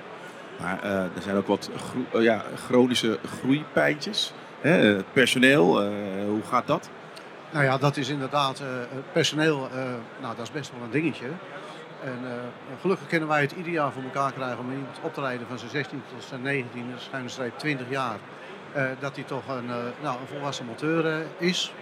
Maar 0.61 0.83
eh, 0.83 0.91
er 1.03 1.23
zijn 1.23 1.37
ook 1.37 1.47
wat 1.47 1.71
gro- 1.77 2.19
eh, 2.19 2.25
ja, 2.25 2.45
chronische 2.67 3.19
groeipijntjes. 3.39 4.33
Hè, 4.61 4.71
het 4.71 5.13
personeel, 5.13 5.83
eh, 5.83 5.89
hoe 6.27 6.43
gaat 6.49 6.67
dat? 6.67 6.91
Nou 7.51 7.65
ja, 7.65 7.79
dat 7.79 7.97
is 7.97 8.09
inderdaad 8.09 8.61
eh, 8.61 8.67
het 8.95 9.13
personeel, 9.13 9.69
eh, 9.75 9.83
nou 10.21 10.37
dat 10.37 10.45
is 10.45 10.53
best 10.53 10.71
wel 10.75 10.83
een 10.85 10.91
dingetje. 10.91 11.27
En 12.05 12.19
eh, 12.25 12.33
gelukkig 12.81 13.07
kunnen 13.07 13.29
wij 13.29 13.41
het 13.41 13.53
ieder 13.53 13.73
jaar 13.73 13.93
voor 13.93 14.03
elkaar 14.03 14.33
krijgen 14.33 14.59
om 14.59 14.71
iemand 14.71 14.99
op 15.03 15.15
te 15.15 15.21
leiden 15.21 15.47
van 15.47 15.59
zijn 15.59 15.71
16 15.71 16.03
tot 16.15 16.25
zijn 16.25 16.43
19, 16.43 16.85
dus 16.95 17.05
schuine 17.05 17.29
streep 17.29 17.59
20 17.59 17.91
jaar. 17.91 18.17
Eh, 18.73 18.85
dat 18.99 19.15
hij 19.15 19.25
toch 19.25 19.49
een, 19.49 19.71
eh, 19.71 19.77
nou, 20.03 20.21
een 20.21 20.27
volwassen 20.27 20.67
monteur 20.67 21.07
eh, 21.07 21.17
is. 21.39 21.73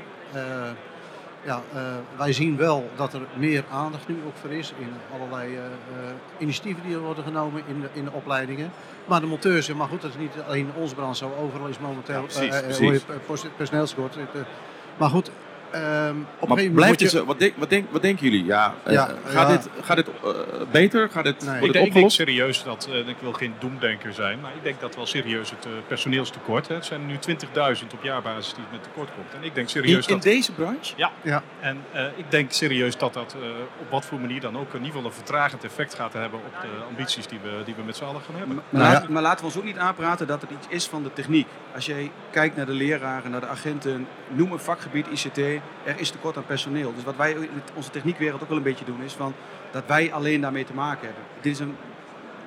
Ja, 1.49 1.63
eh, 1.75 1.83
wij 2.17 2.33
zien 2.33 2.57
wel 2.57 2.91
dat 2.97 3.13
er 3.13 3.21
meer 3.37 3.65
aandacht 3.71 4.09
nu 4.09 4.17
ook 4.27 4.37
voor 4.37 4.51
is 4.51 4.73
in 4.79 4.89
allerlei 5.15 5.55
eh, 5.55 5.65
eh, 5.65 5.71
initiatieven 6.39 6.83
die 6.83 6.95
er 6.95 7.01
worden 7.01 7.25
genomen 7.25 7.63
in 7.67 7.81
de, 7.81 7.89
in 7.93 8.05
de 8.05 8.13
opleidingen. 8.13 8.71
Maar 9.05 9.21
de 9.21 9.27
monteurs, 9.27 9.73
maar 9.73 9.89
goed, 9.89 10.01
dat 10.01 10.11
is 10.11 10.17
niet 10.17 10.33
alleen 10.47 10.67
in 10.67 10.83
onze 10.83 10.95
branche 10.95 11.17
zo. 11.17 11.33
Overal 11.41 11.67
is 11.67 11.79
momenteel 11.79 12.15
Ja, 12.15 12.61
precies, 12.61 13.03
precies. 13.27 13.49
personeelstekort. 13.57 14.17
Maar 14.97 15.09
goed, 15.09 15.31
ehm, 15.70 16.16
op 16.38 16.48
Maar 16.48 16.64
blijft 16.70 17.00
het 17.00 17.11
je... 17.11 17.24
Wat, 17.24 17.38
denk, 17.38 17.52
wat, 17.57 17.70
denk, 17.70 17.87
wat 17.90 18.02
denken 18.02 18.24
jullie? 18.31 18.44
Ja, 18.44 18.74
eh, 18.85 18.92
Ja, 18.92 19.09
gaat, 19.24 19.48
ja. 19.48 19.57
Dit, 19.57 19.68
gaat 19.83 19.96
dit 19.96 20.09
eh, 20.09 20.31
beter? 20.70 21.09
Gaat 21.11 21.24
dit, 21.24 21.40
Nee. 21.44 21.48
wordt 21.48 21.61
Ik 21.61 21.64
het 21.66 21.72
denk, 21.74 21.87
ik 21.87 21.92
denk 21.94 22.11
serieus 22.11 22.62
dat, 22.62 22.88
eh, 22.92 23.09
ik 23.09 23.16
wil 23.20 23.33
geen 23.33 23.54
doemdenker 23.59 24.12
zijn, 24.14 24.40
maar 24.40 24.50
ik 24.57 24.62
denk 24.62 24.81
dat 24.81 24.96
wel 24.96 25.07
serieus 25.07 25.50
het 25.50 25.66
personeelstekort. 25.87 26.68
Hè. 26.68 26.74
Het 26.74 26.85
zijn 26.85 27.07
nu 27.07 27.16
20.000 27.18 27.92
op 27.92 28.02
jaarbasis 28.02 28.54
die 28.54 28.62
het 28.62 28.72
met 28.72 28.83
tekort 28.83 29.09
komt. 29.14 29.26
En 29.35 29.42
ik 29.42 29.54
denk 29.54 29.66
In, 29.66 29.72
serieus 29.72 30.07
in 30.07 30.12
dat. 30.14 30.22
deze 30.22 30.52
branche? 30.52 30.94
Ja. 30.96 31.11
Ja. 31.22 31.42
En 31.61 31.78
eh, 31.92 32.04
ik 32.16 32.31
denk 32.31 32.52
serieus 32.52 32.96
dat 32.98 33.14
dat 33.14 33.37
eh, 33.42 33.48
op 33.81 33.90
wat 33.90 34.04
voor 34.04 34.20
manier 34.20 34.40
dan 34.40 34.57
ook 34.59 34.68
in 34.68 34.78
ieder 34.78 34.87
geval 34.87 35.04
een 35.07 35.12
vertragend 35.12 35.64
effect 35.64 35.94
gaat 35.94 36.12
hebben 36.12 36.40
op 36.46 36.61
de 36.62 36.68
ambities 36.88 37.26
die 37.26 37.38
we, 37.42 37.62
die 37.64 37.74
we 37.74 37.83
met 37.83 37.96
z'n 37.96 38.04
allen 38.04 38.20
gaan 38.26 38.35
hebben. 38.37 38.54
Maar, 38.57 38.64
Nou 38.70 38.92
laat- 38.92 39.09
maar 39.09 39.22
laten 39.22 39.38
we 39.38 39.44
ons 39.44 39.57
ook 39.57 39.64
niet 39.64 39.78
aanpraten 39.78 40.26
dat 40.26 40.40
het 40.40 40.50
iets 40.50 40.66
is 40.68 40.87
van 40.87 41.02
de 41.02 41.12
techniek. 41.12 41.46
Als 41.74 41.87
jij 41.87 42.11
kijkt 42.31 42.57
naar 42.57 42.66
de 42.66 42.72
leraren, 42.72 43.31
naar 43.31 43.40
de 43.40 43.46
agenten, 43.46 44.07
noem 44.28 44.52
een 44.52 44.59
vakgebied 44.59 45.07
ICT, 45.07 45.58
er 45.85 45.99
is 46.01 46.11
tekort 46.11 46.37
aan 46.37 46.47
personeel. 46.47 46.94
Dus 46.94 47.05
wat 47.05 47.16
wij 47.16 47.33
in 47.33 47.49
onze 47.75 47.90
techniekwereld 47.90 48.42
ook 48.42 48.49
wel 48.49 48.57
een 48.57 48.62
beetje 48.62 48.85
doen, 48.85 49.03
is 49.03 49.12
van 49.12 49.35
dat 49.71 49.83
wij 49.87 50.12
alleen 50.12 50.40
daarmee 50.40 50.64
te 50.64 50.75
maken 50.75 51.07
hebben. 51.07 51.25
Dit 51.40 51.53
is 51.53 51.59
een 51.59 51.77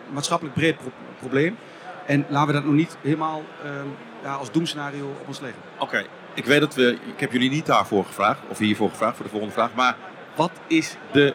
maatschappelijk 0.10 0.56
breed 0.56 0.76
pro- 0.78 0.91
probleem. 1.19 1.58
En 2.06 2.26
laten 2.30 2.47
we 2.47 2.54
dat 2.54 2.63
nog 2.63 2.74
niet 2.74 2.97
helemaal 3.02 3.43
ehm, 3.63 3.88
ja, 4.24 4.34
als 4.34 4.52
doemscenario 4.52 5.06
op 5.06 5.28
ons 5.28 5.39
leggen. 5.39 5.62
Oké, 5.78 6.06
ik 6.34 6.45
weet 6.45 6.60
dat 6.60 6.76
we. 6.76 6.97
Ik 7.13 7.19
heb 7.19 7.32
jullie 7.32 7.50
niet 7.50 7.65
daarvoor 7.65 8.06
gevraagd, 8.06 8.39
of 8.47 8.58
hiervoor 8.58 8.89
gevraagd 8.89 9.15
voor 9.15 9.26
de 9.26 9.32
volgende 9.32 9.54
vraag. 9.54 9.74
Maar 9.74 9.95
wat 10.36 10.52
is 10.67 10.95
de. 11.12 11.34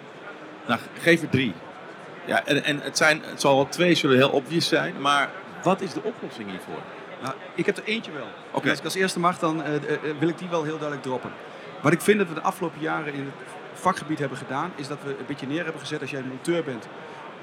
Nou, 0.66 0.80
geef 1.00 1.22
er 1.22 1.28
drie. 1.28 1.52
Ja, 2.24 2.44
en, 2.44 2.64
en 2.64 2.80
het, 2.80 2.96
zijn, 2.96 3.20
het 3.24 3.40
zal 3.40 3.54
wel 3.56 3.68
twee 3.68 3.94
zullen 3.94 4.16
heel 4.16 4.30
obvious 4.30 4.68
zijn, 4.68 5.00
maar 5.00 5.30
wat 5.62 5.80
is 5.80 5.92
de 5.92 6.02
oplossing 6.02 6.50
hiervoor? 6.50 6.78
Nou, 7.22 7.34
ik 7.54 7.66
heb 7.66 7.76
er 7.76 7.84
eentje 7.84 8.12
wel. 8.12 8.26
En 8.62 8.70
Als 8.70 8.78
ik 8.78 8.84
als 8.84 8.94
eerste 8.94 9.18
mag, 9.20 9.38
dan 9.38 9.62
eh, 9.62 9.74
eh, 9.74 9.80
wil 10.18 10.28
ik 10.28 10.38
die 10.38 10.48
wel 10.48 10.62
heel 10.62 10.72
duidelijk 10.78 11.02
droppen. 11.02 11.30
Wat 11.82 11.92
ik 11.92 12.00
vind 12.00 12.18
dat 12.18 12.28
we 12.28 12.34
de 12.34 12.40
afgelopen 12.40 12.80
jaren 12.80 13.14
in 13.14 13.20
het 13.20 13.52
vakgebied 13.72 14.18
hebben 14.18 14.38
gedaan, 14.38 14.72
is 14.76 14.88
dat 14.88 14.98
we 15.04 15.10
een 15.10 15.26
beetje 15.26 15.46
neer 15.46 15.62
hebben 15.62 15.80
gezet 15.80 16.00
als 16.00 16.10
jij 16.10 16.20
een 16.20 16.28
monteur 16.28 16.64
bent 16.64 16.88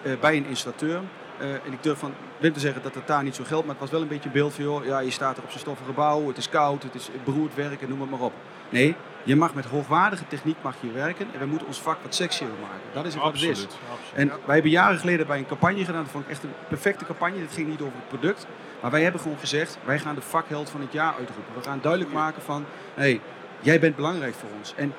eh, 0.01 0.11
bij 0.19 0.37
een 0.37 0.45
installateur. 0.45 1.01
Eh, 1.37 1.53
en 1.53 1.71
ik 1.71 1.83
durf 1.83 1.99
van 1.99 2.13
Wim 2.37 2.53
te 2.53 2.59
zeggen 2.59 2.81
dat 2.81 2.95
het 2.95 3.07
daar 3.07 3.23
niet 3.23 3.35
zo 3.35 3.43
geldt, 3.43 3.65
maar 3.65 3.75
het 3.75 3.83
was 3.83 3.91
wel 3.91 4.01
een 4.01 4.07
beetje 4.07 4.25
een 4.25 4.35
beeld 4.35 4.53
van, 4.53 4.63
joh, 4.63 4.85
ja, 4.85 4.99
je 4.99 5.11
staat 5.11 5.37
er 5.37 5.43
op 5.43 5.49
zo'n 5.49 5.59
stoffige 5.59 5.89
gebouw, 5.89 6.27
het 6.27 6.37
is 6.37 6.49
koud, 6.49 6.83
het 6.83 6.95
is 6.95 7.09
beroerd 7.23 7.55
werken, 7.55 7.89
noem 7.89 8.01
het 8.01 8.09
maar 8.09 8.19
op. 8.19 8.33
Nee, 8.69 8.95
je 9.23 9.35
mag 9.35 9.53
met 9.53 9.65
hoogwaardige 9.65 10.27
techniek 10.27 10.57
mag 10.61 10.75
je 10.79 10.91
werken 10.91 11.27
en 11.33 11.39
we 11.39 11.45
moeten 11.45 11.67
ons 11.67 11.81
vak 11.81 11.97
wat 12.01 12.15
sexier 12.15 12.47
maken. 12.47 12.79
Dat 12.93 13.05
is 13.05 13.13
het 13.13 13.23
wat 13.23 13.33
het 13.33 13.41
is. 13.41 13.49
absoluut. 13.49 13.77
En 14.13 14.27
wij 14.27 14.53
hebben 14.53 14.71
jaren 14.71 14.99
geleden 14.99 15.27
bij 15.27 15.37
een 15.37 15.45
campagne 15.45 15.85
gedaan, 15.85 16.03
dat 16.03 16.11
vond 16.11 16.23
ik 16.23 16.31
echt 16.31 16.43
een 16.43 16.53
perfecte 16.67 17.05
campagne. 17.05 17.39
Het 17.39 17.53
ging 17.53 17.67
niet 17.67 17.81
over 17.81 17.95
het 17.95 18.07
product, 18.07 18.47
maar 18.81 18.91
wij 18.91 19.03
hebben 19.03 19.21
gewoon 19.21 19.39
gezegd, 19.39 19.77
wij 19.85 19.99
gaan 19.99 20.15
de 20.15 20.21
vakheld 20.21 20.69
van 20.69 20.81
het 20.81 20.91
jaar 20.91 21.13
uitroepen. 21.17 21.53
We 21.55 21.63
gaan 21.63 21.79
duidelijk 21.81 22.13
maken 22.13 22.41
van, 22.41 22.65
hé, 22.93 23.01
hey, 23.01 23.21
jij 23.63 23.79
bent 23.79 23.95
belangrijk 23.95 24.33
voor 24.33 24.49
ons. 24.57 24.73
En 24.75 24.93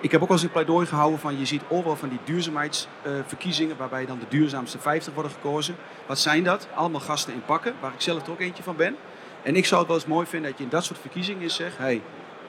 ik 0.00 0.10
heb 0.10 0.22
ook 0.22 0.28
al 0.28 0.34
eens 0.34 0.42
een 0.42 0.50
pleidooi 0.50 0.86
gehouden 0.86 1.18
van, 1.18 1.38
je 1.38 1.44
ziet 1.44 1.62
overal 1.68 1.96
van 1.96 2.08
die 2.08 2.18
duurzaamheidsverkiezingen, 2.24 3.76
waarbij 3.76 4.06
dan 4.06 4.18
de 4.18 4.26
duurzaamste 4.28 4.78
50 4.78 5.14
worden 5.14 5.32
gekozen. 5.32 5.76
Wat 6.06 6.18
zijn 6.18 6.44
dat? 6.44 6.68
Allemaal 6.74 7.00
gasten 7.00 7.32
in 7.32 7.42
pakken, 7.44 7.74
waar 7.80 7.92
ik 7.92 8.00
zelf 8.00 8.26
er 8.26 8.30
ook 8.30 8.40
eentje 8.40 8.62
van 8.62 8.76
ben. 8.76 8.96
En 9.42 9.56
ik 9.56 9.66
zou 9.66 9.80
het 9.80 9.88
wel 9.88 9.98
eens 9.98 10.06
mooi 10.06 10.26
vinden 10.26 10.50
dat 10.50 10.58
je 10.58 10.64
in 10.64 10.70
dat 10.70 10.84
soort 10.84 10.98
verkiezingen 11.00 11.42
eens 11.42 11.54
zegt, 11.54 11.78
hey, 11.78 12.02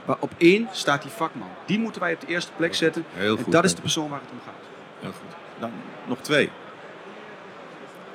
maar 0.05 0.17
op 0.19 0.31
één 0.37 0.67
staat 0.71 1.01
die 1.01 1.11
vakman. 1.11 1.49
Die 1.65 1.79
moeten 1.79 2.01
wij 2.01 2.13
op 2.13 2.21
de 2.21 2.27
eerste 2.27 2.51
plek 2.57 2.75
zetten. 2.75 3.05
Heel 3.13 3.35
goed. 3.35 3.45
en 3.45 3.51
dat 3.51 3.63
is 3.63 3.75
de 3.75 3.81
persoon 3.81 4.09
waar 4.09 4.19
het 4.19 4.31
om 4.31 4.39
gaat. 4.45 4.63
Heel 4.99 5.11
goed. 5.11 5.59
Dan 5.59 5.71
nog 6.05 6.19
twee. 6.21 6.49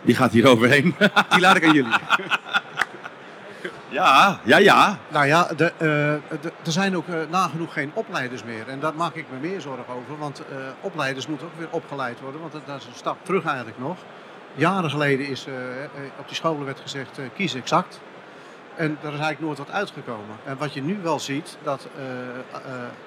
Die 0.02 0.14
gaat 0.14 0.32
hier 0.32 0.48
overheen. 0.48 0.94
Die 1.30 1.40
laat 1.40 1.56
ik 1.56 1.64
aan 1.64 1.74
jullie. 1.74 1.92
ja, 3.92 4.40
ja, 4.44 4.56
ja. 4.56 4.98
Nou 5.08 5.26
ja, 5.26 5.48
de, 5.56 5.72
eh, 5.78 6.12
er 6.64 6.72
zijn 6.72 6.96
ook 6.96 7.08
eh, 7.08 7.14
nagenoeg 7.30 7.72
geen 7.72 7.90
opleiders 7.94 8.44
meer. 8.44 8.68
En 8.68 8.80
daar 8.80 8.94
maak 8.94 9.14
ik 9.14 9.26
me 9.30 9.48
meer 9.48 9.60
zorgen 9.60 9.94
over. 9.94 10.18
Want 10.18 10.40
eh, 10.40 10.56
opleiders 10.80 11.26
moeten 11.26 11.46
ook 11.46 11.58
weer 11.58 11.68
opgeleid 11.70 12.20
worden. 12.20 12.40
Want 12.40 12.52
dat, 12.52 12.80
is 12.80 12.86
een 12.86 12.94
stap 12.94 13.16
terug 13.22 13.44
eigenlijk 13.44 13.78
nog. 13.78 13.96
Jaren 14.54 14.90
geleden 14.90 15.26
is 15.26 15.46
op 16.18 16.26
die 16.26 16.36
scholen 16.36 16.64
werd 16.64 16.80
gezegd, 16.80 17.18
kies 17.34 17.54
exact. 17.54 18.00
En 18.76 18.88
daar 18.88 19.12
is 19.12 19.18
eigenlijk 19.18 19.40
nooit 19.40 19.58
wat 19.58 19.70
uitgekomen. 19.70 20.36
En 20.44 20.58
wat 20.58 20.74
je 20.74 20.82
nu 20.82 20.98
wel 21.02 21.20
ziet, 21.20 21.56
dat 21.62 21.88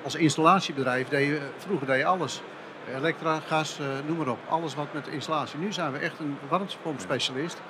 als 0.03 0.15
installatiebedrijf 0.15 1.07
deed 1.07 1.27
je, 1.27 1.39
vroeger 1.57 1.87
deed 1.87 1.97
je 1.97 2.05
alles. 2.05 2.41
Elektra, 2.95 3.39
gas, 3.47 3.79
noem 4.05 4.17
maar 4.17 4.27
op. 4.27 4.39
Alles 4.49 4.75
wat 4.75 4.93
met 4.93 5.07
installatie. 5.07 5.59
Nu 5.59 5.73
zijn 5.73 5.91
we 5.91 5.97
echt 5.97 6.19
een 6.19 6.37
warmtepompspecialist. 6.49 7.61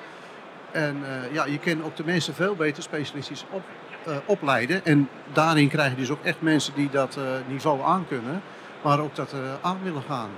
En 0.75 0.95
eh, 1.05 1.33
ja, 1.33 1.45
je 1.45 1.59
kan 1.59 1.83
ook 1.83 1.95
de 1.95 2.03
mensen 2.05 2.33
veel 2.33 2.55
beter 2.55 2.83
specialistisch 2.83 3.45
op, 3.49 3.63
eh, 4.05 4.15
opleiden. 4.25 4.85
En 4.85 5.09
daarin 5.33 5.69
krijg 5.69 5.89
je 5.89 5.95
dus 5.95 6.09
ook 6.09 6.23
echt 6.23 6.41
mensen 6.41 6.73
die 6.75 6.89
dat 6.89 7.17
eh, 7.17 7.23
niveau 7.47 7.81
aankunnen, 7.81 8.41
maar 8.81 8.99
ook 8.99 9.15
dat 9.15 9.33
aan 9.61 9.77
willen 9.83 10.01
gaan. 10.07 10.29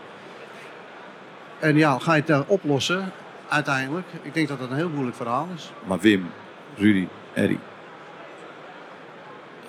En 1.60 1.76
ja, 1.76 2.00
ga 2.00 2.14
je 2.14 2.20
het 2.20 2.30
nou 2.30 2.44
oplossen 2.48 3.12
uiteindelijk? 3.48 4.08
Ik 4.22 4.34
denk 4.34 4.48
dat 4.48 4.60
dat 4.60 4.70
een 4.70 4.76
heel 4.76 4.90
moeilijk 4.90 5.16
verhaal 5.16 5.48
is. 5.56 5.72
Maar 5.88 6.00
Wim, 6.00 6.30
Rudy, 6.76 7.08
Eddie. 7.34 7.60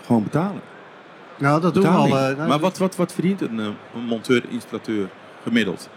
Gewoon 0.06 0.22
betalen. 0.22 0.62
Nou, 1.36 1.60
dat 1.60 1.74
doen 1.74 1.82
we 1.82 1.88
al. 1.88 2.08
Nou, 2.08 2.48
maar 2.48 2.58
wat, 2.58 2.78
wat, 2.78 2.96
wat 2.96 3.12
verdient 3.12 3.40
een, 3.40 3.58
een 3.58 3.76
monteur-installateur 4.06 5.08
gemiddeld? 5.42 5.88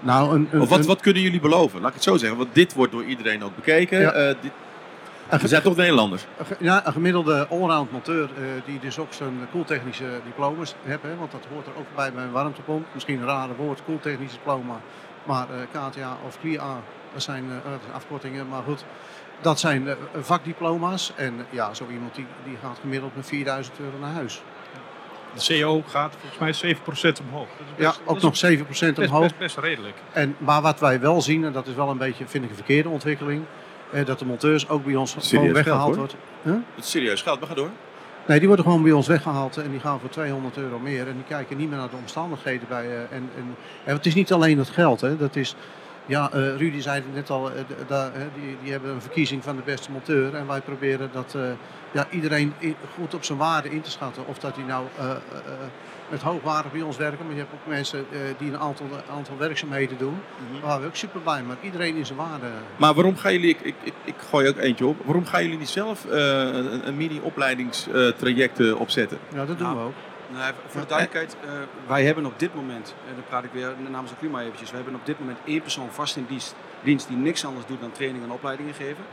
Nou, 0.00 0.34
een, 0.34 0.48
een, 0.50 0.60
Of 0.60 0.68
wat, 0.68 0.86
wat 0.86 1.00
kunnen 1.00 1.22
jullie 1.22 1.40
beloven? 1.40 1.80
Laat 1.80 1.88
ik 1.88 1.94
het 1.94 2.04
zo 2.04 2.16
zeggen, 2.16 2.38
want 2.38 2.54
dit 2.54 2.74
wordt 2.74 2.92
door 2.92 3.04
iedereen 3.04 3.44
ook 3.44 3.54
bekeken. 3.54 4.00
Ja. 4.00 4.12
Eh, 4.12 4.34
dit, 4.40 4.52
we 5.40 5.48
zijn 5.48 5.62
toch 5.62 5.76
Nederlanders? 5.76 6.26
Ja, 6.58 6.86
een 6.86 6.92
gemiddelde 6.92 7.46
allround 7.46 7.92
monteur 7.92 8.24
eh, 8.24 8.42
die 8.64 8.80
dus 8.80 8.98
ook 8.98 9.12
zijn 9.12 9.48
koeltechnische 9.50 10.20
diploma's 10.24 10.74
heeft, 10.82 11.02
hè, 11.02 11.16
want 11.16 11.30
dat 11.30 11.46
hoort 11.52 11.66
er 11.66 11.72
ook 11.78 11.86
bij 11.94 12.12
bij 12.12 12.24
een 12.24 12.30
warmtepomp. 12.30 12.86
Misschien 12.94 13.20
een 13.20 13.26
rare 13.26 13.54
woord, 13.56 13.84
koeltechnisch 13.84 14.32
diploma. 14.32 14.80
Maar 15.24 15.46
eh, 15.50 15.56
KTA 15.90 16.16
of 16.26 16.38
QA, 16.38 16.80
dat 17.12 17.22
zijn 17.22 17.44
afkortingen, 17.92 18.48
maar 18.48 18.62
goed. 18.62 18.84
Dat 19.40 19.60
zijn 19.60 19.88
vakdiploma's 20.20 21.12
en 21.16 21.34
ja, 21.50 21.74
zo 21.74 21.86
iemand 21.90 22.14
die, 22.14 22.26
die 22.44 22.56
gaat 22.62 22.78
gemiddeld 22.80 23.16
met 23.16 23.26
4000 23.26 23.78
euro 23.80 23.98
naar 23.98 24.12
huis. 24.12 24.42
De 25.34 25.60
CO 25.62 25.82
gaat 25.88 26.14
volgens 26.20 26.60
mij 26.62 26.74
7% 26.74 26.80
omhoog. 27.28 27.46
Dat 27.58 27.66
is 27.76 27.84
Ja, 27.84 27.92
ook 28.04 28.20
dat 28.20 28.22
nog 28.22 28.32
is 28.32 28.58
7% 28.58 28.94
best, 28.94 28.98
omhoog. 29.10 29.22
Best, 29.22 29.38
best 29.38 29.58
redelijk. 29.58 29.96
En, 30.12 30.36
maar 30.38 30.62
wat 30.62 30.80
wij 30.80 31.00
wel 31.00 31.20
zien, 31.22 31.44
en 31.44 31.52
dat 31.52 31.66
is 31.66 31.74
wel 31.74 31.90
een 31.90 31.98
beetje, 31.98 32.26
vind 32.26 32.44
ik, 32.44 32.50
een 32.50 32.56
verkeerde 32.56 32.88
ontwikkeling, 32.88 33.42
eh, 33.92 34.04
dat 34.06 34.18
de 34.18 34.24
monteurs 34.24 34.68
ook 34.68 34.84
bij 34.84 34.94
ons 34.96 35.16
gewoon 35.18 35.52
weggehaald 35.52 35.96
wordt. 35.96 36.14
Huh? 36.42 36.52
Het 36.74 36.84
is 36.84 36.90
serieus 36.90 37.22
geld, 37.22 37.38
maar 37.40 37.48
ga 37.48 37.54
door. 37.54 37.70
Nee, 38.26 38.38
die 38.38 38.46
worden 38.48 38.64
gewoon 38.66 38.82
bij 38.82 38.92
ons 38.92 39.06
weggehaald 39.06 39.56
en 39.56 39.70
die 39.70 39.80
gaan 39.80 40.00
voor 40.00 40.08
200 40.10 40.56
euro 40.56 40.78
meer. 40.78 41.06
En 41.08 41.14
die 41.14 41.24
kijken 41.28 41.56
niet 41.56 41.68
meer 41.68 41.78
naar 41.78 41.90
de 41.90 41.96
omstandigheden 41.96 42.68
bij. 42.68 42.84
eh, 42.86 43.00
en, 43.00 43.30
en, 43.36 43.56
en 43.84 43.94
het 43.96 44.06
is 44.06 44.14
niet 44.14 44.32
alleen 44.32 44.58
het 44.58 44.68
geld, 44.70 45.00
hè. 45.00 45.16
Dat 45.16 45.36
is, 45.36 45.54
ja, 46.08 46.30
eh, 46.32 46.56
Rudy 46.56 46.80
zei 46.80 46.96
het 46.96 47.14
net 47.14 47.30
al, 47.30 47.50
eh, 47.50 47.54
die, 48.34 48.56
die 48.62 48.72
hebben 48.72 48.90
een 48.90 49.00
verkiezing 49.00 49.44
van 49.44 49.56
de 49.56 49.62
beste 49.64 49.90
monteur. 49.90 50.34
En 50.34 50.46
wij 50.46 50.60
proberen 50.60 51.10
dat 51.12 51.34
eh, 51.34 51.42
ja, 51.92 52.06
iedereen 52.10 52.54
goed 52.94 53.14
op 53.14 53.24
zijn 53.24 53.38
waarde 53.38 53.70
in 53.70 53.80
te 53.80 53.90
schatten. 53.90 54.26
Of 54.26 54.38
dat 54.38 54.54
die 54.54 54.64
nou 54.64 54.86
eh, 54.98 55.04
eh, 55.10 55.10
eh, 55.12 55.18
met 56.10 56.22
hoogwaardig 56.22 56.72
bij 56.72 56.82
ons 56.82 56.96
werken. 56.96 57.24
Maar 57.26 57.34
je 57.34 57.40
hebt 57.40 57.52
ook 57.52 57.66
mensen 57.66 57.98
eh, 57.98 58.18
die 58.38 58.48
een 58.48 58.58
aantal, 58.58 58.86
aantal 59.16 59.36
werkzaamheden 59.38 59.98
doen. 59.98 60.18
Daar 60.52 60.60
waren 60.60 60.80
we 60.80 60.86
ook 60.86 60.96
super 60.96 61.20
blij. 61.20 61.42
Maar 61.42 61.56
iedereen 61.62 61.96
in 61.96 62.06
zijn 62.06 62.18
waarde. 62.18 62.46
Maar 62.76 62.94
waarom 62.94 63.16
gaan 63.16 63.32
jullie, 63.32 63.48
ik, 63.48 63.60
ik, 63.60 63.74
ik, 63.82 63.94
ik 64.04 64.14
gooi 64.30 64.48
ook 64.48 64.56
eentje 64.56 64.86
op, 64.86 64.96
waarom 65.04 65.24
gaan 65.26 65.42
jullie 65.42 65.58
niet 65.58 65.68
zelf 65.68 66.04
eh, 66.06 66.18
een, 66.42 66.86
een 66.88 66.96
mini-opleidingstraject 66.96 68.60
eh, 68.60 68.80
opzetten? 68.80 69.18
Ja, 69.34 69.44
dat 69.44 69.58
doen 69.58 69.66
Nou, 69.66 69.78
we 69.78 69.84
ook. 69.84 69.92
Nou, 70.32 70.54
voor 70.66 70.80
de 70.80 70.86
duidelijkheid, 70.86 71.36
eh, 71.44 71.50
wij 71.86 72.04
hebben 72.04 72.26
op 72.26 72.38
dit 72.38 72.54
moment, 72.54 72.94
en 73.08 73.14
dan 73.14 73.24
praat 73.24 73.44
ik 73.44 73.50
weer 73.52 73.74
namens 73.90 74.10
de 74.10 74.16
Klima 74.16 74.42
eventjes, 74.42 74.70
we 74.70 74.76
hebben 74.76 74.94
op 74.94 75.06
dit 75.06 75.18
moment 75.18 75.38
één 75.44 75.62
persoon 75.62 75.90
vast 75.90 76.16
in 76.16 76.26
dienst, 76.82 77.08
die 77.08 77.16
niks 77.16 77.44
anders 77.44 77.66
doet 77.66 77.80
dan 77.80 77.92
training 77.92 78.24
en 78.24 78.30
opleidingen 78.30 78.74
geven. 78.74 79.04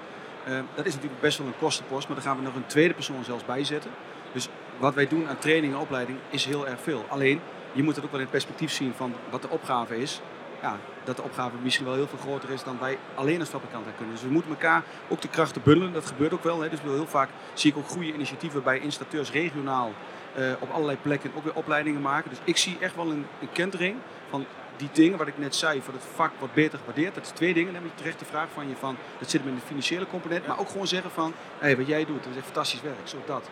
Eh, 0.46 0.60
dat 0.76 0.86
is 0.86 0.94
natuurlijk 0.94 1.22
best 1.22 1.38
wel 1.38 1.48
een 1.48 1.58
kostenpost, 1.60 2.08
maar 2.08 2.16
daar 2.18 2.26
gaan 2.26 2.38
we 2.38 2.44
nog 2.44 2.56
een 2.56 2.66
tweede 2.66 2.94
persoon 2.94 3.24
zelfs 3.24 3.46
bij 3.46 3.64
zetten. 3.64 3.92
Dus 4.32 4.50
wat 4.78 4.94
wij 4.94 5.08
doen 5.08 5.28
aan 5.28 5.38
training 5.38 5.74
en 5.74 5.80
opleiding 5.80 6.18
is 6.30 6.46
heel 6.46 6.68
erg 6.68 6.80
veel. 6.82 7.06
Alleen, 7.08 7.42
je 7.72 7.84
moet 7.84 7.96
het 7.96 8.06
ook 8.06 8.12
wel 8.12 8.20
in 8.20 8.26
het 8.26 8.36
perspectief 8.36 8.72
zien 8.72 8.94
van 8.94 9.14
wat 9.30 9.42
de 9.42 9.50
opgave 9.50 10.02
is. 10.02 10.22
Ja, 10.62 10.78
dat 11.04 11.16
de 11.16 11.24
opgave 11.24 11.56
misschien 11.62 11.86
wel 11.86 11.96
heel 11.96 12.08
veel 12.08 12.20
groter 12.20 12.50
is 12.50 12.64
dan 12.64 12.78
wij 12.80 12.98
alleen 13.16 13.40
als 13.40 13.50
fabrikant 13.50 13.86
kunnen. 13.98 14.14
Dus 14.14 14.24
we 14.24 14.30
moeten 14.30 14.52
elkaar 14.52 14.84
ook 15.08 15.22
de 15.22 15.28
krachten 15.28 15.62
bundelen. 15.64 15.94
Dat 15.94 16.06
gebeurt 16.06 16.34
ook 16.34 16.44
wel. 16.44 16.62
Hè. 16.62 16.70
Dus 16.70 16.80
heel 16.82 17.08
vaak 17.08 17.30
zie 17.54 17.72
ik 17.72 17.78
ook 17.78 17.88
goede 17.88 18.14
initiatieven 18.14 18.64
bij 18.64 18.80
installateurs 18.80 19.32
regionaal 19.32 19.92
eh, 20.36 20.52
op 20.60 20.70
allerlei 20.72 20.98
plekken 21.02 21.32
ook 21.36 21.44
weer 21.44 21.56
opleidingen 21.56 22.02
maken. 22.02 22.30
Dus 22.30 22.40
ik 22.44 22.58
zie 22.58 22.78
echt 22.80 22.96
wel 22.96 23.12
een, 23.12 23.26
kentering 23.52 23.96
van 24.30 24.46
die 24.78 24.90
dingen 24.94 25.18
wat 25.18 25.28
ik 25.28 25.38
net 25.38 25.56
zei, 25.56 25.82
voor 25.82 25.94
het 25.94 26.04
vak 26.16 26.32
wordt 26.40 26.54
beter 26.54 26.80
gewaardeerd. 26.80 27.16
Dat 27.16 27.24
is 27.24 27.30
twee 27.30 27.54
dingen. 27.54 27.74
Namelijk 27.74 27.98
terecht 27.98 28.20
de 28.20 28.26
vraag 28.26 28.48
van 28.54 28.70
je 28.70 28.76
van, 28.76 28.96
dat 29.20 29.30
zit 29.30 29.42
hem 29.42 29.50
in 29.50 29.56
de 29.56 29.66
financiële 29.66 30.08
component. 30.08 30.48
Maar 30.48 30.60
ook 30.60 30.70
gewoon 30.70 30.88
zeggen 30.88 31.12
van, 31.12 31.34
hé, 31.60 31.76
wat 31.76 31.88
jij 31.88 32.06
doet, 32.06 32.24
dat 32.24 32.32
is 32.32 32.38
echt 32.38 32.46
fantastisch 32.46 32.82
werk. 32.82 32.98
Zo 33.04 33.18
dat. 33.26 33.50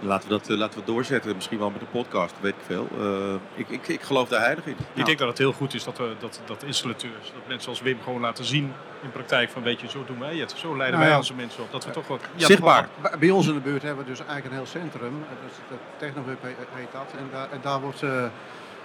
Laten 0.00 0.28
we 0.28 0.34
dat 0.38 0.48
eh, 0.48 0.56
laten 0.56 0.78
we 0.78 0.84
doorzetten, 0.86 1.34
misschien 1.34 1.58
wel 1.58 1.70
met 1.70 1.80
een 1.80 1.90
podcast, 1.90 2.34
weet 2.40 2.52
ik 2.58 2.64
veel. 2.66 2.88
Eh, 2.98 3.34
ik, 3.54 3.68
ik, 3.68 3.88
ik 3.88 4.02
geloof 4.02 4.28
daar 4.28 4.40
heilig 4.40 4.66
in. 4.66 4.76
Ik 4.94 5.04
denk 5.06 5.18
dat 5.18 5.28
het 5.28 5.38
heel 5.38 5.52
goed 5.52 5.74
is 5.74 5.84
dat, 5.84 5.98
we, 5.98 6.14
dat, 6.18 6.40
dat 6.46 6.62
installateurs, 6.62 7.32
dat 7.34 7.46
mensen 7.48 7.70
als 7.70 7.80
Wim 7.80 7.98
gewoon 8.04 8.20
laten 8.20 8.44
zien 8.44 8.72
in 9.02 9.10
praktijk 9.10 9.50
van 9.50 9.62
weet 9.62 9.80
je, 9.80 9.88
zo 9.88 10.04
doen 10.06 10.18
wij 10.18 10.36
het. 10.36 10.52
Zo 10.56 10.76
leiden 10.76 10.98
Nou 10.98 11.10
wij 11.10 11.18
onze 11.18 11.34
mensen 11.34 11.62
op. 11.62 11.72
Dat 11.72 11.84
we 11.84 11.90
toch 11.90 12.06
wat 12.06 12.20
ja, 12.34 12.46
Zichtbaar. 12.46 12.82
toch 13.00 13.10
Bij- 13.10 13.18
Bij 13.18 13.30
ons 13.30 13.46
in 13.46 13.54
de 13.54 13.60
buurt 13.60 13.82
hebben 13.82 14.04
we 14.04 14.10
dus 14.10 14.18
eigenlijk 14.18 14.48
een 14.50 14.56
heel 14.56 14.66
centrum. 14.66 15.24
Dat 15.68 15.78
Technohub 15.96 16.42
he- 16.42 16.54
heet 16.74 16.92
dat. 16.92 17.14
En 17.18 17.28
daar, 17.32 17.50
en 17.50 17.58
daar 17.62 17.80
wordt, 17.80 18.02
eh, 18.02 18.24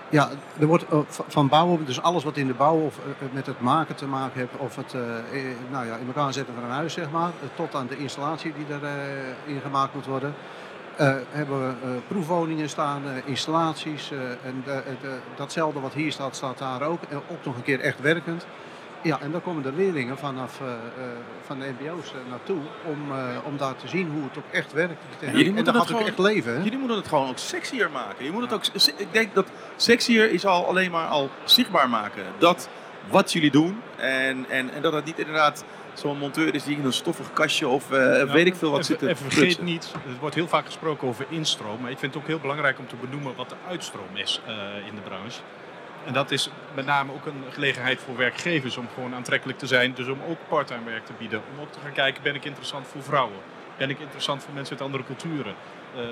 ja, 0.10 0.30
er 0.60 0.66
wordt 0.68 0.86
van 1.28 1.48
bouwen, 1.48 1.86
dus 1.86 2.02
alles 2.02 2.24
wat 2.24 2.38
in 2.38 2.48
de 2.48 2.54
bouw 2.54 2.78
of 2.80 3.00
met 3.32 3.46
het 3.46 3.60
maken 3.60 3.96
te 3.96 4.06
maken 4.08 4.40
heeft, 4.40 4.58
of 4.58 4.76
het 4.76 4.94
nou 5.72 5.86
ja, 5.86 5.96
in 5.96 6.08
elkaar 6.08 6.34
zetten 6.34 6.54
van 6.54 6.64
een 6.64 6.70
huis, 6.70 6.94
zeg 6.94 7.10
maar, 7.12 7.32
tot 7.56 7.76
aan 7.76 7.88
de 7.88 7.98
installatie 7.98 8.54
die 8.54 8.66
erin 9.46 9.62
gemaakt 9.62 9.94
moet 9.94 10.06
worden. 10.06 10.34
Eh, 11.00 11.14
hebben 11.30 11.68
we 11.68 11.74
eh, 11.84 11.90
proefwoningen 12.08 12.70
staan, 12.70 13.02
eh, 13.06 13.12
installaties. 13.26 14.12
en 14.44 14.62
de, 14.66 14.82
de- 15.02 15.18
datzelfde 15.36 15.80
wat 15.80 15.94
hier 15.94 16.12
staat, 16.12 16.36
staat 16.36 16.58
daar 16.58 16.82
ook. 16.82 17.00
En 17.10 17.18
ook 17.18 17.46
nog 17.46 17.56
een 17.56 17.64
keer 17.64 17.80
echt 17.80 18.02
werkend. 18.02 18.46
Ja, 19.02 19.20
en 19.22 19.32
dan 19.32 19.42
komen 19.42 19.64
de 19.64 19.74
leerlingen 19.74 20.18
vanaf 20.18 20.62
van 21.46 21.60
de 21.60 21.72
mbo's 21.80 22.14
naartoe 22.30 22.58
om, 22.86 22.98
om 23.44 23.58
daar 23.58 23.76
te 23.76 23.88
zien 23.88 24.10
hoe 24.12 24.24
het 24.24 24.38
ook 24.38 24.52
echt 24.52 24.74
werkt. 24.74 25.02
techniek. 25.20 25.38
jullie 25.38 25.52
en 25.52 25.58
het 25.58 25.70
ook 25.70 25.76
echt 25.76 25.88
gewoon- 26.16 26.32
leven. 26.34 26.56
Hè? 26.56 26.64
Jullie 26.64 26.78
moeten 26.78 26.98
het 26.98 27.08
gewoon 27.08 27.30
ook 27.30 27.38
sexier 27.38 27.90
maken. 27.92 28.26
Je 28.26 28.32
moet 28.32 28.42
het 28.42 28.54
ook, 28.54 28.66
ik 28.98 29.08
denk 29.14 29.34
dat 29.36 29.48
sexier 29.76 30.32
is 30.32 30.46
al 30.46 30.66
alleen 30.68 30.92
maar 30.92 31.08
al 31.08 31.30
zichtbaar 31.44 31.90
maken. 31.90 32.24
Dat 32.38 32.70
wat 33.10 33.34
jullie 33.34 33.52
doen 33.52 33.82
en, 33.96 34.46
en, 34.50 34.70
en 34.74 34.82
dat 34.82 34.94
het 34.94 35.06
niet 35.06 35.20
inderdaad 35.20 35.64
zo'n 36.00 36.18
monteur 36.18 36.56
is 36.56 36.64
die 36.64 36.78
in 36.78 36.86
een 36.86 36.94
stoffig 36.94 37.34
kastje 37.34 37.68
of 37.68 37.92
eh, 37.92 38.32
weet 38.32 38.46
ik 38.46 38.56
veel 38.56 38.72
wat 38.72 38.86
zit 38.86 39.00
te 39.00 39.06
Even 39.10 39.18
vergeet 39.22 39.40
prutsen. 39.42 39.64
niet, 39.64 39.92
er 39.94 40.20
wordt 40.20 40.36
heel 40.36 40.48
vaak 40.48 40.66
gesproken 40.66 41.08
over 41.08 41.26
instroom. 41.30 41.82
Maar 41.82 41.92
ik 41.92 41.98
vind 41.98 42.14
het 42.14 42.22
ook 42.24 42.28
heel 42.30 42.40
belangrijk 42.40 42.80
om 42.80 42.88
te 42.88 42.96
benoemen 42.96 43.36
wat 43.36 43.50
de 43.50 43.56
uitstroom 43.68 44.16
is 44.16 44.42
eh, 44.46 44.54
in 44.88 44.96
de 44.96 45.02
branche. 45.02 45.40
En 46.06 46.14
dat 46.14 46.32
is 46.32 46.50
met 46.76 46.86
name 46.86 47.14
ook 47.14 47.26
een 47.26 47.44
gelegenheid 47.52 48.00
voor 48.00 48.18
werkgevers 48.18 48.78
om 48.78 48.88
gewoon 48.94 49.16
aantrekkelijk 49.16 49.58
te 49.60 49.68
zijn. 49.68 49.94
Dus 49.94 50.08
om 50.08 50.18
ook 50.30 50.38
parttime 50.48 50.84
werk 50.86 51.06
te 51.06 51.14
bieden. 51.18 51.42
Om 51.56 51.62
ook 51.62 51.72
te 51.72 51.80
gaan 51.84 51.92
kijken, 51.94 52.24
ben 52.24 52.36
ik 52.36 52.46
interessant 52.46 52.88
voor 52.88 53.04
vrouwen? 53.04 53.38
Ben 53.78 53.90
ik 53.90 54.00
interessant 54.00 54.44
voor 54.44 54.54
mensen 54.54 54.76
uit 54.76 54.86
andere 54.86 55.04
culturen? 55.04 55.54
Eh, 55.96 56.02
Weet 56.02 56.12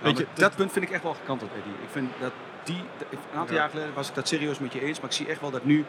weet 0.00 0.18
je, 0.18 0.26
dat 0.34 0.56
punt 0.56 0.72
vind 0.72 0.84
ik 0.84 0.90
echt 0.90 1.02
wel 1.02 1.14
gekanteld, 1.14 1.50
Eddie. 1.50 1.72
Ik 1.82 1.88
vind 1.90 2.10
dat 2.20 2.32
die, 2.64 2.76
een 3.10 3.18
aantal 3.38 3.54
Ja. 3.54 3.60
jaar 3.60 3.70
geleden 3.70 3.94
was 3.94 4.08
ik 4.08 4.14
dat 4.14 4.28
serieus 4.28 4.58
met 4.58 4.72
je 4.72 4.84
eens, 4.84 5.00
maar 5.00 5.10
ik 5.10 5.16
zie 5.16 5.26
echt 5.26 5.40
wel 5.40 5.50
dat 5.50 5.64
nu 5.64 5.84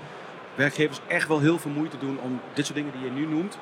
werkgevers 0.55 0.99
echt 1.07 1.27
wel 1.27 1.39
heel 1.39 1.59
veel 1.59 1.71
moeite 1.71 1.97
doen 1.97 2.19
om 2.21 2.39
dit 2.53 2.65
soort 2.65 2.77
dingen 2.77 2.91
die 2.91 3.03
je 3.03 3.11
nu 3.11 3.25
noemt, 3.25 3.57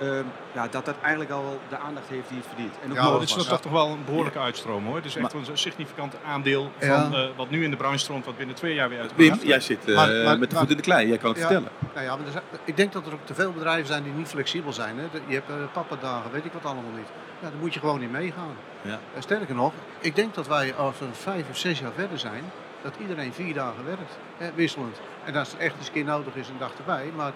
ehm, 0.00 0.24
ja, 0.52 0.68
dat 0.68 0.84
dat 0.84 0.94
eigenlijk 1.00 1.30
al 1.32 1.42
wel 1.42 1.60
de 1.68 1.76
aandacht 1.78 2.08
heeft 2.08 2.28
die 2.28 2.36
het 2.38 2.46
verdient. 2.46 2.74
En 2.82 2.90
ook 2.90 2.96
Ja, 2.96 3.12
het 3.12 3.22
is 3.38 3.46
toch 3.46 3.60
toch 3.60 3.72
wel 3.72 3.88
een 3.88 4.04
behoorlijke 4.04 4.38
uitstroom 4.38 4.84
hoor. 4.86 4.96
Het 4.96 5.04
is 5.04 5.16
echt 5.16 5.32
een 5.32 5.46
significant 5.52 6.14
aandeel 6.26 6.70
van 6.78 6.88
Ja. 6.88 7.10
eh, 7.12 7.28
wat 7.36 7.50
nu 7.50 7.64
in 7.64 7.70
de 7.70 7.76
branche 7.76 7.98
stroomt, 7.98 8.24
wat 8.24 8.36
binnen 8.36 8.54
twee 8.56 8.74
jaar 8.74 8.88
weer 8.88 9.00
uit 9.00 9.08
de 9.08 9.14
Wim, 9.16 9.26
branche 9.26 9.46
jij 9.46 9.60
zit 9.60 9.84
eh, 9.88 9.94
Maar- 9.94 10.08
maar- 10.24 10.38
met 10.38 10.48
de 10.48 10.54
maar- 10.54 10.62
voet 10.62 10.70
in 10.70 10.76
de 10.76 10.82
klei. 10.82 11.08
Jij 11.08 11.18
kan 11.18 11.28
het 11.30 11.38
Ja. 11.38 11.46
vertellen. 11.46 11.70
Nou 11.94 12.06
ja, 12.06 12.16
maar 12.16 12.26
er 12.26 12.32
zijn- 12.32 12.44
ik 12.64 12.76
denk 12.76 12.92
dat 12.92 13.06
er 13.06 13.12
ook 13.12 13.24
te 13.26 13.34
veel 13.34 13.52
bedrijven 13.52 13.86
zijn 13.86 14.02
die 14.02 14.12
niet 14.12 14.28
flexibel 14.28 14.72
zijn. 14.72 14.98
Hè. 14.98 15.04
Je 15.26 15.34
hebt 15.34 15.50
uh, 15.50 15.54
pappadagen, 15.72 16.30
weet 16.30 16.44
ik 16.44 16.52
wat 16.52 16.64
allemaal 16.64 16.90
niet. 16.96 17.08
Ja, 17.40 17.48
daar 17.50 17.58
moet 17.60 17.74
je 17.74 17.80
gewoon 17.80 18.00
niet 18.00 18.12
meegaan. 18.12 18.56
Ja. 18.82 18.98
Sterker 19.18 19.54
nog, 19.54 19.72
ik 20.00 20.16
denk 20.16 20.34
dat 20.34 20.46
wij 20.46 20.74
als 20.74 20.98
we 20.98 21.04
vijf 21.12 21.44
of 21.50 21.56
zes 21.56 21.78
jaar 21.80 21.92
verder 21.96 22.18
zijn, 22.18 22.44
dat 22.84 22.94
iedereen 23.00 23.32
vier 23.32 23.54
dagen 23.54 23.84
werkt, 23.84 24.18
hè, 24.36 24.50
wisselend. 24.54 25.00
En 25.24 25.34
als 25.36 25.50
het 25.50 25.60
echt 25.60 25.76
eens 25.76 25.86
een 25.86 25.92
keer 25.92 26.04
nodig 26.04 26.34
is, 26.34 26.48
een 26.48 26.58
dag 26.58 26.72
erbij. 26.78 27.10
Maar 27.16 27.32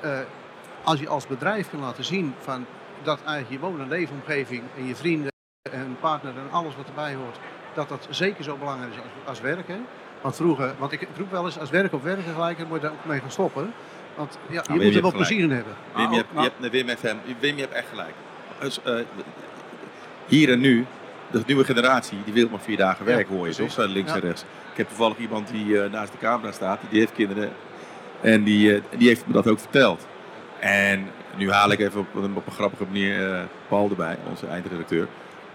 eh, 0.00 0.18
als 0.84 1.00
je 1.00 1.08
als 1.08 1.26
bedrijf 1.26 1.70
kan 1.70 1.80
laten 1.80 2.04
zien 2.04 2.34
van 2.38 2.66
dat 3.02 3.18
eigenlijk 3.24 3.50
je 3.62 3.68
woon- 3.68 3.80
en 3.80 3.88
leefomgeving 3.88 4.62
en 4.76 4.86
je 4.86 4.94
vrienden 4.96 5.32
en 5.70 5.96
partner 6.00 6.32
en 6.36 6.50
alles 6.50 6.76
wat 6.76 6.86
erbij 6.86 7.14
hoort, 7.14 7.38
dat 7.74 7.88
dat 7.88 8.06
zeker 8.10 8.44
zo 8.44 8.56
belangrijk 8.56 8.92
is 8.92 8.98
als, 8.98 9.06
als 9.24 9.40
werken. 9.40 9.86
Want 10.20 10.36
vroeger, 10.36 10.74
want 10.78 10.92
ik, 10.92 11.08
roep 11.16 11.30
wel 11.30 11.44
eens, 11.44 11.58
als 11.58 11.70
werk 11.70 11.92
op 11.92 12.02
werk 12.02 12.20
gelijk, 12.34 12.58
dan 12.58 12.66
moet 12.68 12.76
je 12.80 12.82
daar 12.82 12.92
ook 12.92 13.04
mee 13.04 13.20
gaan 13.20 13.30
stoppen. 13.30 13.72
Want 14.16 14.38
ja, 14.48 14.62
je 14.66 14.72
Wim, 14.78 14.82
moet 14.86 14.94
er 14.94 15.02
wel 15.02 15.12
plezier 15.12 15.40
in 15.42 15.50
hebben. 15.50 15.74
Wim, 15.94 16.04
Ah, 16.04 16.10
je 16.10 16.16
hebt, 16.16 16.32
maar- 16.32 16.42
je 16.42 16.48
hebt, 16.48 16.72
nee, 16.72 16.84
Wim, 16.84 16.96
FM, 16.96 17.16
Wim, 17.40 17.54
je 17.56 17.60
hebt 17.62 17.72
echt 17.74 17.88
gelijk. 17.88 18.14
Dus, 18.60 18.82
eh, 18.82 18.94
hier 20.26 20.50
en 20.50 20.60
nu, 20.60 20.86
de 21.30 21.42
nieuwe 21.46 21.64
generatie, 21.64 22.18
die 22.24 22.32
wil 22.34 22.48
maar 22.48 22.60
vier 22.60 22.76
dagen 22.76 23.04
werk, 23.04 23.28
hoor 23.28 23.46
je 23.46 23.52
toch? 23.54 23.86
Links 23.86 24.12
en 24.12 24.20
rechts. 24.20 24.42
Ik 24.42 24.76
heb 24.76 24.88
toevallig 24.88 25.16
iemand 25.18 25.48
die 25.50 25.82
eh, 25.82 25.90
naast 25.90 26.12
de 26.12 26.18
camera 26.18 26.52
staat, 26.52 26.80
die, 26.80 26.90
die 26.90 26.98
heeft 27.00 27.12
kinderen. 27.12 27.50
En 28.20 28.44
die, 28.44 28.74
eh, 28.74 28.80
die 28.98 29.08
heeft 29.08 29.26
me 29.26 29.32
dat 29.32 29.46
ook 29.48 29.58
verteld. 29.60 30.06
En 30.60 31.10
nu 31.36 31.50
haal 31.52 31.70
ik 31.70 31.78
even 31.78 32.00
op, 32.00 32.14
een- 32.14 32.36
op 32.36 32.46
een 32.46 32.52
grappige 32.52 32.84
manier 32.84 33.32
eh, 33.34 33.40
Paul 33.68 33.88
erbij, 33.90 34.18
onze 34.28 34.46
eindredacteur. 34.46 35.06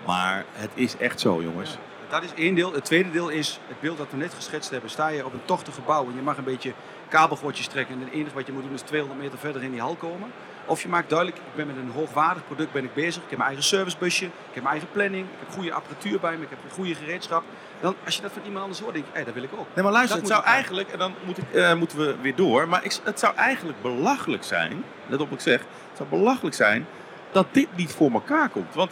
Maar 0.06 0.46
het 0.52 0.70
is 0.74 0.98
echt 0.98 1.20
zo, 1.20 1.42
jongens. 1.42 1.78
Dat 2.10 2.24
is 2.24 2.34
één 2.36 2.56
deel. 2.56 2.74
Het 2.74 2.86
tweede 2.86 3.12
deel 3.12 3.30
is 3.30 3.60
het 3.68 3.80
beeld 3.80 3.98
dat 3.98 4.08
we 4.10 4.18
net 4.18 4.34
geschetst 4.34 4.70
hebben. 4.70 4.90
Sta 4.90 5.08
je 5.08 5.26
op 5.26 5.34
een 5.34 5.46
tochtig 5.46 5.74
gebouw 5.74 6.06
en 6.06 6.16
je 6.16 6.22
mag 6.22 6.38
een 6.38 6.44
beetje 6.44 6.72
kabelgordjes 7.10 7.68
trekken. 7.68 7.96
En 7.96 8.02
het 8.02 8.14
enige 8.14 8.36
wat 8.36 8.46
je 8.46 8.52
moet 8.54 8.64
doen 8.64 8.74
is 8.74 8.82
200 8.82 9.22
meter 9.22 9.38
verder 9.40 9.64
in 9.64 9.72
die 9.72 9.80
hal 9.82 9.96
komen. 9.96 10.32
Of 10.66 10.82
je 10.82 10.88
maakt 10.88 11.10
duidelijk, 11.10 11.38
ik 11.38 11.56
ben 11.56 11.68
met 11.68 11.76
een 11.76 11.92
hoogwaardig 11.92 12.46
product 12.46 12.72
ben 12.72 12.84
ik 12.84 12.94
bezig. 12.94 13.24
Ik 13.24 13.30
heb 13.30 13.38
mijn 13.38 13.50
eigen 13.50 13.64
servicebusje, 13.64 14.26
ik 14.26 14.54
heb 14.54 14.64
mijn 14.64 14.76
eigen 14.76 14.92
planning. 14.92 15.26
Ik 15.26 15.40
heb 15.40 15.50
goede 15.50 15.74
apparatuur 15.74 16.20
bij 16.20 16.38
me, 16.38 16.44
ik 16.44 16.50
heb 16.50 16.60
een 16.64 16.72
goede 16.72 16.96
gereedschap. 16.96 17.44
Dan, 17.82 17.96
als 18.06 18.16
je 18.16 18.22
dat 18.22 18.32
van 18.32 18.42
iemand 18.46 18.64
anders 18.64 18.82
hoort, 18.82 18.94
denk 18.94 19.06
je, 19.06 19.20
hé, 19.20 19.26
dat 19.26 19.34
wil 19.34 19.44
ik 19.44 19.50
ook. 19.54 19.68
Nee, 19.74 19.84
maar 19.84 19.94
luister, 19.94 20.20
Dat 20.20 20.30
het 20.30 20.38
zou 20.38 20.54
eigenlijk, 20.56 20.90
en 20.90 21.00
dan 21.00 21.14
moet 21.26 21.38
ik, 21.38 21.54
eh, 21.54 21.74
moeten 21.74 21.98
we 21.98 22.16
weer 22.22 22.36
door, 22.36 22.68
maar 22.68 22.86
ik, 22.86 22.98
het 23.04 23.20
zou 23.20 23.36
eigenlijk 23.36 23.82
belachelijk 23.82 24.44
zijn, 24.44 24.84
let 25.08 25.20
op 25.20 25.30
wat 25.30 25.38
ik 25.38 25.44
zeg, 25.44 25.60
het 25.60 25.98
zou 25.98 26.10
belachelijk 26.10 26.56
zijn 26.56 26.88
dat 27.32 27.48
dit 27.52 27.68
niet 27.76 27.92
voor 27.92 28.12
elkaar 28.12 28.50
komt. 28.50 28.74
Want 28.74 28.92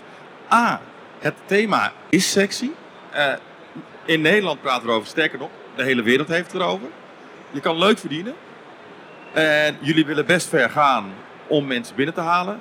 A, 0.53 0.81
het 1.19 1.35
thema 1.45 1.91
is 2.09 2.31
sexy. 2.31 2.69
Eh, 3.11 3.33
in 4.05 4.21
Nederland 4.21 4.61
praten 4.61 4.83
we 4.83 4.89
erover, 4.89 5.07
sterker 5.07 5.39
nog, 5.39 5.49
de 5.75 5.83
hele 5.83 6.01
wereld 6.01 6.27
heeft 6.27 6.51
het 6.51 6.61
erover. 6.61 6.87
Je 7.51 7.59
kan 7.59 7.77
leuk 7.77 7.97
verdienen. 7.97 8.33
En 9.33 9.77
jullie 9.79 10.05
willen 10.05 10.25
best 10.25 10.47
ver 10.47 10.69
gaan 10.69 11.13
om 11.51 11.67
mensen 11.67 11.95
binnen 11.95 12.13
te 12.13 12.21
halen. 12.21 12.59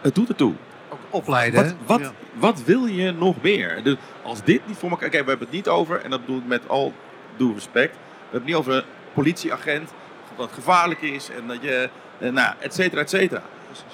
Het 0.00 0.14
doet 0.14 0.28
ertoe. 0.28 0.54
Ook 0.88 0.98
opleiden. 1.10 1.64
Wat, 1.64 1.74
wat, 1.86 2.00
Ja. 2.00 2.12
wat 2.34 2.64
wil 2.64 2.86
je 2.86 3.12
nog 3.12 3.42
meer? 3.42 3.82
Dus 3.82 3.96
als 4.22 4.42
dit 4.44 4.66
niet 4.66 4.76
voor 4.76 4.90
elkaar... 4.90 5.08
Kijk, 5.08 5.22
we 5.22 5.28
hebben 5.28 5.46
het 5.46 5.56
niet 5.56 5.68
over, 5.68 6.00
en 6.00 6.10
dat 6.10 6.20
bedoel 6.20 6.38
ik 6.38 6.46
met 6.46 6.68
al 6.68 6.92
due 7.36 7.54
respect. 7.54 7.94
We 7.94 7.98
hebben 8.20 8.40
het 8.40 8.44
niet 8.44 8.54
over 8.54 8.74
een 8.74 8.84
politieagent, 9.14 9.90
wat 10.36 10.50
gevaarlijk 10.52 11.00
is, 11.00 11.30
en 11.30 11.46
dat 11.46 11.62
je, 11.62 11.88
eh, 12.18 12.30
nou, 12.30 12.54
et 12.58 12.74
cetera, 12.74 13.00
et 13.00 13.10
cetera. 13.10 13.42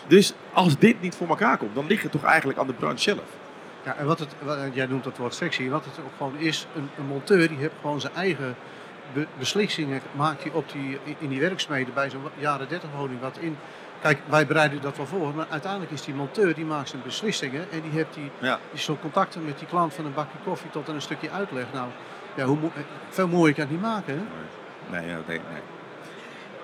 Dus 0.06 0.32
als 0.52 0.78
dit 0.78 1.00
niet 1.00 1.14
voor 1.14 1.28
elkaar 1.28 1.56
komt, 1.56 1.74
dan 1.74 1.86
ligt 1.86 2.02
het 2.02 2.12
toch 2.12 2.24
eigenlijk 2.24 2.58
aan 2.58 2.66
de 2.66 2.72
branche 2.72 3.02
zelf. 3.02 3.24
Ja, 3.84 3.96
en 3.96 4.06
wat 4.06 4.18
het, 4.18 4.34
wat, 4.42 4.58
jij 4.72 4.86
noemt 4.86 5.04
het 5.04 5.18
woord 5.18 5.34
sexy, 5.34 5.68
wat 5.68 5.84
het 5.84 5.98
ook 6.04 6.12
gewoon 6.16 6.36
is, 6.38 6.66
een, 6.76 6.88
een 6.98 7.06
monteur 7.06 7.48
die 7.48 7.58
heeft 7.58 7.74
gewoon 7.80 8.00
zijn 8.00 8.14
eigen 8.14 8.56
be- 9.12 9.26
beslissingen, 9.38 10.00
maakt 10.12 10.42
hij 10.42 10.52
op 10.52 10.72
die, 10.72 10.98
in 11.18 11.28
die 11.28 11.40
werksmeden 11.40 11.94
bij 11.94 12.10
zo'n 12.10 12.22
jaren 12.38 12.68
30 12.68 12.90
woning 12.96 13.20
wat 13.20 13.38
in. 13.38 13.56
Kijk, 14.02 14.18
wij 14.28 14.46
bereiden 14.46 14.80
dat 14.80 14.96
wel 14.96 15.06
voor, 15.06 15.34
maar 15.34 15.46
uiteindelijk 15.50 15.92
is 15.92 16.02
die 16.02 16.14
monteur, 16.14 16.54
die 16.54 16.64
maakt 16.64 16.88
zijn 16.88 17.02
beslissingen 17.02 17.70
en 17.70 17.80
die 17.80 17.90
heeft 17.90 18.14
die, 18.14 18.30
Ja. 18.38 18.58
die 18.70 18.80
soort 18.80 19.00
contacten 19.00 19.44
met 19.44 19.58
die 19.58 19.68
klant 19.68 19.94
van 19.94 20.04
een 20.04 20.14
bakje 20.14 20.38
koffie 20.44 20.70
tot 20.70 20.88
aan 20.88 20.94
een 20.94 21.02
stukje 21.02 21.30
uitleg. 21.30 21.64
Nou, 21.72 21.88
ja, 22.36 22.44
hoe, 22.44 22.56
mo- 22.58 22.72
veel 23.08 23.28
mooier 23.28 23.54
kan 23.54 23.62
het 23.62 23.72
niet 23.72 23.80
maken, 23.82 24.14
hè? 24.14 24.22
Nee, 24.98 25.08
ja, 25.08 25.18
nee, 25.26 25.40
nee. 25.52 25.60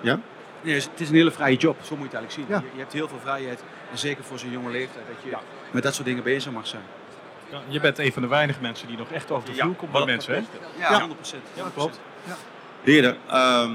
Ja? 0.01 0.19
Nee, 0.61 0.73
het 0.75 0.89
is 0.95 1.09
een 1.09 1.15
hele 1.15 1.31
vrije 1.31 1.55
job, 1.57 1.77
zo 1.83 1.95
moet 1.95 2.11
je 2.11 2.17
het 2.17 2.25
eigenlijk 2.25 2.31
zien. 2.31 2.45
Ja. 2.47 2.61
Je, 2.69 2.73
je 2.75 2.79
hebt 2.81 2.93
heel 2.93 3.07
veel 3.07 3.19
vrijheid, 3.19 3.63
en 3.91 3.97
zeker 3.97 4.23
voor 4.23 4.39
zo'n 4.39 4.51
jonge 4.51 4.69
leeftijd, 4.71 5.05
dat 5.07 5.15
je 5.31 5.37
met 5.71 5.83
dat 5.83 5.93
soort 5.93 6.07
dingen 6.07 6.23
bezig 6.23 6.51
mag 6.51 6.67
zijn. 6.67 6.83
Ja, 7.51 7.61
je 7.67 7.79
bent 7.79 7.97
een 7.97 8.13
van 8.13 8.21
de 8.21 8.27
weinige 8.27 8.61
mensen 8.61 8.87
die 8.87 8.97
nog 8.97 9.11
echt 9.11 9.31
over 9.31 9.49
de 9.49 9.55
Ja, 9.55 9.63
vloer 9.63 9.75
komt 9.75 9.91
bij 9.91 10.05
mensen. 10.05 10.33
Hè? 10.33 10.39
Ja, 10.79 10.91
Ja. 10.91 11.07
100%. 11.07 11.11
Ja, 11.53 11.63
dat 11.63 11.73
klopt. 11.73 11.99
Heren, 12.81 13.17
ehm, 13.27 13.73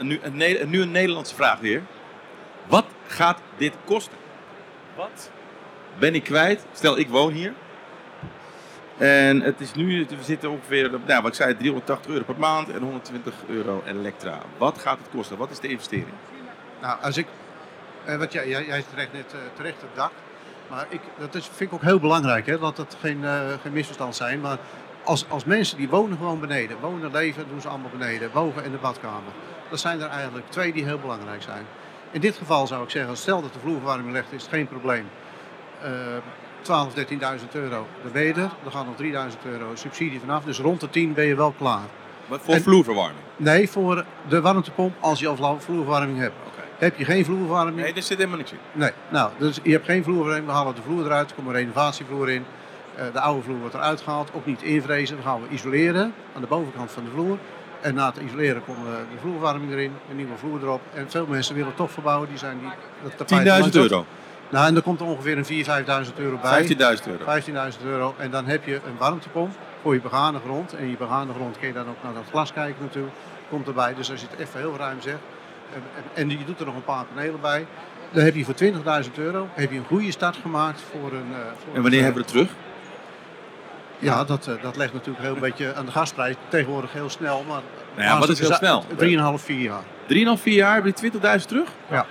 nu, 0.08 0.20
een, 0.22 0.70
nu 0.70 0.80
een 0.82 0.90
Nederlandse 0.90 1.34
vraag 1.34 1.58
weer. 1.58 1.82
Wat 2.66 2.86
gaat 3.06 3.40
dit 3.56 3.74
kosten? 3.84 4.16
Wat 4.96 5.30
ben 5.98 6.14
ik 6.14 6.22
kwijt? 6.22 6.64
Stel, 6.72 6.98
ik 6.98 7.08
woon 7.08 7.32
hier. 7.32 7.52
En 8.98 9.40
het 9.40 9.60
is 9.60 9.74
nu, 9.74 10.06
we 10.08 10.24
zitten 10.24 10.50
ongeveer, 10.50 10.90
nou, 11.06 11.22
wat 11.22 11.30
ik 11.30 11.34
zei, 11.34 11.56
380 11.56 12.10
euro 12.12 12.24
per 12.24 12.38
maand 12.38 12.70
en 12.70 12.82
120 12.82 13.34
euro 13.48 13.82
elektra. 13.86 14.38
Wat 14.58 14.78
gaat 14.78 14.98
het 14.98 15.08
kosten? 15.10 15.36
Wat 15.36 15.50
is 15.50 15.58
de 15.60 15.68
investering? 15.68 16.14
Nou, 16.80 17.00
als 17.02 17.16
ik, 17.16 17.26
eh, 18.04 18.16
wat 18.16 18.32
jij, 18.32 18.48
jij, 18.48 18.66
jij 18.66 18.84
terecht 18.90 19.12
net 19.12 19.32
eh, 19.32 19.38
terecht 19.56 19.80
het 19.80 19.94
dak, 19.94 20.12
maar 20.72 20.86
ik, 20.88 21.00
dat 21.18 21.34
is, 21.34 21.46
vind 21.46 21.70
ik 21.70 21.72
ook 21.76 21.82
heel 21.82 22.00
belangrijk, 22.00 22.46
hè, 22.46 22.58
dat 22.58 22.76
het 22.76 22.96
geen, 23.00 23.24
eh, 23.24 23.40
geen 23.62 23.72
misverstand 23.72 24.16
zijn. 24.16 24.40
Maar 24.40 24.58
als, 25.04 25.24
als 25.28 25.44
mensen 25.44 25.76
die 25.76 25.88
wonen 25.88 26.16
gewoon 26.16 26.40
beneden, 26.40 26.76
wonen, 26.80 27.10
leven, 27.12 27.48
doen 27.48 27.60
ze 27.60 27.68
allemaal 27.68 27.90
beneden, 27.98 28.30
boven 28.32 28.64
in 28.64 28.70
de 28.70 28.76
badkamer. 28.76 29.32
Dat 29.70 29.80
zijn 29.80 30.00
er 30.00 30.08
eigenlijk 30.08 30.50
twee 30.50 30.72
die 30.72 30.84
heel 30.84 30.98
belangrijk 30.98 31.42
zijn. 31.42 31.66
In 32.10 32.20
dit 32.20 32.36
geval 32.36 32.66
zou 32.66 32.82
ik 32.84 32.90
zeggen, 32.90 33.16
stel 33.16 33.42
dat 33.42 33.52
de 33.52 33.58
vloerverwarming 33.58 34.12
legt, 34.12 34.32
is 34.32 34.42
het 34.42 34.50
geen 34.52 34.68
probleem. 34.68 35.08
Eh 35.82 35.90
12, 36.62 36.94
13.000 36.94 37.04
euro, 37.52 37.86
dan 38.02 38.12
ben 38.12 38.22
je 38.22 38.32
er. 38.32 38.50
Dan 38.62 38.72
gaat 38.72 38.86
nog 38.86 38.96
3.000 38.96 39.38
euro 39.44 39.74
subsidie 39.74 40.20
vanaf, 40.20 40.44
dus 40.44 40.58
rond 40.58 40.80
de 40.80 40.90
10 40.90 41.12
ben 41.12 41.24
je 41.24 41.34
wel 41.34 41.54
klaar. 41.58 41.82
Maar 42.26 42.40
voor 42.40 42.54
En- 42.54 42.62
vloerverwarming? 42.62 43.20
Nee, 43.36 43.70
voor 43.70 44.04
de 44.28 44.40
warmtepomp 44.40 44.94
als 45.00 45.20
je 45.20 45.28
al 45.28 45.36
vloerverwarming 45.60 46.18
hebt. 46.18 46.34
Heb 46.82 46.96
je 46.96 47.04
geen 47.04 47.24
vloerverwarming? 47.24 47.76
Nee, 47.76 47.92
er 47.94 48.02
zit 48.02 48.16
helemaal 48.16 48.38
niks 48.38 48.52
in. 48.52 48.58
Nee, 48.72 48.90
nou, 49.08 49.30
dus 49.38 49.58
je 49.62 49.70
hebt 49.70 49.84
geen 49.84 50.02
vloerverwarming. 50.02 50.46
We 50.46 50.52
halen 50.52 50.74
de 50.74 50.82
vloer 50.82 51.04
eruit, 51.04 51.28
er 51.28 51.34
komt 51.36 51.46
een 51.48 51.52
renovatievloer 51.54 52.30
in. 52.30 52.44
Eh, 52.94 53.04
de 53.12 53.20
oude 53.20 53.42
vloer 53.42 53.58
wordt 53.58 53.74
eruit 53.74 54.00
gehaald, 54.00 54.30
ook 54.34 54.46
niet 54.46 54.62
invrezen. 54.62 55.16
Dan 55.16 55.24
gaan 55.24 55.42
we 55.42 55.48
isoleren 55.48 56.14
aan 56.34 56.40
de 56.40 56.46
bovenkant 56.46 56.90
van 56.90 57.04
de 57.04 57.10
vloer. 57.10 57.38
En 57.80 57.94
na 57.94 58.06
het 58.06 58.16
isoleren 58.26 58.64
komt 58.64 58.78
eh, 58.78 58.92
de 58.92 59.18
vloerverwarming 59.20 59.72
erin, 59.72 59.92
een 60.10 60.16
nieuwe 60.16 60.36
vloer 60.36 60.62
erop. 60.62 60.80
En 60.94 61.10
veel 61.10 61.26
mensen 61.26 61.54
willen 61.54 61.74
toch 61.74 61.90
verbouwen, 61.90 62.28
die 62.28 62.38
zijn 62.38 62.58
die... 62.58 62.68
dat 63.02 63.16
tapijt 63.16 63.40
10.000 63.40 63.46
langs 63.46 63.70
dat- 63.70 63.82
euro. 63.90 64.06
Nou, 64.48 64.66
en 64.66 64.76
er 64.76 64.82
komt 64.82 65.00
er 65.00 65.06
ongeveer 65.06 65.38
een 65.38 65.44
4.000, 65.44 66.06
5.000 66.06 66.14
euro 66.16 66.38
bij. 66.42 66.66
15.000 66.66 66.76
euro. 67.06 67.24
15.000 67.24 67.82
euro. 67.84 68.14
En 68.18 68.30
dan 68.30 68.46
heb 68.46 68.64
je 68.64 68.74
een 68.74 68.96
warmtepomp 68.98 69.52
voor 69.82 69.94
je 69.94 70.00
begane 70.00 70.38
grond. 70.38 70.74
En 70.74 70.90
je 70.90 70.96
begane 70.96 71.32
grond 71.32 71.58
kun 71.58 71.66
je 71.68 71.74
dan 71.74 71.88
ook 71.88 72.02
naar 72.02 72.14
dat 72.14 72.24
glas 72.30 72.52
kijken 72.52 72.82
natuurlijk. 72.82 73.14
Komt 73.50 73.66
erbij. 73.66 73.94
Dus 73.94 74.10
als 74.10 74.20
je 74.20 74.26
het 74.30 74.38
even 74.40 74.60
heel 74.60 74.76
ruim 74.76 75.00
zegt. 75.00 75.18
En, 76.14 76.30
je 76.30 76.44
doet 76.44 76.60
er 76.60 76.66
nog 76.66 76.74
een 76.74 76.84
paar 76.84 77.04
panelen 77.14 77.40
bij. 77.40 77.66
Dan 78.10 78.24
heb 78.24 78.34
je 78.34 78.44
voor 78.44 78.54
20.000 79.04 79.12
euro 79.16 79.48
heb 79.54 79.70
je 79.70 79.78
een 79.78 79.84
goede 79.84 80.10
start 80.10 80.36
gemaakt 80.36 80.80
voor 80.90 81.12
een... 81.12 81.32
eh, 81.32 81.38
voor 81.64 81.74
En 81.74 81.82
wanneer 81.82 81.98
een, 81.98 82.04
hebben 82.04 82.22
we 82.22 82.28
het 82.28 82.38
terug? 82.38 82.50
Ja, 83.98 84.24
dat, 84.24 84.46
eh, 84.46 84.54
dat 84.62 84.76
legt 84.76 84.92
natuurlijk 84.92 85.24
heel 85.24 85.34
een 85.34 85.40
beetje 85.40 85.74
aan 85.74 85.86
de 85.86 85.92
gasprijs. 85.92 86.34
Tegenwoordig 86.48 86.92
heel 86.92 87.10
snel. 87.10 87.44
Maar 87.48 87.60
Nou 87.94 88.08
ja, 88.08 88.18
wat 88.18 88.28
is 88.28 88.38
heel 88.38 88.52
snel? 88.52 88.84
3,5, 88.96 89.44
4 89.44 89.58
jaar. 89.58 89.82
3,5, 90.36 90.42
4 90.42 90.54
jaar 90.54 90.74
heb 90.74 90.96
je 90.96 91.10
20.000 91.40 91.46
terug? 91.46 91.68
Ja. 91.90 92.06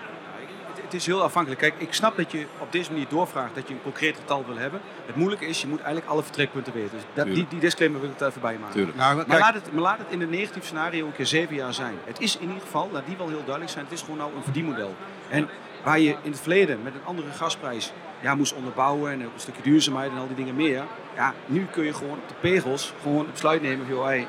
Het, 0.92 1.00
is 1.00 1.06
heel 1.06 1.24
afhankelijk. 1.24 1.62
Kijk, 1.62 1.74
ik 1.78 1.94
snap 1.94 2.18
dat 2.18 2.32
je 2.32 2.46
op 2.60 2.72
deze 2.72 2.92
manier 2.92 3.08
doorvraagt 3.10 3.56
dat 3.56 3.68
je 3.68 3.74
een 3.74 3.82
concreet 3.82 4.16
getal 4.16 4.46
wil 4.48 4.58
hebben. 4.58 4.82
Het 5.06 5.16
moeilijke 5.16 5.46
is, 5.46 5.62
je 5.62 5.68
moet 5.68 5.80
eigenlijk 5.80 6.12
alle 6.12 6.24
vertrekpunten 6.24 6.74
weten. 6.74 6.92
Dus 6.92 7.02
dat, 7.14 7.26
die, 7.26 7.46
die 7.50 7.60
disclaimer 7.60 8.02
wil 8.02 8.10
ik 8.10 8.20
er 8.20 8.28
even 8.28 8.42
bij 8.42 8.58
maken. 8.58 8.76
Tuurlijk. 8.76 8.98
Nou, 8.98 9.16
maar 9.16 9.26
kijk, 9.26 9.40
laat, 9.40 9.54
het, 9.54 9.74
maar 9.74 9.82
laat 9.82 9.98
het 9.98 10.08
in 10.10 10.22
een 10.22 10.30
negatief 10.30 10.66
scenario 10.66 11.06
een 11.06 11.16
keer 11.16 11.26
zeven 11.26 11.56
jaar 11.56 11.74
zijn. 11.74 11.96
Het 12.04 12.20
is 12.20 12.38
in 12.38 12.48
ieder 12.48 12.62
geval, 12.62 12.90
laat 12.92 13.06
die 13.06 13.18
wel 13.18 13.28
heel 13.28 13.44
duidelijk 13.44 13.72
zijn, 13.72 13.84
het 13.84 13.94
is 13.94 14.02
gewoon 14.02 14.18
nou 14.18 14.32
een 14.36 14.44
verdienmodel. 14.44 14.96
En 15.30 15.50
waar 15.84 16.00
je 16.00 16.16
in 16.22 16.32
het 16.32 16.40
verleden 16.40 16.84
met 16.84 16.94
een 16.94 17.06
andere 17.06 17.32
gasprijs 17.32 17.92
ja, 18.22 18.36
moest 18.36 18.54
onderbouwen 18.54 19.12
en 19.12 19.26
ook 19.26 19.34
een 19.34 19.40
stukje 19.40 19.62
duurzaamheid 19.62 20.12
en 20.12 20.18
al 20.18 20.28
die 20.28 20.36
dingen 20.36 20.56
meer. 20.56 20.84
Ja, 21.16 21.34
nu 21.46 21.66
kun 21.66 21.84
je 21.84 21.94
gewoon 21.94 22.18
op 22.18 22.28
de 22.28 22.34
pegels 22.40 22.94
gewoon 23.02 23.20
het 23.20 23.32
besluit 23.32 23.62
nemen 23.62 23.86
van, 23.86 23.96
joh, 23.96 24.06
hey, 24.06 24.28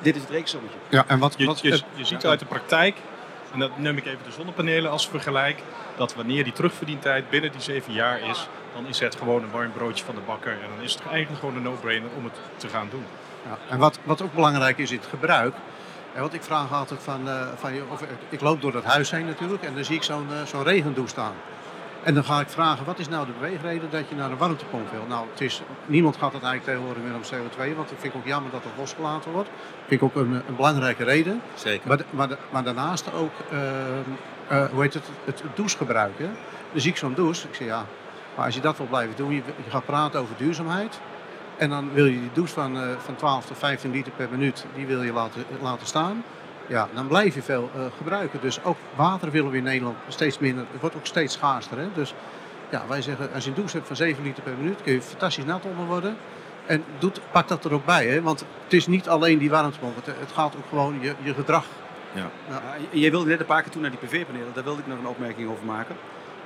dit 0.00 0.16
is 0.16 0.20
het 0.22 0.30
rekensommetje. 0.30 0.78
ja, 0.88 1.04
en 1.06 1.18
wat, 1.18 1.34
Je, 1.36 1.46
wat, 1.46 1.60
je, 1.60 1.80
je 1.94 2.04
ziet 2.04 2.26
uit 2.26 2.38
de 2.38 2.46
praktijk, 2.46 2.96
en 3.52 3.58
dat 3.58 3.78
neem 3.78 3.96
ik 3.96 4.06
even 4.06 4.24
de 4.24 4.32
zonnepanelen 4.32 4.90
als 4.90 5.08
vergelijk, 5.08 5.62
dat 5.96 6.14
wanneer 6.14 6.44
die 6.44 6.52
terugverdientijd 6.52 7.30
binnen 7.30 7.52
die 7.52 7.60
zeven 7.60 7.92
jaar 7.92 8.20
is, 8.20 8.48
dan 8.74 8.86
is 8.86 9.00
het 9.00 9.16
gewoon 9.16 9.42
een 9.42 9.50
warm 9.50 9.72
broodje 9.72 10.04
van 10.04 10.14
de 10.14 10.20
bakker. 10.26 10.52
En 10.52 10.68
dan 10.76 10.84
is 10.84 10.94
het 10.94 11.02
eigenlijk 11.06 11.40
gewoon 11.40 11.56
een 11.56 11.62
no-brainer 11.62 12.10
om 12.16 12.24
het 12.24 12.36
te 12.56 12.68
gaan 12.68 12.88
doen. 12.90 13.04
Ja, 13.44 13.58
en 13.68 13.78
wat, 13.78 13.98
wat 14.04 14.22
ook 14.22 14.34
belangrijk 14.34 14.78
is 14.78 14.90
in 14.90 14.96
het 14.96 15.06
gebruik. 15.06 15.54
En 16.14 16.20
wat 16.20 16.34
ik 16.34 16.42
vraag 16.42 16.72
altijd 16.72 17.02
van, 17.02 17.28
eh, 17.28 17.46
van 17.56 17.74
je, 17.74 17.82
of, 17.90 18.04
ik 18.28 18.40
loop 18.40 18.60
door 18.60 18.72
dat 18.72 18.84
huis 18.84 19.10
heen 19.10 19.26
natuurlijk 19.26 19.62
en 19.62 19.74
dan 19.74 19.84
zie 19.84 19.96
ik 19.96 20.02
zo'n 20.02 20.26
eh, 20.30 20.46
zo'n 20.46 20.62
regendouche 20.62 21.10
staan. 21.10 21.34
En 22.04 22.14
dan 22.14 22.24
ga 22.24 22.40
ik 22.40 22.48
vragen, 22.48 22.84
wat 22.84 22.98
is 22.98 23.08
nou 23.08 23.26
de 23.26 23.32
beweegreden 23.32 23.90
dat 23.90 24.08
je 24.08 24.14
naar 24.14 24.30
een 24.30 24.36
warmtepomp 24.36 24.90
wil? 24.90 25.04
Nou, 25.08 25.26
het 25.30 25.40
is, 25.40 25.62
niemand 25.86 26.16
gaat 26.16 26.32
het 26.32 26.42
eigenlijk 26.42 26.64
tegenwoordig 26.64 27.02
meer 27.02 27.14
om 27.14 27.22
CO2, 27.22 27.76
want 27.76 27.88
dat 27.88 27.98
vind 27.98 28.14
ik 28.14 28.20
ook 28.20 28.26
jammer 28.26 28.50
dat 28.50 28.64
het 28.64 28.72
losgelaten 28.76 29.30
wordt. 29.30 29.48
Dat 29.48 29.86
vind 29.86 30.00
ik 30.00 30.06
ook 30.06 30.14
een, 30.14 30.32
een 30.32 30.56
belangrijke 30.56 31.04
reden. 31.04 31.40
Zeker. 31.54 31.88
Maar, 31.88 32.00
maar, 32.10 32.28
maar 32.50 32.64
daarnaast 32.64 33.12
ook, 33.12 33.32
ehm, 33.50 34.10
eh, 34.48 34.64
hoe 34.64 34.82
heet 34.82 34.94
het, 34.94 35.04
het, 35.24 35.42
het. 35.56 35.88
Hè? 36.16 36.28
Dan 36.72 36.80
zie 36.80 36.90
ik 36.90 36.96
zo'n 36.96 37.14
douche, 37.14 37.48
ik 37.48 37.54
zeg 37.54 37.66
ja, 37.66 37.86
maar 38.36 38.44
als 38.44 38.54
je 38.54 38.60
dat 38.60 38.76
wil 38.76 38.86
blijven 38.86 39.16
doen, 39.16 39.34
je, 39.34 39.42
je 39.64 39.70
gaat 39.70 39.84
praten 39.84 40.20
over 40.20 40.34
duurzaamheid. 40.36 41.00
En 41.56 41.70
dan 41.70 41.92
wil 41.92 42.04
je 42.04 42.20
die 42.20 42.30
douche 42.32 42.54
van, 42.54 42.76
eh, 42.76 42.88
van 42.98 43.16
12 43.16 43.46
tot 43.46 43.58
15 43.58 43.90
liter 43.90 44.12
per 44.12 44.28
minuut, 44.30 44.64
die 44.74 44.86
wil 44.86 45.02
je 45.02 45.12
laten, 45.12 45.44
laten 45.60 45.86
staan. 45.86 46.24
Ja, 46.66 46.88
dan 46.94 47.06
blijf 47.06 47.34
je 47.34 47.42
veel 47.42 47.70
eh, 47.74 47.80
gebruiken. 47.96 48.40
Dus 48.40 48.64
ook 48.64 48.76
water 48.94 49.30
willen 49.30 49.50
we 49.50 49.56
in 49.56 49.62
Nederland 49.62 49.96
steeds 50.08 50.38
minder. 50.38 50.64
Het 50.70 50.80
wordt 50.80 50.96
ook 50.96 51.06
steeds 51.06 51.34
schaarster. 51.34 51.78
Hè? 51.78 51.86
Dus 51.94 52.14
ja, 52.70 52.82
wij 52.88 53.02
zeggen, 53.02 53.32
als 53.34 53.44
je 53.44 53.50
een 53.50 53.56
douche 53.56 53.76
hebt 53.76 53.86
van 53.86 53.96
7 53.96 54.22
liter 54.22 54.42
per 54.42 54.54
minuut, 54.58 54.82
kun 54.82 54.92
je 54.92 55.02
fantastisch 55.02 55.44
nat 55.44 55.64
onder 55.64 55.86
worden. 55.86 56.16
En 56.66 56.84
doet, 56.98 57.20
pak 57.30 57.48
dat 57.48 57.64
er 57.64 57.72
ook 57.72 57.84
bij. 57.84 58.06
Hè? 58.06 58.22
Want 58.22 58.44
het 58.64 58.72
is 58.72 58.86
niet 58.86 59.08
alleen 59.08 59.38
die 59.38 59.50
warmtepomp. 59.50 59.96
Het, 59.96 60.06
het 60.06 60.32
gaat 60.32 60.56
ook 60.56 60.68
gewoon 60.68 60.98
je, 61.00 61.14
je 61.22 61.34
gedrag. 61.34 61.64
Ja. 62.14 62.30
Ja, 62.48 62.62
jij 62.90 63.10
wilde 63.10 63.30
net 63.30 63.40
een 63.40 63.46
paar 63.46 63.62
keer 63.62 63.70
toe 63.70 63.80
naar 63.80 63.90
die 63.90 63.98
PV-panelen, 63.98 64.54
daar 64.54 64.64
wilde 64.64 64.80
ik 64.80 64.86
nog 64.86 64.98
een 64.98 65.06
opmerking 65.06 65.50
over 65.50 65.64
maken. 65.64 65.96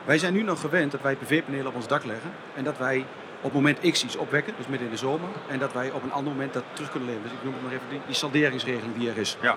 Wij 0.05 0.19
zijn 0.19 0.33
nu 0.33 0.43
nog 0.43 0.61
gewend 0.61 0.93
dat 0.93 1.01
wij 1.01 1.17
PV-panelen 1.17 1.67
op 1.67 1.75
ons 1.75 1.87
dak 1.87 2.05
leggen 2.05 2.31
en 2.55 2.65
dat 2.65 2.79
wij 2.79 3.05
op 3.41 3.53
moment 3.53 3.91
X 3.91 4.05
iets 4.05 4.17
opwekken, 4.17 4.55
dus 4.57 4.67
midden 4.67 4.87
in 4.87 4.93
de 4.93 4.99
zomer, 4.99 5.29
en 5.49 5.59
dat 5.59 5.73
wij 5.73 5.91
op 5.91 6.03
een 6.03 6.13
ander 6.13 6.33
moment 6.33 6.53
dat 6.53 6.65
terug 6.73 6.91
kunnen 6.91 7.09
leveren. 7.09 7.31
Dus 7.31 7.39
ik 7.39 7.45
noem 7.45 7.55
het 7.55 7.63
nog 7.63 7.73
even 7.73 7.89
die, 7.91 8.01
die 8.07 8.15
salderingsregeling 8.15 8.97
die 8.97 9.11
er 9.11 9.19
is. 9.19 9.37
Ja. 9.41 9.57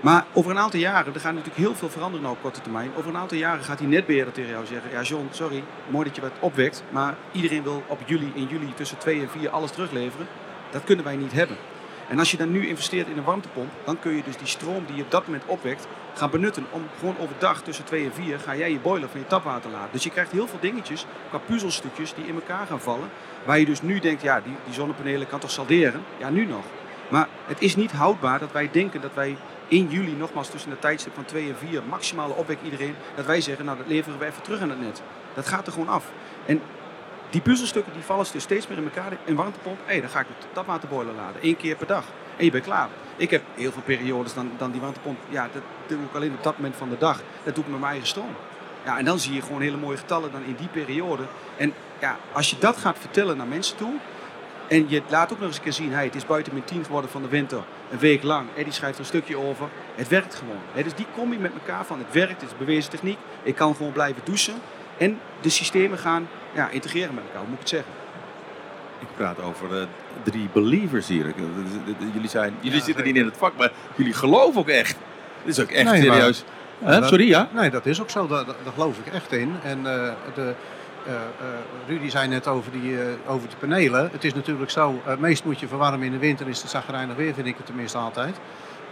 Maar 0.00 0.24
over 0.32 0.50
een 0.50 0.58
aantal 0.58 0.80
jaren, 0.80 1.14
er 1.14 1.20
gaat 1.20 1.32
natuurlijk 1.32 1.58
heel 1.58 1.74
veel 1.74 1.88
veranderen 1.88 2.22
nou 2.22 2.36
op 2.36 2.42
korte 2.42 2.60
termijn. 2.60 2.90
Over 2.96 3.10
een 3.10 3.16
aantal 3.16 3.38
jaren 3.38 3.64
gaat 3.64 3.78
die 3.78 3.86
netbeheerder 3.86 4.32
tegen 4.32 4.50
jou 4.50 4.66
zeggen, 4.66 4.90
ja 4.90 5.02
John, 5.02 5.28
sorry, 5.30 5.62
mooi 5.88 6.04
dat 6.04 6.14
je 6.16 6.20
wat 6.20 6.32
opwekt, 6.40 6.82
maar 6.90 7.14
iedereen 7.32 7.62
wil 7.62 7.82
op 7.86 8.00
juli, 8.04 8.32
in 8.34 8.46
juli 8.46 8.74
tussen 8.74 8.98
2 8.98 9.20
en 9.20 9.30
4 9.30 9.50
alles 9.50 9.70
terugleveren. 9.70 10.26
Dat 10.70 10.84
kunnen 10.84 11.04
wij 11.04 11.16
niet 11.16 11.32
hebben. 11.32 11.56
En 12.08 12.18
als 12.18 12.30
je 12.30 12.36
dan 12.36 12.50
nu 12.50 12.68
investeert 12.68 13.08
in 13.08 13.16
een 13.16 13.24
warmtepomp, 13.24 13.70
dan 13.84 13.98
kun 13.98 14.16
je 14.16 14.22
dus 14.22 14.36
die 14.36 14.46
stroom 14.46 14.84
die 14.86 14.96
je 14.96 15.02
op 15.02 15.10
dat 15.10 15.26
moment 15.26 15.44
opwekt, 15.46 15.86
gaan 16.14 16.30
benutten 16.30 16.66
om 16.70 16.82
gewoon 16.98 17.18
overdag 17.18 17.62
tussen 17.62 17.84
2 17.84 18.04
en 18.04 18.12
4 18.12 18.38
ga 18.38 18.56
jij 18.56 18.72
je 18.72 18.78
boiler 18.78 19.08
van 19.08 19.20
je 19.20 19.26
tapwater 19.26 19.70
laten. 19.70 19.92
Dus 19.92 20.04
je 20.04 20.10
krijgt 20.10 20.32
heel 20.32 20.46
veel 20.46 20.60
dingetjes 20.60 21.06
qua 21.28 21.38
puzzelstukjes 21.38 22.14
die 22.14 22.26
in 22.26 22.34
elkaar 22.34 22.66
gaan 22.66 22.80
vallen. 22.80 23.08
Waar 23.44 23.58
je 23.58 23.64
dus 23.64 23.82
nu 23.82 23.98
denkt, 23.98 24.22
ja, 24.22 24.40
die, 24.40 24.56
die 24.64 24.74
zonnepanelen 24.74 25.26
kan 25.26 25.40
toch 25.40 25.50
salderen? 25.50 26.02
Ja, 26.18 26.30
nu 26.30 26.46
nog. 26.46 26.64
Maar 27.08 27.28
het 27.46 27.60
is 27.60 27.76
niet 27.76 27.92
houdbaar 27.92 28.38
dat 28.38 28.52
wij 28.52 28.68
denken 28.72 29.00
dat 29.00 29.14
wij 29.14 29.36
in 29.68 29.88
juli, 29.88 30.12
nogmaals 30.12 30.50
tussen 30.50 30.70
de 30.70 30.78
tijdstip 30.78 31.14
van 31.14 31.24
2 31.24 31.48
en 31.48 31.56
4, 31.56 31.82
maximale 31.88 32.34
opwek 32.34 32.58
iedereen, 32.62 32.94
dat 33.14 33.26
wij 33.26 33.40
zeggen, 33.40 33.64
nou 33.64 33.78
dat 33.78 33.86
leveren 33.86 34.18
we 34.18 34.24
even 34.24 34.42
terug 34.42 34.60
aan 34.60 34.70
het 34.70 34.80
net. 34.80 35.02
Dat 35.34 35.46
gaat 35.46 35.66
er 35.66 35.72
gewoon 35.72 35.88
af. 35.88 36.12
En 36.46 36.60
die 37.36 37.44
puzzelstukken 37.44 37.92
die 37.92 38.02
vallen 38.02 38.26
steeds 38.26 38.68
meer 38.68 38.78
in 38.78 38.84
elkaar. 38.84 39.12
Een 39.24 39.34
warmtepomp, 39.34 39.78
hé, 39.84 40.00
dan 40.00 40.10
ga 40.10 40.20
ik 40.20 40.26
de 40.26 40.46
tapwaterboiler 40.52 41.14
laden. 41.14 41.40
Eén 41.42 41.56
keer 41.56 41.76
per 41.76 41.86
dag. 41.86 42.04
En 42.36 42.44
je 42.44 42.50
bent 42.50 42.64
klaar. 42.64 42.88
Ik 43.16 43.30
heb 43.30 43.42
heel 43.54 43.72
veel 43.72 43.82
periodes 43.82 44.34
dan, 44.34 44.50
dan 44.58 44.70
die 44.70 44.80
warmtepomp. 44.80 45.18
Ja, 45.28 45.48
dat 45.52 45.62
doe 45.86 45.98
ik 45.98 46.14
alleen 46.14 46.32
op 46.32 46.42
dat 46.42 46.56
moment 46.56 46.76
van 46.76 46.88
de 46.88 46.98
dag. 46.98 47.22
Dat 47.44 47.54
doe 47.54 47.64
ik 47.64 47.70
met 47.70 47.80
mijn 47.80 47.90
eigen 47.90 48.08
stroom. 48.08 48.34
Ja, 48.84 48.98
en 48.98 49.04
dan 49.04 49.18
zie 49.18 49.34
je 49.34 49.42
gewoon 49.42 49.60
hele 49.60 49.76
mooie 49.76 49.96
getallen 49.96 50.32
dan 50.32 50.44
in 50.44 50.54
die 50.54 50.68
periode. 50.68 51.22
En 51.56 51.72
ja, 52.00 52.16
als 52.32 52.50
je 52.50 52.56
dat 52.58 52.76
gaat 52.76 52.98
vertellen 52.98 53.36
naar 53.36 53.46
mensen 53.46 53.76
toe. 53.76 53.92
En 54.68 54.86
je 54.88 55.02
laat 55.08 55.32
ook 55.32 55.38
nog 55.38 55.48
eens 55.48 55.56
een 55.56 55.62
keer 55.62 55.72
zien, 55.72 55.92
hey, 55.92 56.04
het 56.04 56.14
is 56.14 56.26
buiten 56.26 56.54
min 56.54 56.64
10 56.64 56.84
geworden 56.84 57.10
van 57.10 57.22
de 57.22 57.28
winter. 57.28 57.62
Een 57.90 57.98
week 57.98 58.22
lang. 58.22 58.48
Eddie 58.56 58.72
schrijft 58.72 58.98
een 58.98 59.04
stukje 59.04 59.38
over. 59.38 59.68
Het 59.94 60.08
werkt 60.08 60.34
gewoon. 60.34 60.84
Dus 60.84 60.94
die 60.94 61.06
combi 61.14 61.38
met 61.38 61.52
elkaar 61.52 61.84
van 61.84 61.98
het 61.98 62.12
werkt, 62.12 62.40
het 62.40 62.50
is 62.50 62.56
bewezen 62.58 62.90
techniek. 62.90 63.18
Ik 63.42 63.54
kan 63.54 63.74
gewoon 63.74 63.92
blijven 63.92 64.22
douchen. 64.24 64.54
En 64.98 65.20
de 65.40 65.48
systemen 65.48 65.98
gaan 65.98 66.28
ja, 66.56 66.68
integreren 66.68 67.14
met 67.14 67.24
elkaar, 67.24 67.38
hoe 67.40 67.48
moet 67.48 67.54
ik 67.54 67.60
het 67.60 67.68
zeggen? 67.68 67.92
Ik 69.00 69.08
praat 69.16 69.40
over 69.42 69.80
eh, 69.80 69.86
drie 70.22 70.48
believers 70.52 71.08
hier. 71.08 71.26
Eh, 71.26 71.32
Jullie, 72.14 72.28
zijn, 72.28 72.54
jullie 72.60 72.78
Ja, 72.78 72.84
zitten 72.84 73.04
niet 73.04 73.16
in 73.16 73.24
het 73.24 73.36
vak, 73.36 73.52
maar 73.58 73.72
jullie 73.96 74.12
geloven 74.12 74.60
ook 74.60 74.68
echt. 74.68 74.96
Dit 75.44 75.56
is 75.58 75.62
ook 75.62 75.70
echt 75.70 75.90
Nee, 75.90 76.02
serieus. 76.02 76.44
Dat- 76.78 77.06
Sorry, 77.08 77.28
ja? 77.28 77.48
Nee, 77.52 77.70
dat 77.70 77.86
is 77.86 78.00
ook 78.00 78.10
zo. 78.10 78.26
Daar, 78.26 78.44
daar 78.44 78.72
geloof 78.74 78.98
ik 78.98 79.12
echt 79.12 79.32
in. 79.32 79.54
En 79.62 79.78
eh, 79.78 80.12
de, 80.34 80.54
eh, 81.06 81.12
Rudy 81.86 82.08
zei 82.08 82.28
net 82.28 82.46
over, 82.46 82.72
die, 82.72 82.96
over 83.26 83.48
de 83.48 83.56
panelen. 83.56 84.08
Het 84.12 84.24
is 84.24 84.34
natuurlijk 84.34 84.70
zo, 84.70 85.02
meest 85.18 85.44
moet 85.44 85.60
je 85.60 85.68
verwarmen 85.68 86.06
in 86.06 86.12
de 86.12 86.18
winter. 86.18 86.48
Is 86.48 86.60
het 86.62 86.70
zagrijnig 86.70 87.16
weer, 87.16 87.34
vind 87.34 87.46
ik 87.46 87.56
het 87.56 87.66
tenminste 87.66 87.98
altijd. 87.98 88.36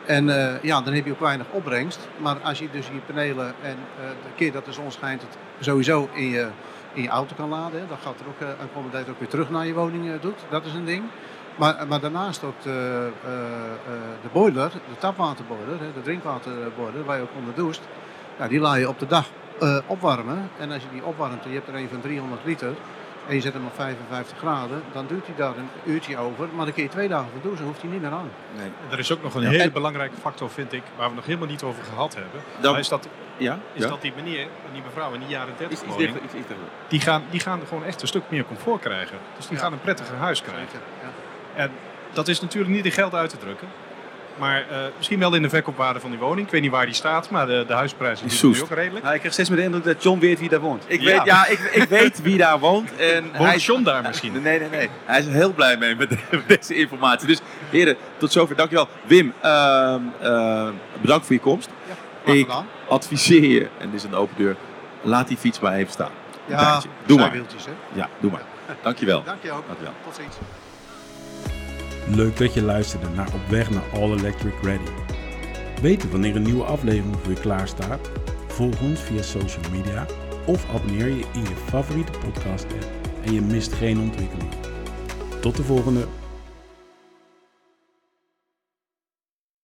En 0.07 0.27
ja, 0.62 0.81
dan 0.81 0.93
heb 0.95 1.05
je 1.05 1.11
ook 1.12 1.21
weinig 1.21 1.47
opbrengst. 1.51 1.99
Maar 2.19 2.37
als 2.43 2.59
je 2.59 2.69
dus 2.73 2.87
je 2.87 2.93
panelen 3.07 3.55
en 3.62 3.77
de 3.99 4.31
keer 4.37 4.53
dat 4.53 4.65
de 4.65 4.73
zon 4.73 4.91
schijnt, 4.93 5.23
het 5.23 5.37
sowieso 5.61 6.09
in 6.12 6.29
je, 6.31 6.47
in 6.95 7.03
je 7.03 7.09
auto 7.09 7.34
kan 7.36 7.49
laden. 7.49 7.88
Dan 7.88 7.99
gaat 8.03 8.20
er 8.20 8.26
ook 8.26 8.40
uh, 8.40 8.49
accommodatie 8.62 9.11
ook 9.11 9.18
weer 9.18 9.28
terug 9.28 9.51
naar 9.51 9.66
je 9.66 9.74
woning 9.74 10.11
eh, 10.11 10.20
doet. 10.20 10.38
Dat 10.51 10.64
is 10.66 10.74
een 10.74 10.84
ding. 10.84 11.03
Maar, 11.57 11.86
maar 11.88 12.01
daarnaast 12.01 12.45
ook 12.45 12.62
de, 12.62 13.11
eh, 13.24 13.30
eh, 13.30 14.01
de 14.22 14.28
boiler, 14.32 14.70
de 14.70 14.99
tapwaterboiler, 14.99 15.78
de 15.78 16.03
drinkwaterboiler, 16.03 17.05
waar 17.05 17.16
je 17.16 17.22
ook 17.22 17.36
onder 17.38 17.55
doucht. 17.55 17.80
Ja, 18.38 18.49
die 18.49 18.61
laat 18.61 18.78
je 18.78 18.88
op 18.88 18.99
de 18.99 19.07
dag 19.07 19.26
eh, 19.61 19.78
opwarmen. 19.86 20.51
En 20.59 20.70
als 20.70 20.82
je 20.82 20.88
die 20.92 21.05
opwarmt 21.05 21.45
je 21.45 21.51
hebt 21.51 21.68
er 21.68 21.74
een 21.74 21.88
van 21.88 22.01
300 22.01 22.45
liter 22.45 22.74
en 23.29 23.35
je 23.35 23.41
zet 23.41 23.53
hem 23.53 23.66
op 23.66 23.75
55 23.75 24.39
graden, 24.39 24.83
dan 24.93 25.07
duurt 25.07 25.27
hij 25.27 25.35
daar 25.37 25.57
een 25.57 25.68
uurtje 25.85 26.16
over. 26.18 26.49
Maar 26.55 26.64
dan 26.64 26.75
kun 26.75 26.83
je 26.83 26.89
twee 26.89 27.09
dagen 27.09 27.29
van 27.31 27.41
douchen, 27.43 27.64
hoeft 27.64 27.81
hij 27.83 27.91
niet 27.91 28.01
meer 28.01 28.11
aan. 28.11 28.31
Nee. 28.57 28.70
Er 28.91 28.99
is 28.99 29.12
ook 29.12 29.22
nog 29.22 29.35
een 29.35 29.43
Ja. 29.43 29.49
hele 29.49 29.62
En- 29.62 29.72
belangrijke 29.72 30.16
factor, 30.20 30.51
vind 30.51 30.72
ik, 30.72 30.83
waar 30.97 31.09
we 31.09 31.14
nog 31.14 31.27
helemaal 31.27 31.49
niet 31.49 31.62
over 31.62 31.85
gehad 31.85 32.14
hebben. 32.14 32.41
Dan- 32.61 32.70
Maar 32.70 32.81
is 32.81 32.89
dat, 32.89 33.09
Ja? 33.37 33.59
is 33.72 33.83
ja? 33.83 33.89
dat 33.89 34.03
die 34.03 34.12
meneer, 34.16 34.47
die 34.72 34.83
mevrouw 34.83 35.12
in 35.12 35.20
die 35.20 35.29
jaren 35.29 35.55
30 35.57 35.70
Iets, 35.70 35.81
iets 35.83 35.91
woning, 35.91 36.12
dichter, 36.33 36.57
die, 36.89 37.01
gaan, 37.01 37.22
die 37.31 37.41
gaan 37.41 37.61
gewoon 37.68 37.85
echt 37.85 38.03
een 38.03 38.09
stuk 38.09 38.22
meer 38.29 38.45
comfort 38.45 38.81
krijgen. 38.81 39.18
Dus 39.37 39.47
die 39.47 39.57
Ja. 39.57 39.62
gaan 39.62 39.72
een 39.72 39.81
prettiger 39.81 40.16
huis 40.16 40.43
krijgen. 40.43 40.81
En 41.55 41.70
dat 42.12 42.29
is 42.29 42.41
natuurlijk 42.41 42.75
niet 42.75 42.85
in 42.85 42.93
geld 42.93 43.14
uit 43.14 43.31
te 43.31 43.37
drukken. 43.39 43.68
Maar 44.39 44.61
eh, 44.70 44.76
misschien 44.97 45.18
wel 45.18 45.35
in 45.35 45.43
de 45.43 45.49
verkoopwaarde 45.49 46.01
van 46.01 46.11
die 46.11 46.18
woning. 46.18 46.47
Ik 46.47 46.53
weet 46.53 46.62
niet 46.62 46.70
waar 46.70 46.85
die 46.85 46.95
staat, 46.95 47.30
maar 47.30 47.47
de, 47.47 47.64
de 47.66 47.72
huisprijs 47.72 48.22
is 48.22 48.39
Soest. 48.39 48.62
ook 48.62 48.68
redelijk. 48.70 49.03
Nou, 49.03 49.12
ik 49.14 49.18
krijg 49.20 49.32
steeds 49.35 49.49
meer 49.49 49.59
de 49.59 49.64
indruk 49.64 49.85
dat 49.85 50.03
John 50.03 50.18
weet 50.20 50.39
wie 50.41 50.49
daar 50.49 50.61
woont. 50.61 50.85
Ik 50.87 51.01
Ja. 51.01 51.16
weet, 51.16 51.24
ja, 51.24 51.47
ik, 51.47 51.59
ik 51.72 51.89
weet 51.89 52.22
wie 52.22 52.37
daar 52.37 52.59
woont. 52.59 52.97
En 52.97 53.24
Woont 53.37 53.49
hij, 53.49 53.57
John 53.57 53.82
daar 53.82 54.03
misschien? 54.03 54.32
Nee, 54.43 54.59
nee, 54.59 54.68
nee. 54.68 54.89
Hij 55.05 55.18
is 55.20 55.26
er 55.26 55.32
heel 55.32 55.53
blij 55.53 55.76
mee 55.76 55.95
met, 55.97 56.11
met 56.30 56.49
deze 56.49 56.74
informatie. 56.74 57.26
Dus 57.26 57.41
heren, 57.70 57.97
tot 58.16 58.32
zover. 58.32 58.57
Dankjewel. 58.57 58.89
Wim, 59.07 59.32
ehm, 59.41 60.01
eh, 60.20 60.68
bedankt 61.01 61.26
voor 61.26 61.35
je 61.35 61.41
komst. 61.41 61.68
Ik 62.24 62.49
adviseer 62.89 63.45
je, 63.49 63.68
en 63.78 63.91
dit 63.91 63.95
is 63.95 64.05
een 64.05 64.14
open 64.14 64.37
deur, 64.37 64.57
laat 65.03 65.28
die 65.28 65.37
fiets 65.37 65.61
maar 65.61 65.74
even 65.74 65.93
staan. 65.93 66.11
Ja. 66.47 66.80
Doe 67.07 67.18
maar. 67.18 67.32
hè. 67.32 67.41
Ja, 67.93 68.09
doe 68.20 68.30
maar. 68.30 68.43
Dankjewel. 68.82 69.22
Dank 69.24 69.43
je 69.43 69.51
ook. 69.53 69.66
Dankjewel. 69.66 69.93
Tot 70.05 70.14
ziens. 70.14 70.35
Leuk 72.09 72.37
dat 72.37 72.55
je 72.55 72.63
luisterde 72.63 73.09
naar 73.09 73.35
Op 73.35 73.49
weg 73.49 73.71
naar 73.71 73.83
All 73.93 74.13
Electric 74.13 74.55
Ready. 74.63 74.91
Weten 75.83 76.11
wanneer 76.11 76.37
een 76.37 76.43
nieuwe 76.43 76.65
aflevering 76.65 77.17
je 77.29 77.35
klaar 77.35 77.69
staat? 77.69 78.11
Volg 78.47 78.81
ons 78.81 79.01
via 79.01 79.23
social 79.23 79.71
media 79.71 80.07
of 80.47 80.67
abonneer 80.75 81.09
je 81.09 81.25
in 81.33 81.43
je 81.43 81.57
favoriete 81.67 82.19
podcast 82.19 82.65
app 82.65 82.87
en 83.25 83.33
je 83.33 83.41
mist 83.41 83.73
geen 83.73 84.01
ontwikkeling. 84.01 84.49
Tot 85.41 85.57
de 85.57 85.63
volgende! 85.63 86.24